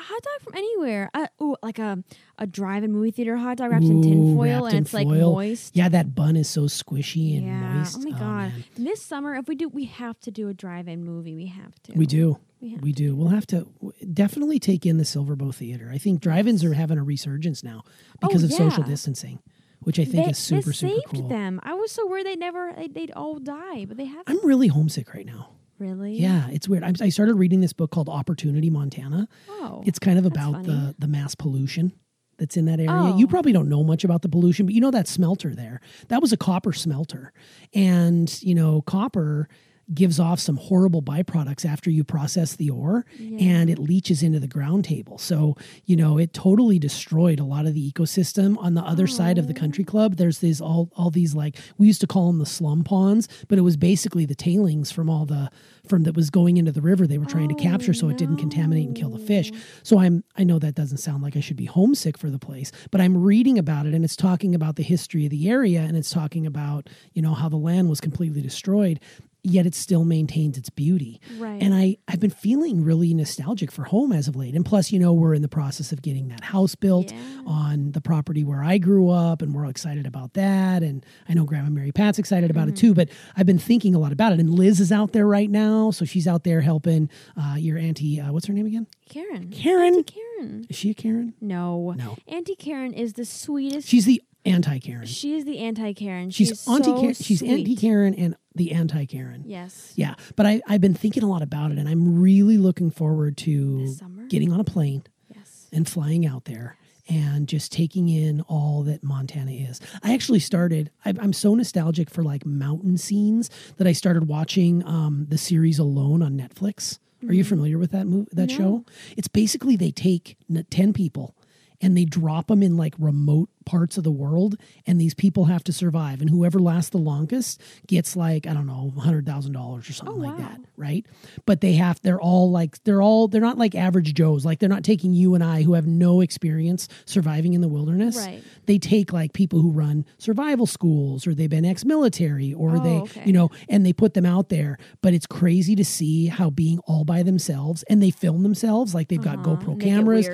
Hot 0.02 0.22
dog 0.24 0.42
from 0.42 0.56
anywhere. 0.56 1.10
Uh, 1.14 1.28
ooh, 1.42 1.56
like 1.62 1.78
a 1.80 2.04
a 2.38 2.48
drive-in 2.48 2.92
movie 2.92 3.12
theater 3.12 3.36
hot 3.38 3.58
dog 3.58 3.72
wrapped 3.72 3.84
in 3.84 4.00
Ooh, 4.00 4.04
tinfoil 4.04 4.64
wrapped 4.64 4.66
and 4.68 4.74
in 4.76 4.84
it's 4.84 4.94
like 4.94 5.08
foil. 5.08 5.34
moist. 5.34 5.76
Yeah, 5.76 5.90
that 5.90 6.16
bun 6.16 6.36
is 6.38 6.50
so 6.50 6.64
squishy 6.64 7.38
and 7.38 7.46
yeah. 7.46 7.60
moist. 7.74 7.98
Oh 8.00 8.10
my 8.10 8.12
god. 8.12 8.20
man. 8.54 8.64
This 8.76 9.02
summer, 9.02 9.36
if 9.36 9.48
we 9.48 9.56
do, 9.56 9.68
we 9.70 9.86
have 9.86 10.20
to 10.22 10.32
do 10.32 10.48
a 10.50 10.54
drive-in 10.54 11.04
movie. 11.04 11.36
We 11.36 11.48
have 11.48 11.74
to. 11.84 11.94
We 11.94 12.06
do. 12.06 12.40
We 12.62 12.76
We 12.78 12.92
do. 12.94 13.16
We'll 13.16 13.28
have 13.30 13.48
to 13.48 13.68
w- 13.82 13.92
definitely 14.14 14.60
take 14.60 14.86
in 14.86 14.98
the 14.98 15.06
Silver 15.06 15.36
Bow 15.36 15.52
Theater. 15.52 15.90
I 15.94 15.98
think 15.98 16.22
drive-ins 16.22 16.64
are 16.64 16.74
having 16.74 16.98
a 16.98 17.04
resurgence 17.04 17.64
now 17.64 17.84
because 18.22 18.44
Oh, 18.44 18.48
of 18.48 18.54
social 18.54 18.84
distancing, 18.84 19.40
which 19.82 20.00
I 20.00 20.06
think 20.06 20.26
they, 20.26 20.32
is 20.32 20.38
super 20.38 20.68
they 20.70 20.72
super 20.74 20.94
saved 20.96 21.06
cool. 21.14 21.28
them. 21.30 21.60
I 21.64 21.74
was 21.74 21.92
so 21.92 22.06
worried 22.08 22.26
they'd 22.26 22.40
never, 22.40 22.74
they'd, 22.78 22.94
they'd 22.94 23.12
all 23.12 23.40
die, 23.40 23.86
but 23.86 23.98
they 23.98 24.06
haven't. 24.06 24.30
I'm 24.30 24.46
really 24.46 24.68
homesick 24.68 25.14
right 25.14 25.26
now. 25.26 25.52
Really? 25.80 26.14
Yeah, 26.14 26.48
it's 26.50 26.68
weird. 26.68 26.84
I'm, 26.84 26.96
I 27.02 27.10
started 27.10 27.36
reading 27.36 27.62
this 27.62 27.74
book 27.74 27.92
called 27.92 28.10
Opportunity 28.10 28.70
Montana. 28.70 29.28
Oh. 29.50 29.84
It's 29.86 30.00
kind 30.00 30.20
of 30.20 30.26
about 30.26 30.64
the 30.64 30.96
the 31.00 31.08
mass 31.08 31.36
pollution 31.36 31.94
that's 32.38 32.58
in 32.58 32.66
that 32.66 32.80
area. 32.80 32.92
Oh. 32.92 33.18
You 33.18 33.28
probably 33.28 33.52
don't 33.52 33.70
know 33.70 33.84
much 33.84 34.04
about 34.04 34.22
the 34.22 34.30
pollution, 34.30 34.66
but 34.66 34.74
you 34.74 34.82
know 34.82 34.92
that 34.92 35.08
smelter 35.08 35.54
there. 35.54 35.82
That 36.08 36.22
was 36.22 36.32
a 36.32 36.38
copper 36.38 36.74
smelter. 36.74 37.34
And, 37.74 38.42
you 38.42 38.56
know, 38.56 38.82
copper 38.82 39.50
gives 39.94 40.20
off 40.20 40.40
some 40.40 40.58
horrible 40.58 41.02
byproducts 41.02 41.66
after 41.66 41.90
you 41.90 42.04
process 42.04 42.56
the 42.56 42.70
ore 42.70 43.06
and 43.40 43.70
it 43.70 43.80
leaches 43.80 44.22
into 44.22 44.40
the 44.40 44.48
ground 44.48 44.86
table. 44.86 45.18
So, 45.18 45.56
you 45.86 45.96
know, 45.96 46.18
it 46.18 46.34
totally 46.34 46.78
destroyed 46.78 47.40
a 47.40 47.44
lot 47.44 47.66
of 47.66 47.74
the 47.74 47.92
ecosystem 47.92 48.58
on 48.60 48.76
the 48.76 48.82
other 48.82 49.08
side 49.08 49.38
of 49.38 49.48
the 49.48 49.54
country 49.54 49.84
club. 49.84 50.18
There's 50.18 50.40
these 50.40 50.62
all 50.62 50.92
all 50.96 51.10
these 51.10 51.34
like 51.34 51.58
we 51.78 51.88
used 51.88 52.02
to 52.02 52.08
call 52.08 52.28
them 52.28 52.40
the 52.40 52.46
slum 52.46 52.84
ponds, 52.84 53.28
but 53.48 53.58
it 53.58 53.62
was 53.62 53.78
basically 53.78 54.26
the 54.26 54.36
tailings 54.36 54.92
from 54.92 55.10
all 55.10 55.26
the 55.26 55.50
from 55.88 56.04
that 56.04 56.16
was 56.16 56.30
going 56.30 56.58
into 56.58 56.72
the 56.72 56.82
river 56.82 57.08
they 57.08 57.18
were 57.18 57.26
trying 57.26 57.50
to 57.50 57.56
oh, 57.56 57.64
capture 57.64 57.94
so 57.94 58.10
it 58.10 58.18
didn't 58.18 58.38
contaminate 58.38 58.86
and 58.86 58.96
kill 58.96 59.10
the 59.10 59.20
fish. 59.26 59.52
So 59.84 60.00
I'm 60.00 60.24
I 60.38 60.44
know 60.44 60.60
that 60.60 60.76
doesn't 60.76 60.98
sound 60.98 61.24
like 61.24 61.36
I 61.36 61.40
should 61.40 61.58
be 61.58 61.66
homesick 61.66 62.18
for 62.18 62.30
the 62.30 62.40
place, 62.40 62.72
but 62.92 63.02
I'm 63.02 63.18
reading 63.18 63.58
about 63.58 63.88
it 63.88 63.94
and 63.94 64.06
it's 64.06 64.16
talking 64.16 64.54
about 64.54 64.76
the 64.76 64.84
history 64.84 65.26
of 65.26 65.32
the 65.32 65.50
area 65.50 65.82
and 65.82 65.98
it's 65.98 66.12
talking 66.12 66.46
about, 66.46 66.90
you 67.14 67.22
know, 67.22 67.34
how 67.34 67.50
the 67.50 67.58
land 67.58 67.90
was 67.90 68.00
completely 68.00 68.42
destroyed 68.42 69.00
yet 69.44 69.66
it 69.66 69.74
still 69.76 70.04
maintains 70.06 70.58
its 70.58 70.70
beauty. 70.70 71.22
Right. 71.38 71.62
And 71.62 71.74
I 71.74 71.98
I've 72.08 72.20
been 72.20 72.30
feeling 72.30 72.84
really 72.84 73.14
nostalgic 73.14 73.72
for 73.72 73.84
home 73.86 74.12
as 74.12 74.28
of 74.28 74.36
late. 74.36 74.54
And 74.56 74.66
plus, 74.66 74.92
you 74.92 75.00
know, 75.00 75.14
we're 75.14 75.34
in 75.34 75.42
the 75.42 75.48
process 75.48 75.92
of 75.92 76.02
getting 76.02 76.28
that 76.30 76.44
house 76.44 76.76
built 76.76 77.12
Yeah. 77.12 77.42
on 77.46 77.92
the 77.94 78.02
property 78.02 78.44
where 78.44 78.64
I 78.64 78.78
grew 78.78 79.10
up 79.10 79.42
and 79.42 79.54
we're 79.54 79.64
all 79.64 79.70
excited 79.70 80.06
about 80.06 80.34
that 80.34 80.84
and 80.84 81.06
I 81.28 81.34
know 81.34 81.46
Grandma 81.46 81.70
Mary 81.70 81.92
Pat's 81.92 82.20
excited 82.20 82.50
about 82.52 82.68
it 82.68 82.76
Mm-hmm. 82.76 82.88
too, 82.88 82.94
but 82.94 83.10
I've 83.38 83.46
been 83.46 83.60
thinking 83.60 83.96
a 83.96 84.00
lot 84.00 84.12
about 84.12 84.34
it 84.34 84.40
and 84.40 84.50
Liz 84.54 84.80
is 84.80 84.92
out 84.92 85.14
there 85.14 85.26
right 85.28 85.50
now, 85.50 85.92
so 85.92 86.04
she's 86.06 86.28
out 86.28 86.44
there 86.44 86.62
helping 86.62 87.10
uh, 87.38 87.56
your 87.58 87.78
auntie 87.78 88.20
uh, 88.20 88.32
what's 88.34 88.48
her 88.48 88.54
name 88.54 88.66
again? 88.66 88.88
Karen. 89.10 89.50
Karen. 89.50 89.96
Auntie 89.96 90.04
Karen. 90.14 90.66
Is 90.70 90.76
she 90.76 90.92
a 90.92 90.94
Karen? 90.94 91.34
No. 91.42 91.94
No. 91.98 92.18
Auntie 92.28 92.56
Karen 92.56 92.94
is 92.94 93.14
the 93.14 93.26
sweetest. 93.26 93.88
She's 93.88 94.06
the 94.06 94.22
anti-Karen. 94.46 95.06
she 95.06 95.36
is 95.36 95.46
the 95.46 95.60
anti 95.60 95.94
Karen. 95.94 96.30
She's, 96.30 96.50
She's, 96.50 96.68
auntie 96.68 96.84
so 96.86 97.00
Karen. 97.00 97.14
She's 97.14 97.42
anti-Karen 97.44 98.14
and 98.16 98.36
the 98.56 98.72
anti-Karen. 98.72 99.44
Yes. 99.46 99.94
Yeah, 99.96 100.16
but 100.36 100.46
I, 100.46 100.62
I've 100.68 100.82
been 100.82 100.94
thinking 100.94 101.24
a 101.24 101.28
lot 101.30 101.42
about 101.42 101.72
it, 101.72 101.78
and 101.78 101.88
I'm 101.88 102.22
really 102.22 102.58
looking 102.58 102.92
forward 102.92 103.38
to 103.38 103.96
getting 104.30 104.52
on 104.52 104.60
a 104.60 104.64
plane 104.64 105.04
Yes. 105.34 105.68
and 105.72 105.88
flying 105.88 106.26
out 106.26 106.46
there 106.46 106.78
and 107.08 107.48
just 107.48 107.72
taking 107.72 108.08
in 108.08 108.42
all 108.42 108.84
that 108.84 109.04
Montana 109.04 109.52
is. 109.52 109.82
I 110.04 110.14
actually 110.14 110.40
started. 110.40 110.92
I, 111.06 111.14
I'm 111.20 111.34
so 111.34 111.56
nostalgic 111.56 112.10
for 112.10 112.24
like 112.24 112.46
mountain 112.46 112.98
scenes 112.98 113.50
that 113.78 113.88
I 113.88 113.94
started 113.94 114.28
watching 114.28 114.86
um, 114.86 115.26
the 115.30 115.38
series 115.38 115.80
Alone 115.80 116.22
on 116.22 116.34
Netflix. 116.38 117.00
Are 117.28 117.34
you 117.34 117.44
familiar 117.44 117.78
with 117.78 117.92
that 117.92 118.06
movie, 118.08 118.30
that 118.34 118.50
No. 118.52 118.56
show? 118.56 118.86
It's 119.18 119.28
basically 119.28 119.76
they 119.76 119.92
take 119.92 120.38
ten 120.70 120.94
people 120.94 121.36
and 121.82 121.96
they 121.98 122.06
drop 122.06 122.48
them 122.48 122.62
in 122.64 122.76
like 122.78 122.94
remote 123.00 123.50
parts 123.66 123.98
of 123.98 124.04
the 124.04 124.12
world, 124.12 124.56
and 124.88 125.00
these 125.00 125.14
people 125.14 125.46
have 125.46 125.64
to 125.64 125.72
survive. 125.72 126.22
And 126.22 126.30
whoever 126.30 126.60
lasts 126.60 126.90
the 126.90 126.98
longest 126.98 127.62
gets 127.88 128.16
like 128.16 128.48
I 128.48 128.54
don't 128.54 128.66
know, 128.68 128.92
hundred 128.98 129.26
thousand 129.26 129.54
dollars 129.54 129.90
or 129.90 129.94
something 129.94 130.16
Oh, 130.16 130.28
like 130.28 130.38
that, 130.38 130.60
right? 130.76 131.06
But 131.46 131.62
they 131.62 131.74
have 131.74 132.02
they're 132.02 132.20
all 132.22 132.50
like 132.52 132.84
they're 132.84 133.02
all 133.02 133.28
they're 133.28 133.42
not 133.42 133.58
like 133.58 133.76
average 133.76 134.14
Joes. 134.14 134.44
Like 134.46 134.60
they're 134.60 134.70
not 134.70 134.84
taking 134.84 135.14
you 135.14 135.36
and 135.36 135.44
I 135.44 135.62
who 135.64 135.74
have 135.74 135.86
no 135.88 136.22
experience 136.22 136.88
surviving 137.06 137.54
in 137.54 137.62
the 137.62 137.68
wilderness. 137.68 138.18
Right. 138.18 138.44
They 138.66 138.80
take 138.80 139.14
like 139.14 139.34
people 139.34 139.62
who 139.62 139.72
run 139.72 140.06
survival 140.18 140.66
schools 140.66 141.28
or 141.28 141.36
they've 141.36 141.50
been 141.50 141.66
ex-military 141.66 142.54
or 142.54 142.78
Oh, 142.78 142.84
they 142.84 142.96
okay. 143.02 143.24
you 143.26 143.34
know 143.34 143.50
and 143.68 143.86
they 143.86 143.94
put 143.94 144.16
them 144.16 144.26
out 144.26 144.50
there. 144.50 144.78
But 145.02 145.14
it's 145.14 145.28
crazy 145.28 145.76
to 145.76 145.86
see 145.86 146.26
how 146.28 146.50
being 146.50 146.80
all 146.88 147.04
by 147.06 147.22
themselves 147.24 147.84
and 147.84 148.02
they 148.02 148.10
film 148.12 148.42
themselves 148.44 148.96
like 148.96 149.10
they've 149.10 149.22
got 149.22 149.40
Uh-huh, 149.40 149.56
GoPro 149.58 149.78
make 149.78 149.86
it 149.86 149.90
cameras. 149.90 150.28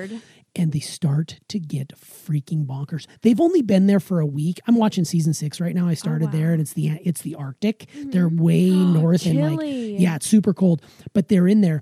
And 0.58 0.72
they 0.72 0.80
start 0.80 1.38
to 1.48 1.58
get 1.58 1.88
freaking 1.98 2.66
bonkers. 2.66 3.06
They've 3.22 3.40
only 3.40 3.62
been 3.62 3.86
there 3.86 4.00
for 4.00 4.20
a 4.20 4.26
week. 4.26 4.60
I'm 4.66 4.76
watching 4.76 5.04
season 5.04 5.34
six 5.34 5.60
right 5.60 5.74
now. 5.74 5.86
I 5.88 5.94
started 5.94 6.24
Oh, 6.24 6.26
wow. 6.26 6.32
Mm-hmm. 6.32 6.38
there, 6.42 6.52
and 6.52 6.60
it's 6.60 6.72
the 6.72 6.88
it's 7.04 7.22
the 7.22 7.34
Arctic. 7.34 7.88
They're 7.94 8.28
way 8.28 8.70
north 8.70 9.26
and 9.26 9.56
like 9.56 9.60
yeah, 10.00 10.16
it's 10.16 10.26
super 10.26 10.52
cold. 10.54 10.82
But 11.12 11.28
they're 11.28 11.48
in 11.48 11.60
there. 11.60 11.80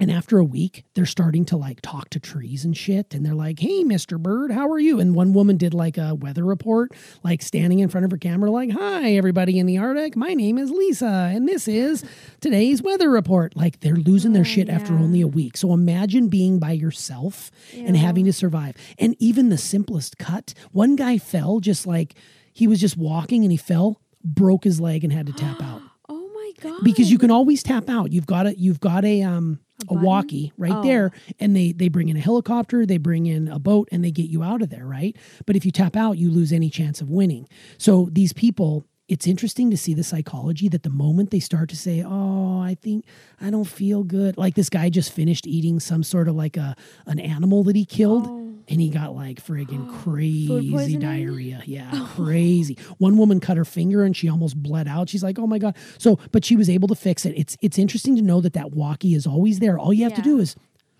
And 0.00 0.10
after 0.10 0.38
a 0.38 0.44
week, 0.44 0.84
they're 0.94 1.04
starting 1.04 1.44
to 1.44 1.58
like 1.58 1.82
talk 1.82 2.08
to 2.10 2.18
trees 2.18 2.64
and 2.64 2.74
shit. 2.74 3.12
And 3.12 3.24
they're 3.24 3.34
like, 3.34 3.58
hey, 3.60 3.84
Mr. 3.84 4.18
Bird, 4.18 4.50
how 4.50 4.70
are 4.70 4.78
you? 4.78 4.98
And 4.98 5.14
one 5.14 5.34
woman 5.34 5.58
did 5.58 5.74
like 5.74 5.98
a 5.98 6.14
weather 6.14 6.42
report, 6.42 6.92
like 7.22 7.42
standing 7.42 7.80
in 7.80 7.90
front 7.90 8.06
of 8.06 8.10
her 8.10 8.16
camera, 8.16 8.50
like, 8.50 8.70
hi, 8.70 9.12
everybody 9.14 9.58
in 9.58 9.66
the 9.66 9.76
Arctic. 9.76 10.16
My 10.16 10.32
name 10.32 10.56
is 10.56 10.70
Lisa, 10.70 11.30
and 11.34 11.46
this 11.46 11.68
is 11.68 12.02
today's 12.40 12.82
weather 12.82 13.10
report. 13.10 13.54
Like, 13.56 13.80
they're 13.80 13.94
losing 13.94 14.32
their 14.32 14.40
Oh, 14.40 14.44
shit 14.44 14.70
after 14.70 14.94
only 14.94 15.20
a 15.20 15.28
week. 15.28 15.58
So 15.58 15.74
imagine 15.74 16.28
being 16.28 16.58
by 16.58 16.72
yourself 16.72 17.50
and 17.74 17.94
having 17.94 18.24
to 18.24 18.32
survive. 18.32 18.76
And 18.98 19.14
even 19.18 19.50
the 19.50 19.58
simplest 19.58 20.16
cut, 20.16 20.54
one 20.72 20.96
guy 20.96 21.18
fell 21.18 21.60
just 21.60 21.86
like 21.86 22.14
he 22.54 22.66
was 22.66 22.80
just 22.80 22.96
walking 22.96 23.42
and 23.44 23.52
he 23.52 23.58
fell, 23.58 24.00
broke 24.24 24.64
his 24.64 24.80
leg, 24.80 25.04
and 25.04 25.12
had 25.12 25.26
to 25.26 25.32
tap 25.34 25.60
out 25.62 25.82
Oh 26.08 26.30
my 26.34 26.52
god. 26.62 26.80
because 26.84 27.10
you 27.10 27.18
can 27.18 27.30
always 27.30 27.62
tap 27.62 27.90
out. 27.90 28.12
You've 28.12 28.26
got 28.26 28.46
a 28.46 28.58
you've 28.58 28.80
got 28.80 29.04
a 29.04 29.22
um 29.22 29.60
a, 29.82 29.86
button? 29.86 30.02
walkie 30.02 30.52
right 30.58 30.72
Oh. 30.72 30.82
there, 30.82 31.10
and 31.38 31.54
they 31.56 31.72
they 31.72 31.88
bring 31.88 32.08
in 32.08 32.16
a 32.16 32.20
helicopter, 32.20 32.84
they 32.86 32.98
bring 32.98 33.26
in 33.26 33.48
a 33.48 33.58
boat, 33.58 33.88
and 33.92 34.04
they 34.04 34.10
get 34.10 34.28
you 34.30 34.42
out 34.42 34.62
of 34.62 34.70
there, 34.70 34.86
right? 34.86 35.16
But 35.46 35.56
if 35.56 35.64
you 35.64 35.70
tap 35.72 35.96
out, 35.96 36.18
you 36.18 36.30
lose 36.30 36.52
any 36.52 36.70
chance 36.70 37.00
of 37.00 37.10
winning. 37.10 37.48
So 37.78 38.08
these 38.12 38.32
people 38.32 38.84
it's 39.10 39.26
interesting 39.26 39.70
to 39.70 39.76
see 39.76 39.92
the 39.92 40.04
psychology 40.04 40.68
that 40.68 40.84
the 40.84 40.90
moment 40.90 41.30
they 41.30 41.40
start 41.40 41.68
to 41.70 41.76
say, 41.76 42.02
"Oh, 42.02 42.60
I 42.60 42.76
think 42.80 43.04
I 43.40 43.50
don't 43.50 43.64
feel 43.66 44.04
good," 44.04 44.38
like 44.38 44.54
this 44.54 44.70
guy 44.70 44.88
just 44.88 45.12
finished 45.12 45.46
eating 45.46 45.80
some 45.80 46.02
sort 46.02 46.28
of 46.28 46.36
like 46.36 46.56
a 46.56 46.76
an 47.06 47.18
animal 47.18 47.64
that 47.64 47.74
he 47.76 47.84
killed, 47.84 48.26
Oh. 48.28 48.54
and 48.68 48.80
he 48.80 48.88
got 48.88 49.14
like 49.14 49.44
friggin' 49.44 49.88
crazy 50.02 50.96
diarrhea. 50.96 51.62
Yeah, 51.66 51.90
oh. 51.94 52.10
crazy. 52.14 52.78
One 52.98 53.16
woman 53.18 53.40
cut 53.40 53.56
her 53.56 53.64
finger 53.64 54.04
and 54.04 54.16
she 54.16 54.28
almost 54.28 54.62
bled 54.62 54.86
out. 54.86 55.08
She's 55.08 55.22
like, 55.24 55.38
"Oh 55.38 55.46
my 55.48 55.58
god!" 55.58 55.76
So, 55.98 56.18
but 56.30 56.44
she 56.44 56.54
was 56.56 56.70
able 56.70 56.86
to 56.88 56.94
fix 56.94 57.26
it. 57.26 57.34
It's 57.36 57.56
it's 57.60 57.78
interesting 57.78 58.14
to 58.16 58.22
know 58.22 58.40
that 58.40 58.52
that 58.54 58.70
walkie 58.72 59.14
is 59.14 59.26
always 59.26 59.58
there. 59.58 59.78
All 59.78 59.92
you 59.92 60.04
have 60.04 60.14
to 60.14 60.22
do 60.22 60.38
is 60.38 60.54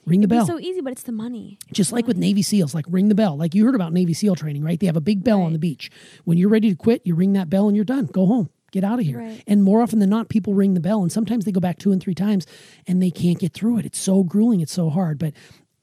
ring 0.07 0.21
the 0.21 0.29
bell. 0.29 0.47
so 0.47 0.59
easy, 0.59 0.81
but 0.81 0.93
it's 0.93 1.03
the 1.03 1.13
money. 1.13 1.59
Just 1.73 1.93
like 1.93 2.07
with 2.07 2.17
Navy 2.17 2.43
SEALs, 2.43 2.75
like 2.75 2.85
ring 2.89 3.09
the 3.09 3.15
bell. 3.15 3.37
Like 3.37 3.55
you 3.55 3.65
heard 3.65 3.75
about 3.75 3.93
Navy 3.93 4.15
SEAL 4.15 4.37
training, 4.37 4.63
right? 4.63 4.79
They 4.81 4.87
have 4.87 4.97
a 4.97 5.01
big 5.01 5.23
bell 5.25 5.39
on 5.41 5.47
Right. 5.47 5.53
the 5.55 5.59
beach. 5.59 5.91
When 6.25 6.39
you're 6.39 6.49
ready 6.49 6.71
to 6.71 6.77
quit, 6.77 7.03
you 7.05 7.15
ring 7.15 7.33
that 7.35 7.51
bell 7.51 7.67
and 7.69 7.77
you're 7.77 7.85
done. 7.85 8.07
Go 8.07 8.27
home. 8.27 8.51
Get 8.73 8.85
out 8.85 9.01
of 9.01 9.05
here. 9.05 9.19
Right. 9.19 9.43
And 9.49 9.65
more 9.65 9.83
often 9.83 9.99
than 9.99 10.11
not, 10.11 10.29
people 10.29 10.55
ring 10.55 10.75
the 10.75 10.81
bell 10.81 11.03
and 11.03 11.11
sometimes 11.11 11.45
they 11.45 11.51
go 11.53 11.61
back 11.61 11.79
two 11.79 11.91
and 11.93 12.01
three 12.01 12.15
times 12.15 12.47
and 12.87 13.03
they 13.03 13.11
can't 13.11 13.39
get 13.39 13.53
through 13.53 13.79
it. 13.79 13.85
It's 13.87 13.99
so 13.99 14.23
grueling. 14.23 14.61
It's 14.61 14.73
so 14.73 14.91
hard. 14.91 15.19
But 15.19 15.35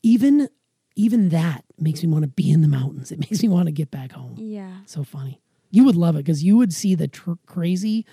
even 0.03 0.49
even 0.95 1.29
that 1.29 1.63
makes 1.77 2.01
me 2.01 2.09
want 2.09 2.23
to 2.23 2.27
be 2.29 2.49
in 2.49 2.61
the 2.61 2.67
mountains. 2.67 3.11
It 3.11 3.19
makes 3.29 3.43
me 3.43 3.49
want 3.49 3.65
to 3.67 3.71
get 3.71 3.91
back 3.91 4.13
home. 4.13 4.35
Yeah. 4.37 4.71
So 4.85 5.03
funny. 5.03 5.41
You 5.69 5.83
would 5.83 5.95
love 5.97 6.15
it 6.15 6.19
because 6.25 6.43
you 6.43 6.55
would 6.57 6.73
see 6.73 6.95
the 6.95 7.07
tr- 7.09 7.33
crazy 7.45 8.05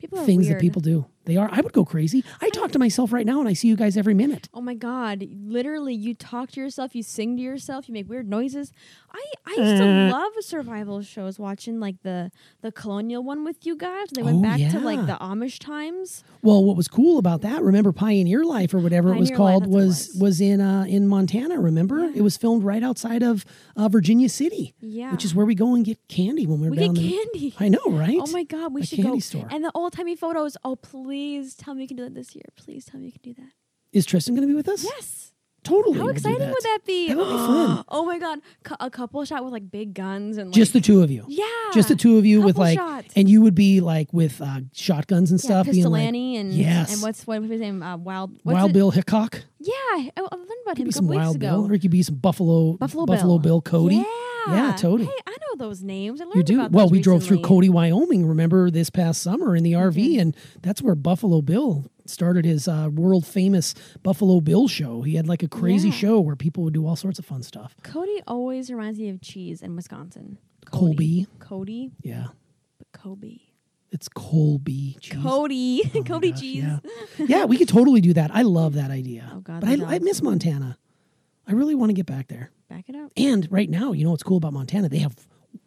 People 0.00 0.18
are 0.18 0.24
things 0.24 0.48
that 0.48 0.60
people 0.60 0.80
do. 0.80 1.06
They 1.26 1.36
are. 1.36 1.48
I 1.52 1.60
would 1.60 1.72
go 1.72 1.84
crazy. 1.84 2.24
I 2.40 2.48
talk 2.50 2.72
to 2.72 2.78
myself 2.78 3.12
right 3.12 3.26
now 3.26 3.40
and 3.40 3.48
I 3.48 3.52
see 3.52 3.68
you 3.68 3.76
guys 3.76 3.96
every 3.96 4.14
minute. 4.14 4.48
Oh 4.54 4.60
my 4.62 4.74
god! 4.74 5.26
Literally, 5.32 5.94
you 5.94 6.14
talk 6.14 6.50
to 6.52 6.60
yourself, 6.60 6.94
you 6.94 7.02
sing 7.02 7.36
to 7.36 7.42
yourself, 7.42 7.88
you 7.88 7.92
make 7.94 8.08
weird 8.08 8.28
noises. 8.28 8.72
I 9.12 9.22
I 9.46 9.50
used 9.50 9.76
to 9.82 9.84
Uh. 9.88 10.10
love 10.10 10.32
survival 10.40 11.02
shows, 11.02 11.38
watching 11.38 11.78
like 11.78 12.02
the 12.02 12.30
the 12.62 12.72
colonial 12.72 13.22
one 13.22 13.44
with 13.44 13.66
you 13.66 13.76
guys. 13.76 14.08
They 14.14 14.22
went 14.22 14.38
Oh, 14.38 14.42
back 14.42 14.58
to 14.72 14.80
like 14.80 14.98
yeah. 15.00 15.04
the 15.06 15.18
Amish 15.24 15.58
times. 15.58 16.24
Well, 16.42 16.64
what 16.64 16.76
was 16.76 16.88
cool 16.88 17.18
about 17.18 17.42
that? 17.42 17.62
Remember 17.62 17.92
Pioneer 17.92 18.42
Life 18.44 18.72
or 18.72 18.78
whatever 18.78 19.12
it 19.14 19.18
was 19.18 19.30
Pioneer 19.30 19.44
Life, 19.44 19.52
called 19.52 19.62
that's 19.64 19.70
what 19.72 19.82
it 19.82 19.86
was 19.86 20.08
was. 20.14 20.20
was 20.22 20.40
in 20.40 20.60
uh, 20.60 20.84
in 20.88 21.06
Montana. 21.06 21.60
Remember, 21.60 22.04
it 22.14 22.22
was 22.22 22.36
filmed 22.38 22.64
right 22.64 22.82
outside 22.82 23.22
of 23.22 23.44
uh, 23.76 23.88
Virginia 23.88 24.28
City, 24.30 24.74
Yeah, 24.80 25.12
which 25.12 25.24
is 25.24 25.34
where 25.34 25.44
we 25.44 25.54
go 25.54 25.74
and 25.74 25.84
get 25.84 25.98
candy 26.08 26.46
when 26.46 26.60
we're 26.60 26.70
we 26.70 26.78
down 26.78 26.94
get 26.94 27.02
there. 27.02 27.10
candy. 27.10 27.54
I 27.60 27.68
know, 27.68 27.80
right? 27.86 28.18
Oh 28.20 28.30
my 28.32 28.44
god, 28.44 28.72
we 28.72 28.80
A 28.82 28.86
should 28.86 28.96
candy 29.02 29.18
go. 29.18 29.20
store. 29.20 29.48
And 29.50 29.62
the 29.64 29.70
old 29.74 29.92
timey 29.92 30.16
photos. 30.16 30.56
Oh 30.64 30.76
please, 30.76 31.09
tell 31.58 31.74
me 31.74 31.82
you 31.82 31.88
can 31.88 31.96
do 31.96 32.04
that 32.04 32.14
this 32.14 32.34
year. 32.34 32.44
Please 32.56 32.84
tell 32.84 33.00
me 33.00 33.06
you 33.06 33.12
can 33.12 33.22
do 33.22 33.34
that. 33.42 33.50
Is 33.92 34.06
Tristan 34.06 34.34
going 34.34 34.46
to 34.46 34.52
be 34.52 34.54
with 34.56 34.68
us? 34.68 34.84
Yes. 34.84 35.32
totally. 35.64 35.98
How 35.98 36.04
we'll 36.04 36.12
exciting 36.12 36.38
that. 36.38 36.48
would 36.50 36.62
that 36.62 36.78
be? 36.86 37.08
That 37.08 37.16
would 37.16 37.24
be 37.24 37.30
fun. 37.36 37.84
oh 37.88 38.04
my 38.06 38.18
god, 38.18 38.38
Cou- 38.64 38.76
a 38.80 38.88
couple 38.88 39.22
shot 39.24 39.42
with 39.44 39.52
like 39.52 39.70
big 39.70 39.94
guns 39.94 40.38
and 40.38 40.48
like, 40.50 40.54
Just 40.54 40.72
the 40.72 40.80
two 40.80 41.02
of 41.02 41.10
you. 41.10 41.24
yeah, 41.28 41.44
Just 41.74 41.88
the 41.88 41.96
two 41.96 42.16
of 42.18 42.24
you 42.24 42.40
with 42.40 42.56
like, 42.56 42.78
shots. 42.78 43.12
and 43.16 43.28
you 43.28 43.42
would 43.42 43.54
be 43.54 43.80
like 43.80 44.12
with 44.12 44.40
uh, 44.40 44.60
shotguns 44.72 45.30
and 45.32 45.40
yeah, 45.42 45.46
stuff, 45.46 45.70
being 45.70 45.84
like 45.86 46.06
and 46.14 46.52
Yes. 46.54 46.92
and 46.92 47.02
what's 47.02 47.26
what 47.26 47.40
was 47.42 47.50
his 47.50 47.60
name? 47.60 47.82
Uh, 47.82 47.96
Wild 47.96 48.30
what's 48.44 48.54
Wild 48.54 48.70
it? 48.70 48.74
Bill 48.74 48.90
Hickok. 48.90 49.42
Yeah, 49.58 49.72
I, 49.74 50.10
I 50.16 50.20
learned 50.22 50.48
about 50.64 50.76
Could 50.76 50.78
him 50.84 50.88
a 50.88 50.92
some 50.92 51.04
couple 51.06 51.16
weeks 51.16 51.24
Wild 51.24 51.36
ago. 51.36 51.46
Bill, 51.62 51.70
or 51.70 51.74
it 51.74 51.80
could 51.80 51.90
be 51.90 52.02
some 52.02 52.14
Buffalo 52.14 52.74
Buffalo, 52.78 53.04
Buffalo 53.06 53.38
Bill, 53.38 53.60
Cody. 53.60 53.96
Yeah, 53.96 54.04
Yeah, 54.54 54.72
totally. 54.76 55.06
Hey, 55.06 55.12
I 55.26 55.30
know 55.30 55.56
those 55.66 55.82
names. 55.82 56.20
I 56.20 56.24
learned 56.24 56.36
You 56.36 56.42
do. 56.42 56.68
Well, 56.70 56.88
we 56.88 57.00
drove 57.00 57.22
through. 57.24 57.42
Cody, 57.42 57.68
Wyoming, 57.68 58.26
remember 58.26 58.70
this 58.70 58.90
past 58.90 59.22
summer 59.22 59.54
in 59.56 59.62
the 59.64 59.72
RV, 59.72 60.20
and 60.20 60.36
that's 60.62 60.82
where 60.82 60.94
Buffalo 60.94 61.42
Bill 61.42 61.90
started 62.06 62.44
his 62.44 62.66
uh, 62.66 62.88
world 62.92 63.24
famous 63.26 63.74
Buffalo 64.02 64.40
Bill 64.40 64.66
show. 64.68 65.02
He 65.02 65.14
had 65.14 65.28
like 65.28 65.42
a 65.42 65.48
crazy 65.48 65.88
Yeah. 65.88 65.94
show 65.94 66.20
where 66.20 66.36
people 66.36 66.64
would 66.64 66.74
do 66.74 66.86
all 66.86 66.96
sorts 66.96 67.18
of 67.18 67.24
fun 67.24 67.42
stuff. 67.42 67.74
Cody 67.82 68.20
always 68.26 68.70
reminds 68.70 68.98
me 68.98 69.08
of 69.10 69.20
cheese 69.20 69.62
in 69.62 69.76
Wisconsin. 69.76 70.38
Colby. 70.66 71.26
Cody, 71.38 71.90
Yeah. 72.02 72.28
but 72.78 72.90
Kobe. 72.92 73.38
It's 73.92 74.08
Colby 74.08 74.96
cheese. 75.00 75.20
Cody, 75.20 75.82
Oh 75.94 76.02
Cody 76.04 76.30
gosh, 76.30 76.40
cheese. 76.40 76.62
Yeah. 76.64 76.78
yeah, 77.18 77.44
we 77.44 77.56
could 77.58 77.68
totally 77.68 78.00
do 78.00 78.12
that. 78.14 78.30
I 78.32 78.42
love 78.42 78.74
that 78.74 78.90
idea. 78.90 79.30
Oh, 79.34 79.40
God, 79.40 79.60
but 79.62 79.68
I, 79.80 79.96
I 79.96 79.98
miss 79.98 80.22
Montana. 80.22 80.78
I 81.50 81.54
really 81.54 81.74
want 81.74 81.90
to 81.90 81.94
get 81.94 82.06
back 82.06 82.28
there. 82.28 82.50
Back 82.68 82.88
it 82.88 82.94
up. 82.94 83.10
And 83.16 83.48
right 83.50 83.68
now, 83.68 83.90
you 83.90 84.04
know 84.04 84.12
what's 84.12 84.22
cool 84.22 84.36
about 84.36 84.52
Montana? 84.52 84.88
They 84.88 84.98
have 84.98 85.16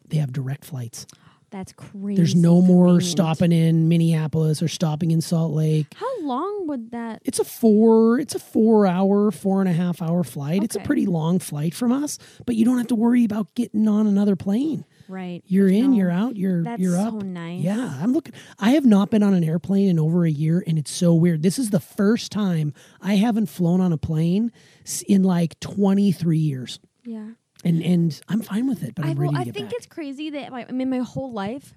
they 0.08 0.18
have 0.18 0.32
direct 0.32 0.64
flights. 0.64 1.06
That's 1.52 1.74
crazy. 1.74 2.16
There's 2.16 2.34
no 2.36 2.62
more 2.62 2.88
convenient. 2.88 3.12
stopping 3.12 3.52
in 3.52 3.88
Minneapolis 3.88 4.64
or 4.64 4.68
stopping 4.68 5.12
in 5.12 5.22
Salt 5.22 5.52
Lake. 5.52 5.86
How 5.94 6.22
long 6.22 6.68
would 6.68 6.90
that? 6.92 7.22
It's 7.26 7.38
a 7.38 7.44
four. 7.44 8.18
It's 8.20 8.34
a 8.34 8.40
four 8.40 8.88
hour, 8.88 9.30
four 9.30 9.60
and 9.60 9.70
a 9.70 9.74
half 9.74 10.02
hour 10.02 10.24
flight. 10.24 10.64
It's 10.64 10.76
a 10.76 10.80
pretty 10.80 11.06
long 11.06 11.38
flight 11.38 11.76
from 11.76 11.92
us, 11.92 12.18
but 12.46 12.56
you 12.56 12.66
don't 12.66 12.78
have 12.78 12.88
to 12.88 12.96
worry 12.96 13.26
about 13.26 13.54
getting 13.54 13.88
on 13.88 14.08
another 14.08 14.36
plane. 14.38 14.86
Right. 15.14 15.44
You're 15.46 15.70
in, 15.70 15.92
no- 15.92 15.98
you're 15.98 16.10
out, 16.12 16.36
you're 16.36 16.64
That's 16.64 16.82
you're 16.82 16.96
so 16.98 17.08
up. 17.20 17.24
nice. 17.24 17.62
Yeah, 17.62 17.98
I'm 18.02 18.14
looking. 18.14 18.34
I 18.60 18.72
have 18.72 18.86
not 18.86 19.12
been 19.12 19.22
on 19.24 19.34
an 19.34 19.44
airplane 19.44 19.90
in 19.90 20.00
over 20.00 20.26
a 20.26 20.32
year, 20.32 20.64
and 20.66 20.78
it's 20.80 20.92
so 20.92 21.14
weird. 21.14 21.44
This 21.44 21.60
is 21.60 21.70
the 21.70 21.80
first 21.80 22.32
time 22.32 22.74
I 23.02 23.16
haven't 23.16 23.46
flown 23.48 23.80
on 23.80 23.94
a 23.94 23.98
plane 23.98 24.52
in 25.08 25.24
like 25.24 25.60
23 25.60 26.38
years, 26.38 26.80
Yeah. 27.06 27.28
and 27.64 27.82
and 27.84 28.22
I'm 28.28 28.42
fine 28.42 28.68
with 28.68 28.82
it. 28.84 28.96
But 28.96 29.06
I, 29.06 29.10
I'm 29.10 29.18
will, 29.18 29.32
ready 29.32 29.36
to 29.46 29.50
I 29.50 29.54
think 29.54 29.68
back. 29.68 29.74
it's 29.78 29.86
crazy 29.86 30.30
that 30.32 30.52
my, 30.52 30.66
I 30.68 30.72
mean 30.72 30.90
my 30.90 31.00
whole 31.00 31.32
life 31.32 31.74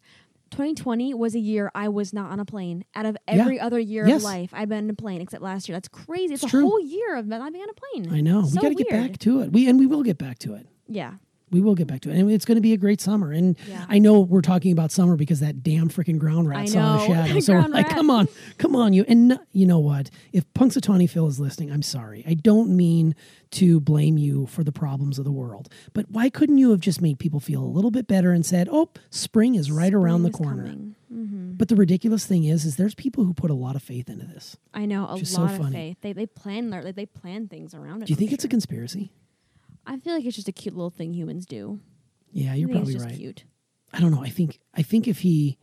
2020 0.53 1.13
was 1.15 1.35
a 1.35 1.41
year 1.41 1.71
I 1.75 1.89
was 1.89 2.13
not 2.13 2.31
on 2.31 2.39
a 2.41 2.45
plane. 2.45 2.85
Out 2.95 3.05
of 3.05 3.17
every 3.27 3.59
other 3.59 3.79
year 3.81 4.07
Yes. 4.07 4.19
of 4.19 4.23
life, 4.25 4.51
I've 4.53 4.69
been 4.69 4.85
on 4.85 4.91
a 4.91 4.95
plane 4.95 5.21
except 5.21 5.43
last 5.43 5.69
year. 5.69 5.75
That's 5.77 5.89
crazy. 5.89 6.35
It's, 6.35 6.45
It's 6.45 6.53
a 6.53 6.57
true. 6.57 6.63
whole 6.69 6.81
year 6.81 7.17
of 7.17 7.27
not 7.27 7.53
being 7.53 7.63
on 7.65 7.69
a 7.71 7.75
plane. 7.75 8.15
I 8.17 8.21
know 8.21 8.43
we 8.43 8.53
got 8.55 8.69
to 8.69 8.75
get 8.75 8.89
back 8.89 9.19
to 9.19 9.41
it. 9.41 9.53
We 9.53 9.69
and 9.69 9.79
we 9.79 9.87
will 9.87 10.03
get 10.05 10.19
back 10.19 10.39
to 10.41 10.55
it. 10.55 10.67
Yeah. 10.89 11.15
We 11.53 11.61
will 11.61 11.77
get 11.77 11.87
back 11.87 12.01
to 12.01 12.11
it, 12.11 12.17
and 12.19 12.29
it's 12.29 12.45
going 12.45 12.57
to 12.57 12.61
be 12.61 12.73
a 12.73 12.77
great 12.77 13.01
summer. 13.01 13.31
And 13.31 13.57
Yeah. 13.69 13.87
I 13.89 13.99
know 14.01 14.19
we're 14.21 14.41
talking 14.41 14.73
about 14.73 14.91
summer 14.91 15.15
because 15.17 15.39
that 15.41 15.63
damn 15.63 15.89
freaking 15.89 16.19
ground 16.19 16.49
rat 16.49 16.59
I 16.59 16.65
saw 16.65 16.99
the 16.99 17.07
shadow. 17.07 17.39
So 17.41 17.55
like, 17.71 17.89
come 17.89 18.11
on, 18.11 18.27
come 18.59 18.75
on, 18.75 18.93
you. 18.93 19.05
And 19.07 19.29
no- 19.29 19.39
you 19.53 19.65
know 19.65 19.79
what? 19.79 20.11
If 20.33 20.45
Punxsutawney 20.55 21.09
Phil 21.09 21.29
is 21.29 21.39
listening, 21.39 21.71
I'm 21.71 21.83
sorry. 21.83 22.25
I 22.27 22.35
don't 22.35 22.77
mean 22.77 23.15
to 23.53 23.79
blame 23.79 24.19
you 24.19 24.47
for 24.47 24.65
the 24.65 24.73
problems 24.73 25.21
of 25.21 25.25
the 25.25 25.31
world, 25.31 25.69
but 25.93 26.11
why 26.11 26.31
couldn't 26.31 26.59
you 26.59 26.71
have 26.73 26.81
just 26.81 27.01
made 27.01 27.21
people 27.21 27.39
feel 27.39 27.63
a 27.63 27.65
little 27.65 27.93
bit 27.93 28.09
better 28.09 28.33
and 28.33 28.45
said, 28.45 28.69
"Oh, 28.71 28.91
spring 29.11 29.55
is 29.55 29.71
right 29.71 29.95
around 29.95 30.25
the 30.25 30.33
corner." 30.33 30.65
coming. 30.65 30.95
hmm 31.09 31.53
But 31.57 31.69
the 31.69 31.77
ridiculous 31.77 32.27
thing 32.27 32.43
is, 32.43 32.65
is 32.65 32.75
there's 32.75 32.97
people 32.97 33.25
who 33.25 33.33
put 33.33 33.53
a 33.53 33.55
lot 33.55 33.77
of 33.77 33.83
faith 33.85 34.11
into 34.11 34.27
this. 34.27 34.57
I 34.75 34.85
know 34.85 35.07
a 35.09 35.17
Just 35.17 35.35
so 35.35 35.43
lot 35.43 35.53
of 35.53 35.59
funny. 35.59 35.73
faith. 35.77 35.97
They 36.01 36.13
they 36.13 36.27
plan 36.27 36.71
their 36.71 36.91
they 36.91 37.07
plan 37.07 37.47
things 37.47 37.73
around 37.73 38.03
it. 38.03 38.07
Do 38.07 38.13
you 38.13 38.17
think 38.17 38.33
it's 38.33 38.45
a 38.45 38.49
conspiracy? 38.49 39.13
I 39.87 39.99
feel 39.99 40.15
like 40.15 40.25
it's 40.25 40.37
just 40.37 40.49
a 40.49 40.53
cute 40.53 40.75
little 40.75 40.91
thing 40.91 41.15
humans 41.15 41.47
do. 41.47 41.81
Yeah, 42.33 42.55
you're 42.55 42.69
probably 42.69 42.95
it's 42.95 43.03
just 43.03 43.07
right. 43.07 43.19
cute. 43.19 43.45
I 43.93 44.01
don't 44.01 44.11
know. 44.11 44.23
I 44.23 44.29
think 44.29 44.59
I 44.75 44.83
think 44.83 45.09
if 45.09 45.21
he, 45.21 45.59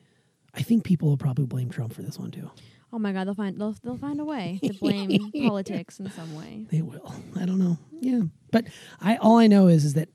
I 0.53 0.61
think 0.61 0.83
people 0.83 1.09
will 1.09 1.17
probably 1.17 1.45
blame 1.45 1.69
Trump 1.69 1.93
for 1.93 2.01
this 2.01 2.17
one 2.17 2.31
too. 2.31 2.49
Oh 2.91 2.99
my 2.99 3.11
god, 3.11 3.27
they'll 3.27 3.35
find 3.35 3.59
they'll 3.59 3.75
they'll 3.83 3.97
find 3.97 4.19
a 4.19 4.25
way 4.25 4.59
to 4.63 4.73
blame 4.79 5.31
politics 5.47 5.99
in 5.99 6.09
some 6.11 6.35
way. 6.35 6.65
They 6.71 6.81
will. 6.81 7.13
I 7.35 7.45
don't 7.45 7.59
know. 7.59 7.77
Yeah, 7.99 8.21
but 8.51 8.65
I 9.01 9.17
all 9.17 9.37
I 9.37 9.47
know 9.47 9.67
is 9.67 9.83
is 9.83 9.93
that 9.95 10.09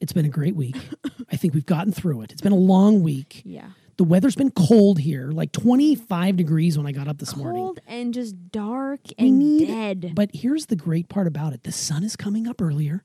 it's 0.00 0.12
been 0.12 0.26
a 0.26 0.30
great 0.30 0.56
week. 0.56 0.76
I 1.30 1.36
think 1.36 1.54
we've 1.54 1.66
gotten 1.66 1.92
through 1.92 2.22
it. 2.22 2.32
It's 2.32 2.40
been 2.40 2.52
a 2.52 2.56
long 2.56 3.02
week. 3.02 3.42
Yeah. 3.44 3.70
The 4.00 4.04
weather's 4.04 4.34
been 4.34 4.50
cold 4.52 4.98
here, 4.98 5.30
like 5.30 5.52
25 5.52 6.34
degrees 6.34 6.78
when 6.78 6.86
I 6.86 6.92
got 6.92 7.06
up 7.06 7.18
this 7.18 7.36
morning. 7.36 7.64
Cold 7.64 7.80
and 7.86 8.14
just 8.14 8.50
dark 8.50 9.00
We 9.18 9.26
and 9.26 9.38
need- 9.38 9.66
dead. 9.66 10.12
But 10.14 10.30
here's 10.32 10.64
the 10.64 10.74
great 10.74 11.10
part 11.10 11.26
about 11.26 11.52
it. 11.52 11.64
The 11.64 11.70
sun 11.70 12.02
is 12.02 12.16
coming 12.16 12.48
up 12.48 12.62
earlier 12.62 13.04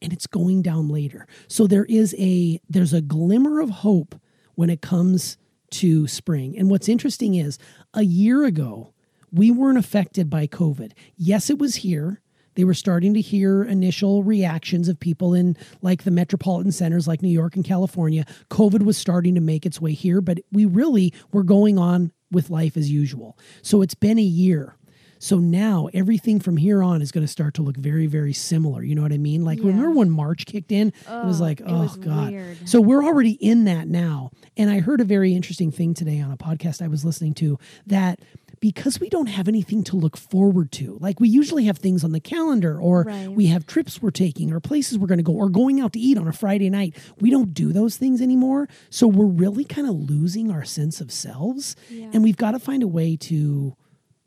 and 0.00 0.12
it's 0.12 0.28
going 0.28 0.62
down 0.62 0.88
later. 0.88 1.26
So 1.48 1.66
there 1.66 1.84
is 1.86 2.14
a 2.16 2.60
there's 2.70 2.92
a 2.92 3.00
glimmer 3.00 3.58
of 3.60 3.70
hope 3.70 4.14
when 4.54 4.70
it 4.70 4.80
comes 4.80 5.36
to 5.70 6.06
spring. 6.06 6.56
And 6.56 6.70
what's 6.70 6.88
interesting 6.88 7.34
is 7.34 7.58
a 7.92 8.04
year 8.04 8.44
ago, 8.44 8.92
we 9.32 9.50
weren't 9.50 9.78
affected 9.78 10.30
by 10.30 10.46
COVID. 10.46 10.92
Yes, 11.16 11.50
it 11.50 11.58
was 11.58 11.74
here. 11.76 12.22
They 12.56 12.64
were 12.64 12.74
starting 12.74 13.14
to 13.14 13.20
hear 13.20 13.62
initial 13.62 14.24
reactions 14.24 14.88
of 14.88 14.98
people 14.98 15.34
in 15.34 15.56
like 15.82 16.02
the 16.02 16.10
metropolitan 16.10 16.72
centers 16.72 17.06
like 17.06 17.22
New 17.22 17.28
York 17.28 17.54
and 17.54 17.64
California. 17.64 18.24
COVID 18.50 18.82
was 18.82 18.96
starting 18.98 19.34
to 19.36 19.40
make 19.40 19.64
its 19.64 19.80
way 19.80 19.92
here, 19.92 20.20
but 20.20 20.38
we 20.50 20.64
really 20.64 21.14
were 21.32 21.44
going 21.44 21.78
on 21.78 22.12
with 22.32 22.50
life 22.50 22.76
as 22.76 22.90
usual. 22.90 23.38
So 23.62 23.82
it's 23.82 23.94
been 23.94 24.18
a 24.18 24.22
year. 24.22 24.76
So 25.18 25.38
now 25.38 25.88
everything 25.94 26.40
from 26.40 26.56
here 26.58 26.82
on 26.82 27.00
is 27.00 27.10
going 27.10 27.24
to 27.24 27.32
start 27.32 27.54
to 27.54 27.62
look 27.62 27.76
very, 27.76 28.06
very 28.06 28.34
similar. 28.34 28.82
You 28.82 28.94
know 28.94 29.00
what 29.02 29.12
I 29.14 29.18
mean? 29.18 29.44
Like 29.44 29.58
Yeah. 29.58 29.68
remember 29.68 29.92
when 29.92 30.10
March 30.10 30.44
kicked 30.44 30.70
in? 30.72 30.88
it 30.88 31.24
was 31.24 31.40
oh, 31.40 31.44
like, 31.44 31.60
it 31.60 31.66
oh 31.68 31.80
was 31.80 31.96
god. 31.96 32.32
weird. 32.32 32.68
So 32.68 32.80
we're 32.82 33.02
already 33.02 33.32
in 33.32 33.64
that 33.64 33.88
now. 33.88 34.30
And 34.58 34.70
I 34.70 34.80
heard 34.80 35.00
a 35.00 35.04
very 35.04 35.34
interesting 35.34 35.70
thing 35.70 35.94
today 35.94 36.20
on 36.20 36.30
a 36.32 36.36
podcast 36.36 36.82
I 36.82 36.88
was 36.88 37.04
listening 37.04 37.32
to 37.34 37.58
that 37.86 38.20
because 38.60 38.98
we 39.00 39.08
don't 39.08 39.26
have 39.26 39.48
anything 39.48 39.82
to 39.84 39.96
look 39.96 40.16
forward 40.16 40.72
to, 40.72 40.96
like 41.00 41.20
we 41.20 41.28
usually 41.28 41.64
have 41.66 41.78
things 41.78 42.02
on 42.04 42.12
the 42.12 42.20
calendar 42.20 42.80
or 42.80 43.02
Right. 43.04 43.28
we 43.30 43.46
have 43.46 43.66
trips 43.66 44.00
we're 44.02 44.10
taking 44.10 44.52
or 44.52 44.60
places 44.60 44.98
we're 44.98 45.06
going 45.06 45.18
to 45.18 45.22
go 45.24 45.32
or 45.34 45.48
going 45.48 45.80
out 45.80 45.92
to 45.94 45.98
eat 46.00 46.16
on 46.18 46.26
a 46.26 46.32
Friday 46.32 46.70
night. 46.70 46.96
We 47.20 47.30
don't 47.30 47.52
do 47.54 47.72
those 47.72 47.96
things 47.96 48.20
anymore. 48.20 48.68
So 48.90 49.06
we're 49.06 49.26
really 49.26 49.64
kind 49.64 49.86
of 49.88 49.94
losing 49.94 50.50
our 50.50 50.64
sense 50.64 51.00
of 51.00 51.12
selves. 51.12 51.76
Yeah. 51.90 52.10
And 52.12 52.22
we've 52.22 52.36
got 52.36 52.52
to 52.52 52.58
find 52.58 52.82
a 52.82 52.88
way 52.88 53.16
to 53.16 53.76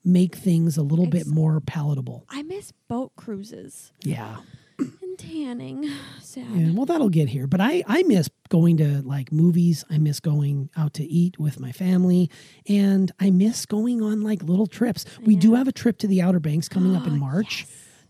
make 0.06 0.36
things 0.36 0.78
a 0.78 0.82
little 0.84 1.08
bit 1.08 1.28
more 1.28 1.60
palatable. 1.60 2.26
I 2.30 2.44
miss 2.44 2.72
boat 2.88 3.12
cruises. 3.16 3.92
Yeah. 4.04 4.38
And 5.02 5.18
tanning. 5.18 5.90
Sad. 6.22 6.46
Yeah, 6.54 6.72
well, 6.74 6.86
that'll 6.86 7.10
get 7.10 7.30
here. 7.30 7.48
But 7.48 7.62
I, 7.62 7.84
I 7.88 8.04
miss 8.04 8.30
going 8.50 8.78
to 8.78 9.02
like 9.02 9.32
movies. 9.32 9.84
I 9.90 9.98
miss 9.98 10.20
going 10.20 10.70
out 10.78 10.94
to 10.96 11.04
eat 11.04 11.40
with 11.40 11.60
my 11.60 11.72
family. 11.72 12.30
And 12.68 13.12
I 13.20 13.30
miss 13.32 13.66
going 13.66 14.02
on 14.02 14.22
like 14.22 14.44
little 14.44 14.68
trips. 14.68 15.06
We 15.22 15.36
do 15.36 15.56
have 15.56 15.68
a 15.68 15.72
trip 15.72 15.98
to 16.00 16.08
the 16.08 16.22
Outer 16.22 16.40
Banks 16.40 16.70
coming 16.70 16.96
up 16.96 17.08
in 17.08 17.20
March 17.30 17.66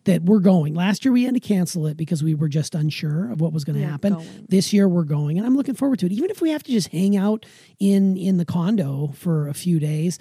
that 0.06 0.24
we're 0.24 0.40
going. 0.40 0.74
Last 0.74 1.04
year 1.06 1.12
we 1.12 1.24
had 1.26 1.34
to 1.34 1.40
cancel 1.40 1.86
it 1.88 1.98
because 1.98 2.24
we 2.24 2.34
were 2.34 2.48
just 2.48 2.74
unsure 2.74 3.32
of 3.32 3.42
what 3.42 3.54
was 3.54 3.64
going 3.64 3.80
to 3.80 3.88
happen. 3.88 4.14
going. 4.14 4.46
This 4.48 4.74
year 4.74 4.88
we're 4.88 5.04
going 5.04 5.38
and 5.38 5.46
I'm 5.46 5.56
looking 5.56 5.76
forward 5.76 6.00
to 6.00 6.06
it. 6.06 6.12
Even 6.12 6.30
if 6.30 6.42
we 6.42 6.52
have 6.52 6.64
to 6.64 6.72
just 6.72 6.88
hang 6.90 7.16
out 7.16 7.46
in 7.80 8.18
in 8.18 8.38
the 8.38 8.46
condo 8.46 9.12
for 9.16 9.48
a 9.48 9.54
few 9.54 9.80
days. 9.80 10.20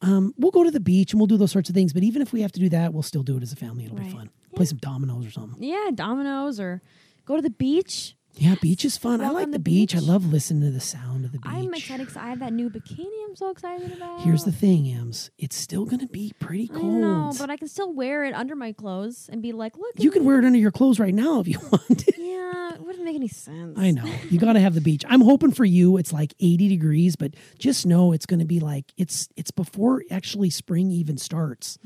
Um, 0.00 0.32
we'll 0.38 0.50
go 0.52 0.62
to 0.62 0.70
the 0.70 0.80
beach 0.80 1.12
and 1.12 1.20
we'll 1.20 1.26
do 1.26 1.36
those 1.36 1.50
sorts 1.52 1.68
of 1.68 1.74
things. 1.74 1.92
But 1.92 2.02
even 2.04 2.22
if 2.22 2.32
we 2.32 2.42
have 2.42 2.52
to 2.52 2.60
do 2.60 2.68
that, 2.68 2.92
we'll 2.92 3.02
still 3.02 3.22
do 3.22 3.36
it 3.36 3.42
as 3.42 3.52
a 3.52 3.56
family. 3.56 3.84
It'll 3.84 3.96
be 3.96 4.04
Right. 4.04 4.12
fun. 4.12 4.30
Play 4.54 4.64
some 4.66 4.78
dominoes 4.78 5.26
or 5.26 5.30
something. 5.30 5.62
Yeah, 5.62 5.90
dominoes 5.94 6.60
or 6.60 6.82
go 7.26 7.36
to 7.36 7.42
the 7.42 7.50
beach. 7.50 8.14
Yeah, 8.34 8.54
beach 8.60 8.84
is 8.84 8.96
fun. 8.96 9.20
I 9.20 9.30
like 9.30 9.46
the, 9.46 9.52
the 9.52 9.58
beach. 9.58 9.96
I 9.96 9.98
love 9.98 10.24
listening 10.32 10.62
to 10.62 10.70
the 10.70 10.80
sound 10.80 11.24
of 11.24 11.32
the 11.32 11.40
beach. 11.40 11.50
I'm 11.52 11.74
excited 11.74 12.06
because 12.06 12.16
I 12.16 12.28
have 12.28 12.38
that 12.38 12.52
new 12.52 12.70
bikini. 12.70 13.06
I'm 13.28 13.34
so 13.34 13.50
excited 13.50 13.92
about. 13.92 14.20
Here's 14.20 14.44
the 14.44 14.52
thing, 14.52 14.86
Ems. 14.86 15.30
It's 15.38 15.56
still 15.56 15.84
going 15.84 15.98
to 16.00 16.06
be 16.06 16.32
pretty 16.38 16.68
cold. 16.68 16.84
know, 17.00 17.32
but 17.36 17.50
I 17.50 17.56
can 17.56 17.66
still 17.66 17.92
wear 17.92 18.24
it 18.24 18.34
under 18.34 18.54
my 18.54 18.72
clothes 18.72 19.28
and 19.32 19.42
be 19.42 19.50
like, 19.52 19.76
look. 19.76 19.92
you 19.96 20.12
can 20.12 20.22
me. 20.22 20.28
wear 20.28 20.38
it 20.38 20.44
under 20.44 20.58
your 20.58 20.70
clothes 20.70 21.00
right 21.00 21.14
now 21.14 21.40
if 21.40 21.48
you 21.48 21.58
want. 21.72 22.04
Yeah, 22.16 22.74
it 22.74 22.80
wouldn't 22.80 23.04
make 23.04 23.16
any 23.16 23.26
sense. 23.28 23.76
I 23.76 23.90
know. 23.90 24.04
You 24.30 24.38
got 24.38 24.52
to 24.52 24.60
have 24.60 24.74
the 24.74 24.80
beach. 24.80 25.04
I'm 25.08 25.20
hoping 25.20 25.50
for 25.50 25.64
you 25.64 25.96
it's 25.96 26.12
like 26.12 26.32
80 26.38 26.68
degrees, 26.68 27.16
but 27.16 27.34
just 27.58 27.86
know 27.86 28.12
it's 28.12 28.26
going 28.26 28.40
to 28.40 28.46
be 28.46 28.60
like 28.60 28.92
it's 28.96 29.28
it's 29.36 29.50
before 29.50 30.02
actually 30.12 30.50
spring 30.50 30.92
even 30.92 31.18
starts. 31.18 31.76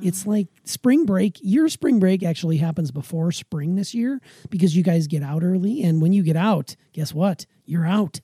It's 0.00 0.26
like 0.26 0.48
spring 0.64 1.04
break. 1.04 1.38
Your 1.42 1.68
spring 1.68 1.98
break 1.98 2.22
actually 2.22 2.56
happens 2.56 2.90
before 2.90 3.30
spring 3.32 3.74
this 3.74 3.94
year 3.94 4.20
because 4.48 4.74
you 4.74 4.82
guys 4.82 5.06
get 5.06 5.22
out 5.22 5.42
early 5.42 5.82
and 5.88 6.00
when 6.02 6.12
you 6.12 6.22
get 6.22 6.36
out, 6.36 6.76
guess 6.92 7.12
what? 7.14 7.46
You're 7.64 7.86
out. 7.86 8.20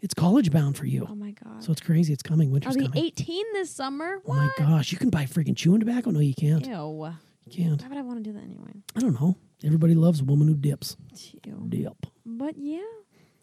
It's 0.00 0.14
college 0.14 0.50
bound 0.50 0.76
for 0.76 0.84
you. 0.84 1.06
Oh 1.10 1.14
my 1.14 1.30
god. 1.30 1.64
So 1.64 1.72
it's 1.72 1.80
crazy. 1.80 2.12
It's 2.12 2.22
coming. 2.22 2.52
I'll 2.52 2.74
be 2.74 2.86
coming. 2.86 3.04
18 3.04 3.44
this 3.54 3.70
summer. 3.70 4.20
Oh 4.26 4.34
my 4.34 4.50
gosh, 4.58 4.92
you 4.92 4.98
can 4.98 5.08
buy 5.08 5.24
freaking 5.24 5.56
chewing 5.56 5.80
tobacco? 5.80 6.10
No, 6.10 6.20
you 6.20 6.34
can't. 6.34 6.66
Ew. 6.66 7.10
You 7.46 7.52
can't. 7.52 7.82
Why 7.82 7.88
would 7.88 7.98
I 7.98 8.02
want 8.02 8.22
to 8.22 8.30
do 8.30 8.32
that 8.34 8.42
anyway? 8.44 8.72
I 8.94 9.00
don't 9.00 9.14
know. 9.20 9.36
Everybody 9.64 9.94
loves 9.94 10.20
a 10.20 10.24
woman 10.24 10.46
who 10.48 10.54
dips. 10.54 10.96
Ew. 11.46 11.66
Dip. 11.68 12.06
But 12.26 12.56
yeah. 12.58 12.80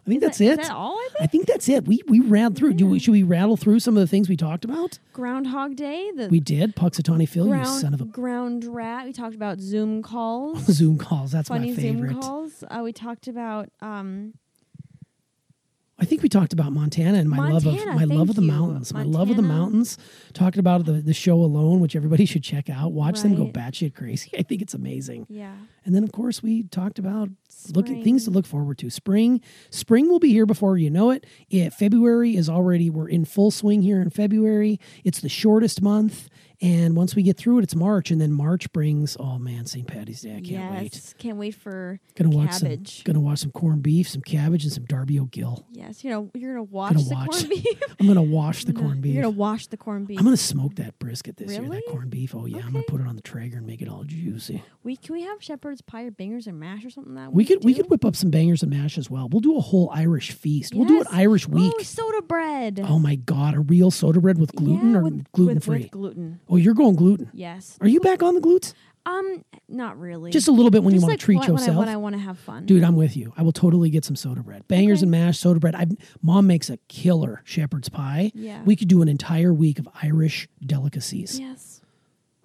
I 0.06 0.10
think 0.10 0.24
Is 0.24 0.28
that's 0.28 0.38
that- 0.39 0.45
it. 0.45 0.60
Is 0.62 0.68
that 0.68 0.76
all 0.76 0.95
I 0.97 1.08
think? 1.12 1.22
I 1.22 1.28
think? 1.28 1.45
that's 1.45 1.70
it. 1.70 1.86
We 1.88 2.02
we 2.08 2.20
ran 2.22 2.56
through. 2.56 2.74
Do 2.74 2.88
we, 2.88 2.97
should 2.99 3.12
we 3.12 3.22
rattle 3.24 3.56
through 3.56 3.80
some 3.82 3.95
of 3.95 4.02
the 4.02 4.08
things 4.08 4.28
we 4.30 4.36
talked 4.36 4.66
about? 4.66 4.97
Groundhog 5.14 5.76
Day. 5.76 6.12
The 6.16 6.28
We 6.28 6.39
did. 6.39 6.76
Punxsutawney 6.76 7.30
Phil, 7.30 7.45
you 7.45 7.52
ground, 7.52 7.68
son 7.68 7.93
of 7.93 8.02
a 8.02 8.06
ground 8.06 8.66
rat. 8.66 9.06
We 9.06 9.14
talked 9.14 9.36
about 9.36 9.60
Zoom 9.60 10.02
calls. 10.02 10.64
Zoom 10.72 10.97
calls. 10.97 11.32
That's 11.32 11.49
funny 11.49 11.70
my 11.72 11.76
favorite. 11.76 12.12
Zoom 12.14 12.22
calls. 12.22 12.64
Uh, 12.70 12.82
we 12.84 12.91
talked 12.93 13.28
about 13.28 13.70
um, 13.82 14.34
I 16.02 16.06
think 16.06 16.24
we 16.24 16.30
talked 16.30 16.52
about 16.52 16.74
Montana 16.74 17.20
and 17.20 17.30
my 17.30 17.38
love 17.52 17.66
of 17.68 17.76
my 17.86 18.06
love 18.06 18.30
of 18.30 18.36
the 18.36 18.41
you. 18.41 18.47
mountains. 18.47 18.91
My 18.91 19.04
love 19.04 19.30
of 19.30 19.36
the 19.36 19.43
mountains. 19.43 19.99
Talked 20.34 20.58
about 20.58 20.86
the 20.86 20.93
the 20.93 21.14
show 21.14 21.36
alone, 21.36 21.80
which 21.80 21.95
everybody 21.95 22.26
should 22.26 22.43
check 22.43 22.70
out. 22.70 22.91
Watch 22.91 23.22
them 23.22 23.36
go 23.36 23.43
Right. 23.43 23.54
batshit 23.54 23.93
crazy. 23.93 24.32
I 24.38 24.41
think 24.41 24.62
it's 24.64 24.74
amazing. 24.74 25.28
yeah. 25.30 25.54
And 25.86 25.93
then 25.95 26.04
of 26.04 26.12
course 26.12 26.41
we 26.43 26.64
talked 26.64 26.97
about 26.99 27.30
looking 27.74 28.04
things 28.04 28.26
to 28.26 28.32
look 28.32 28.45
forward 28.47 28.78
to. 28.80 28.89
Spring, 28.89 29.41
spring 29.70 30.10
will 30.10 30.20
be 30.20 30.30
here 30.32 30.45
before 30.45 30.78
you 30.78 30.89
know 30.89 31.12
it. 31.12 31.26
it. 31.49 31.74
February 31.74 32.36
is 32.36 32.49
already 32.49 32.89
we're 32.89 33.08
in 33.10 33.24
full 33.26 33.52
swing 33.52 33.82
here 33.84 34.02
in 34.02 34.10
February. 34.10 34.80
It's 35.04 35.22
the 35.22 35.30
shortest 35.30 35.82
month, 35.82 36.30
and 36.62 36.95
once 36.95 37.16
we 37.16 37.24
get 37.24 37.38
through 37.38 37.59
it, 37.59 37.64
it's 37.64 37.76
March, 37.76 38.12
and 38.12 38.22
then 38.22 38.32
March 38.32 38.72
brings 38.72 39.18
oh 39.20 39.39
man, 39.39 39.66
St. 39.66 39.88
Patty's 39.88 40.22
Day. 40.22 40.36
I 40.36 40.41
can't 40.41 40.74
wait. 40.74 40.93
yes. 40.93 41.16
Can't 41.18 41.38
wait 41.38 41.55
for 41.55 41.99
Gonna 42.16 42.30
watch 42.30 42.53
some. 42.53 42.84
Gonna 43.03 43.20
watch 43.20 43.39
some 43.39 43.51
corned 43.51 43.84
beef, 43.84 44.07
some 44.07 44.22
cabbage, 44.22 44.64
and 44.64 44.72
some 44.72 44.86
Darby 44.86 45.20
O'Gill. 45.20 45.66
yes. 45.72 46.03
You 46.03 46.12
know 46.12 46.30
you're 46.34 46.53
gonna 46.53 46.64
watch 46.64 46.93
Gonna 46.93 47.05
the 47.05 47.16
watch. 47.16 47.30
corned 47.30 47.49
beef. 47.49 47.66
I'm 47.99 48.07
gonna 48.07 48.22
wash 48.22 48.66
the 48.66 48.74
corned 48.74 49.01
beef. 49.01 49.14
You're 49.14 49.24
gonna 49.24 49.36
wash 49.36 49.68
the 49.68 49.78
corned 49.78 50.07
beef. 50.07 50.20
I'm 50.20 50.26
gonna 50.26 50.38
smoke 50.38 50.76
that 50.76 50.99
brisket 50.99 51.38
this 51.38 51.51
year. 51.51 51.68
That 51.68 51.84
corned 51.89 52.12
beef. 52.12 52.36
Oh 52.36 52.45
yeah, 52.45 52.59
I'm 52.66 52.74
gonna 52.74 52.84
put 52.84 53.01
it 53.01 53.07
on 53.07 53.16
the 53.16 53.22
Traeger 53.22 53.57
and 53.57 53.66
make 53.66 53.82
it 53.82 53.89
all 53.89 54.03
juicy. 54.03 54.64
we 54.84 54.95
can 54.95 55.14
we 55.16 55.24
have 55.24 55.41
shepherd's 55.41 55.82
pie 55.82 56.03
or 56.03 56.12
bangers 56.12 56.47
and 56.47 56.59
mash 56.59 56.86
or 56.86 56.89
something 56.89 57.16
that 57.16 57.34
We 57.34 57.45
could 57.45 57.64
we 57.64 57.74
could 57.74 57.89
whip 57.89 58.05
up 58.05 58.16
some 58.16 58.30
bangers 58.30 58.62
and 58.62 58.72
mash 58.72 58.97
as 58.97 59.09
well. 59.09 59.28
We'll 59.30 59.41
do 59.41 59.57
a 59.57 59.62
whole 59.62 59.89
Irish 59.93 60.32
feast. 60.32 60.76
We'll 60.76 60.88
do 60.88 61.01
an 61.01 61.07
Irish 61.12 61.47
oh, 61.47 61.53
week. 61.53 61.74
Oh, 61.76 61.84
soda 61.84 62.22
bread. 62.22 62.80
Oh 62.84 62.99
my 62.99 63.16
god, 63.16 63.55
a 63.55 63.59
real 63.59 63.89
soda 63.89 64.20
bread 64.20 64.38
with 64.38 64.53
gluten 64.55 64.91
yeah, 64.91 64.99
or 64.99 65.09
gluten 65.34 65.59
free? 65.59 65.84
With 65.84 65.91
gluten. 65.91 66.39
Oh, 66.52 66.58
you're 66.58 66.74
going 66.74 66.95
gluten. 66.95 67.30
Yes. 67.34 67.78
Are 67.82 67.88
you 67.88 67.99
back 67.99 68.22
on 68.22 68.36
the 68.36 68.41
glutes? 68.41 68.74
Um, 69.04 69.43
not 69.68 69.99
really. 69.99 70.30
Just 70.30 70.47
a 70.47 70.52
little 70.52 70.70
bit 70.70 70.84
when 70.84 70.93
you 70.93 70.99
want 71.02 71.12
like 71.14 71.20
to 71.20 71.26
treat 71.26 71.39
yourself. 71.47 71.60
When 71.60 71.70
I, 71.76 71.80
when 71.80 71.89
I 71.89 71.97
want 71.97 72.14
to 72.14 72.22
have 72.22 72.38
fun. 72.38 72.68
Dude, 72.68 72.84
I'm 72.84 72.95
with 72.95 73.18
you. 73.18 73.34
I 73.36 73.41
will 73.41 73.52
totally 73.52 73.89
get 73.89 74.06
some 74.06 74.16
soda 74.16 74.43
bread. 74.43 74.68
Bangers 74.68 74.99
Okay. 74.99 75.06
and 75.06 75.12
mash, 75.12 75.39
soda 75.39 75.60
bread. 75.60 75.74
I've, 75.74 75.91
Mom 76.22 76.45
makes 76.45 76.70
a 76.70 76.78
killer 76.88 77.41
shepherd's 77.43 77.89
pie. 77.89 78.32
Yeah. 78.36 78.62
We 78.64 78.76
could 78.76 78.89
do 78.89 79.02
an 79.02 79.08
entire 79.08 79.54
week 79.54 79.80
of 79.80 79.89
Irish 80.04 80.47
delicacies. 80.64 81.39
Yes. 81.39 81.82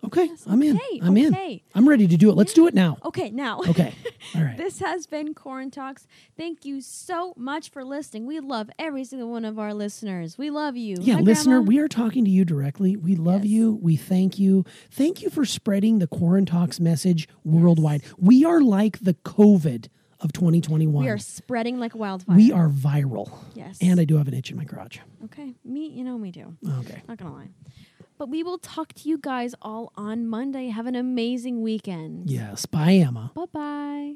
Okay, 0.06 0.26
Yes, 0.26 0.44
I'm 0.46 0.62
in. 0.62 0.76
okay, 0.76 1.00
I'm 1.02 1.16
in. 1.16 1.34
okay. 1.34 1.62
I'm 1.74 1.88
ready 1.88 2.06
to 2.08 2.16
do 2.16 2.30
it. 2.30 2.34
Let's 2.36 2.52
do 2.52 2.66
it 2.66 2.74
now. 2.74 2.96
Okay, 3.04 3.30
now. 3.30 3.60
Okay. 3.68 3.94
All 4.34 4.42
right. 4.42 4.56
This 4.56 4.78
has 4.80 5.06
been 5.06 5.34
Corn 5.34 5.70
Talks. 5.70 6.06
Thank 6.36 6.64
you 6.64 6.80
so 6.80 7.34
much 7.36 7.70
for 7.70 7.84
listening. 7.84 8.26
We 8.26 8.40
love 8.40 8.70
every 8.78 9.04
single 9.04 9.30
one 9.30 9.44
of 9.44 9.58
our 9.58 9.74
listeners. 9.74 10.38
We 10.38 10.50
love 10.50 10.76
you. 10.76 10.96
Yeah, 11.00 11.14
Hi, 11.14 11.20
listener, 11.20 11.56
Grandma. 11.56 11.68
we 11.68 11.78
are 11.80 11.88
talking 11.88 12.24
to 12.24 12.30
you 12.30 12.44
directly. 12.44 12.96
We 12.96 13.16
love 13.16 13.44
Yes. 13.44 13.50
you. 13.52 13.78
We 13.82 13.96
thank 13.96 14.38
you. 14.38 14.64
Thank 14.90 15.22
you 15.22 15.30
for 15.30 15.44
spreading 15.44 15.98
the 15.98 16.06
Quarant 16.06 16.46
Talks 16.48 16.78
message 16.80 17.28
worldwide. 17.44 18.02
We 18.18 18.44
are 18.44 18.60
like 18.60 19.00
the 19.00 19.14
COVID 19.14 19.88
of 20.20 20.32
2021. 20.32 21.04
we 21.04 21.10
are 21.10 21.18
spreading 21.18 21.78
like 21.78 21.94
wildfire. 21.94 22.34
We 22.36 22.50
are 22.50 22.68
viral. 22.70 23.30
Yes. 23.54 23.76
And 23.82 24.00
I 24.00 24.04
do 24.06 24.16
have 24.16 24.26
an 24.28 24.34
itch 24.34 24.50
in 24.50 24.56
my 24.56 24.64
crotch. 24.64 25.00
okay. 25.24 25.52
Me, 25.62 25.88
you 25.88 26.04
know 26.04 26.16
me 26.16 26.32
too. 26.32 26.56
Okay. 26.80 27.02
Not 27.06 27.18
gonna 27.18 27.34
lie. 27.34 27.48
But 28.18 28.28
we 28.28 28.42
will 28.42 28.58
talk 28.58 28.94
to 28.94 29.08
you 29.08 29.18
guys 29.18 29.54
all 29.60 29.92
on 29.96 30.26
Monday. 30.26 30.68
Have 30.68 30.86
an 30.86 30.96
amazing 30.96 31.60
weekend. 31.62 32.30
Yes. 32.30 32.66
Bye, 32.66 32.94
Emma. 32.94 33.32
Bye 33.34 33.44
bye. 33.52 34.14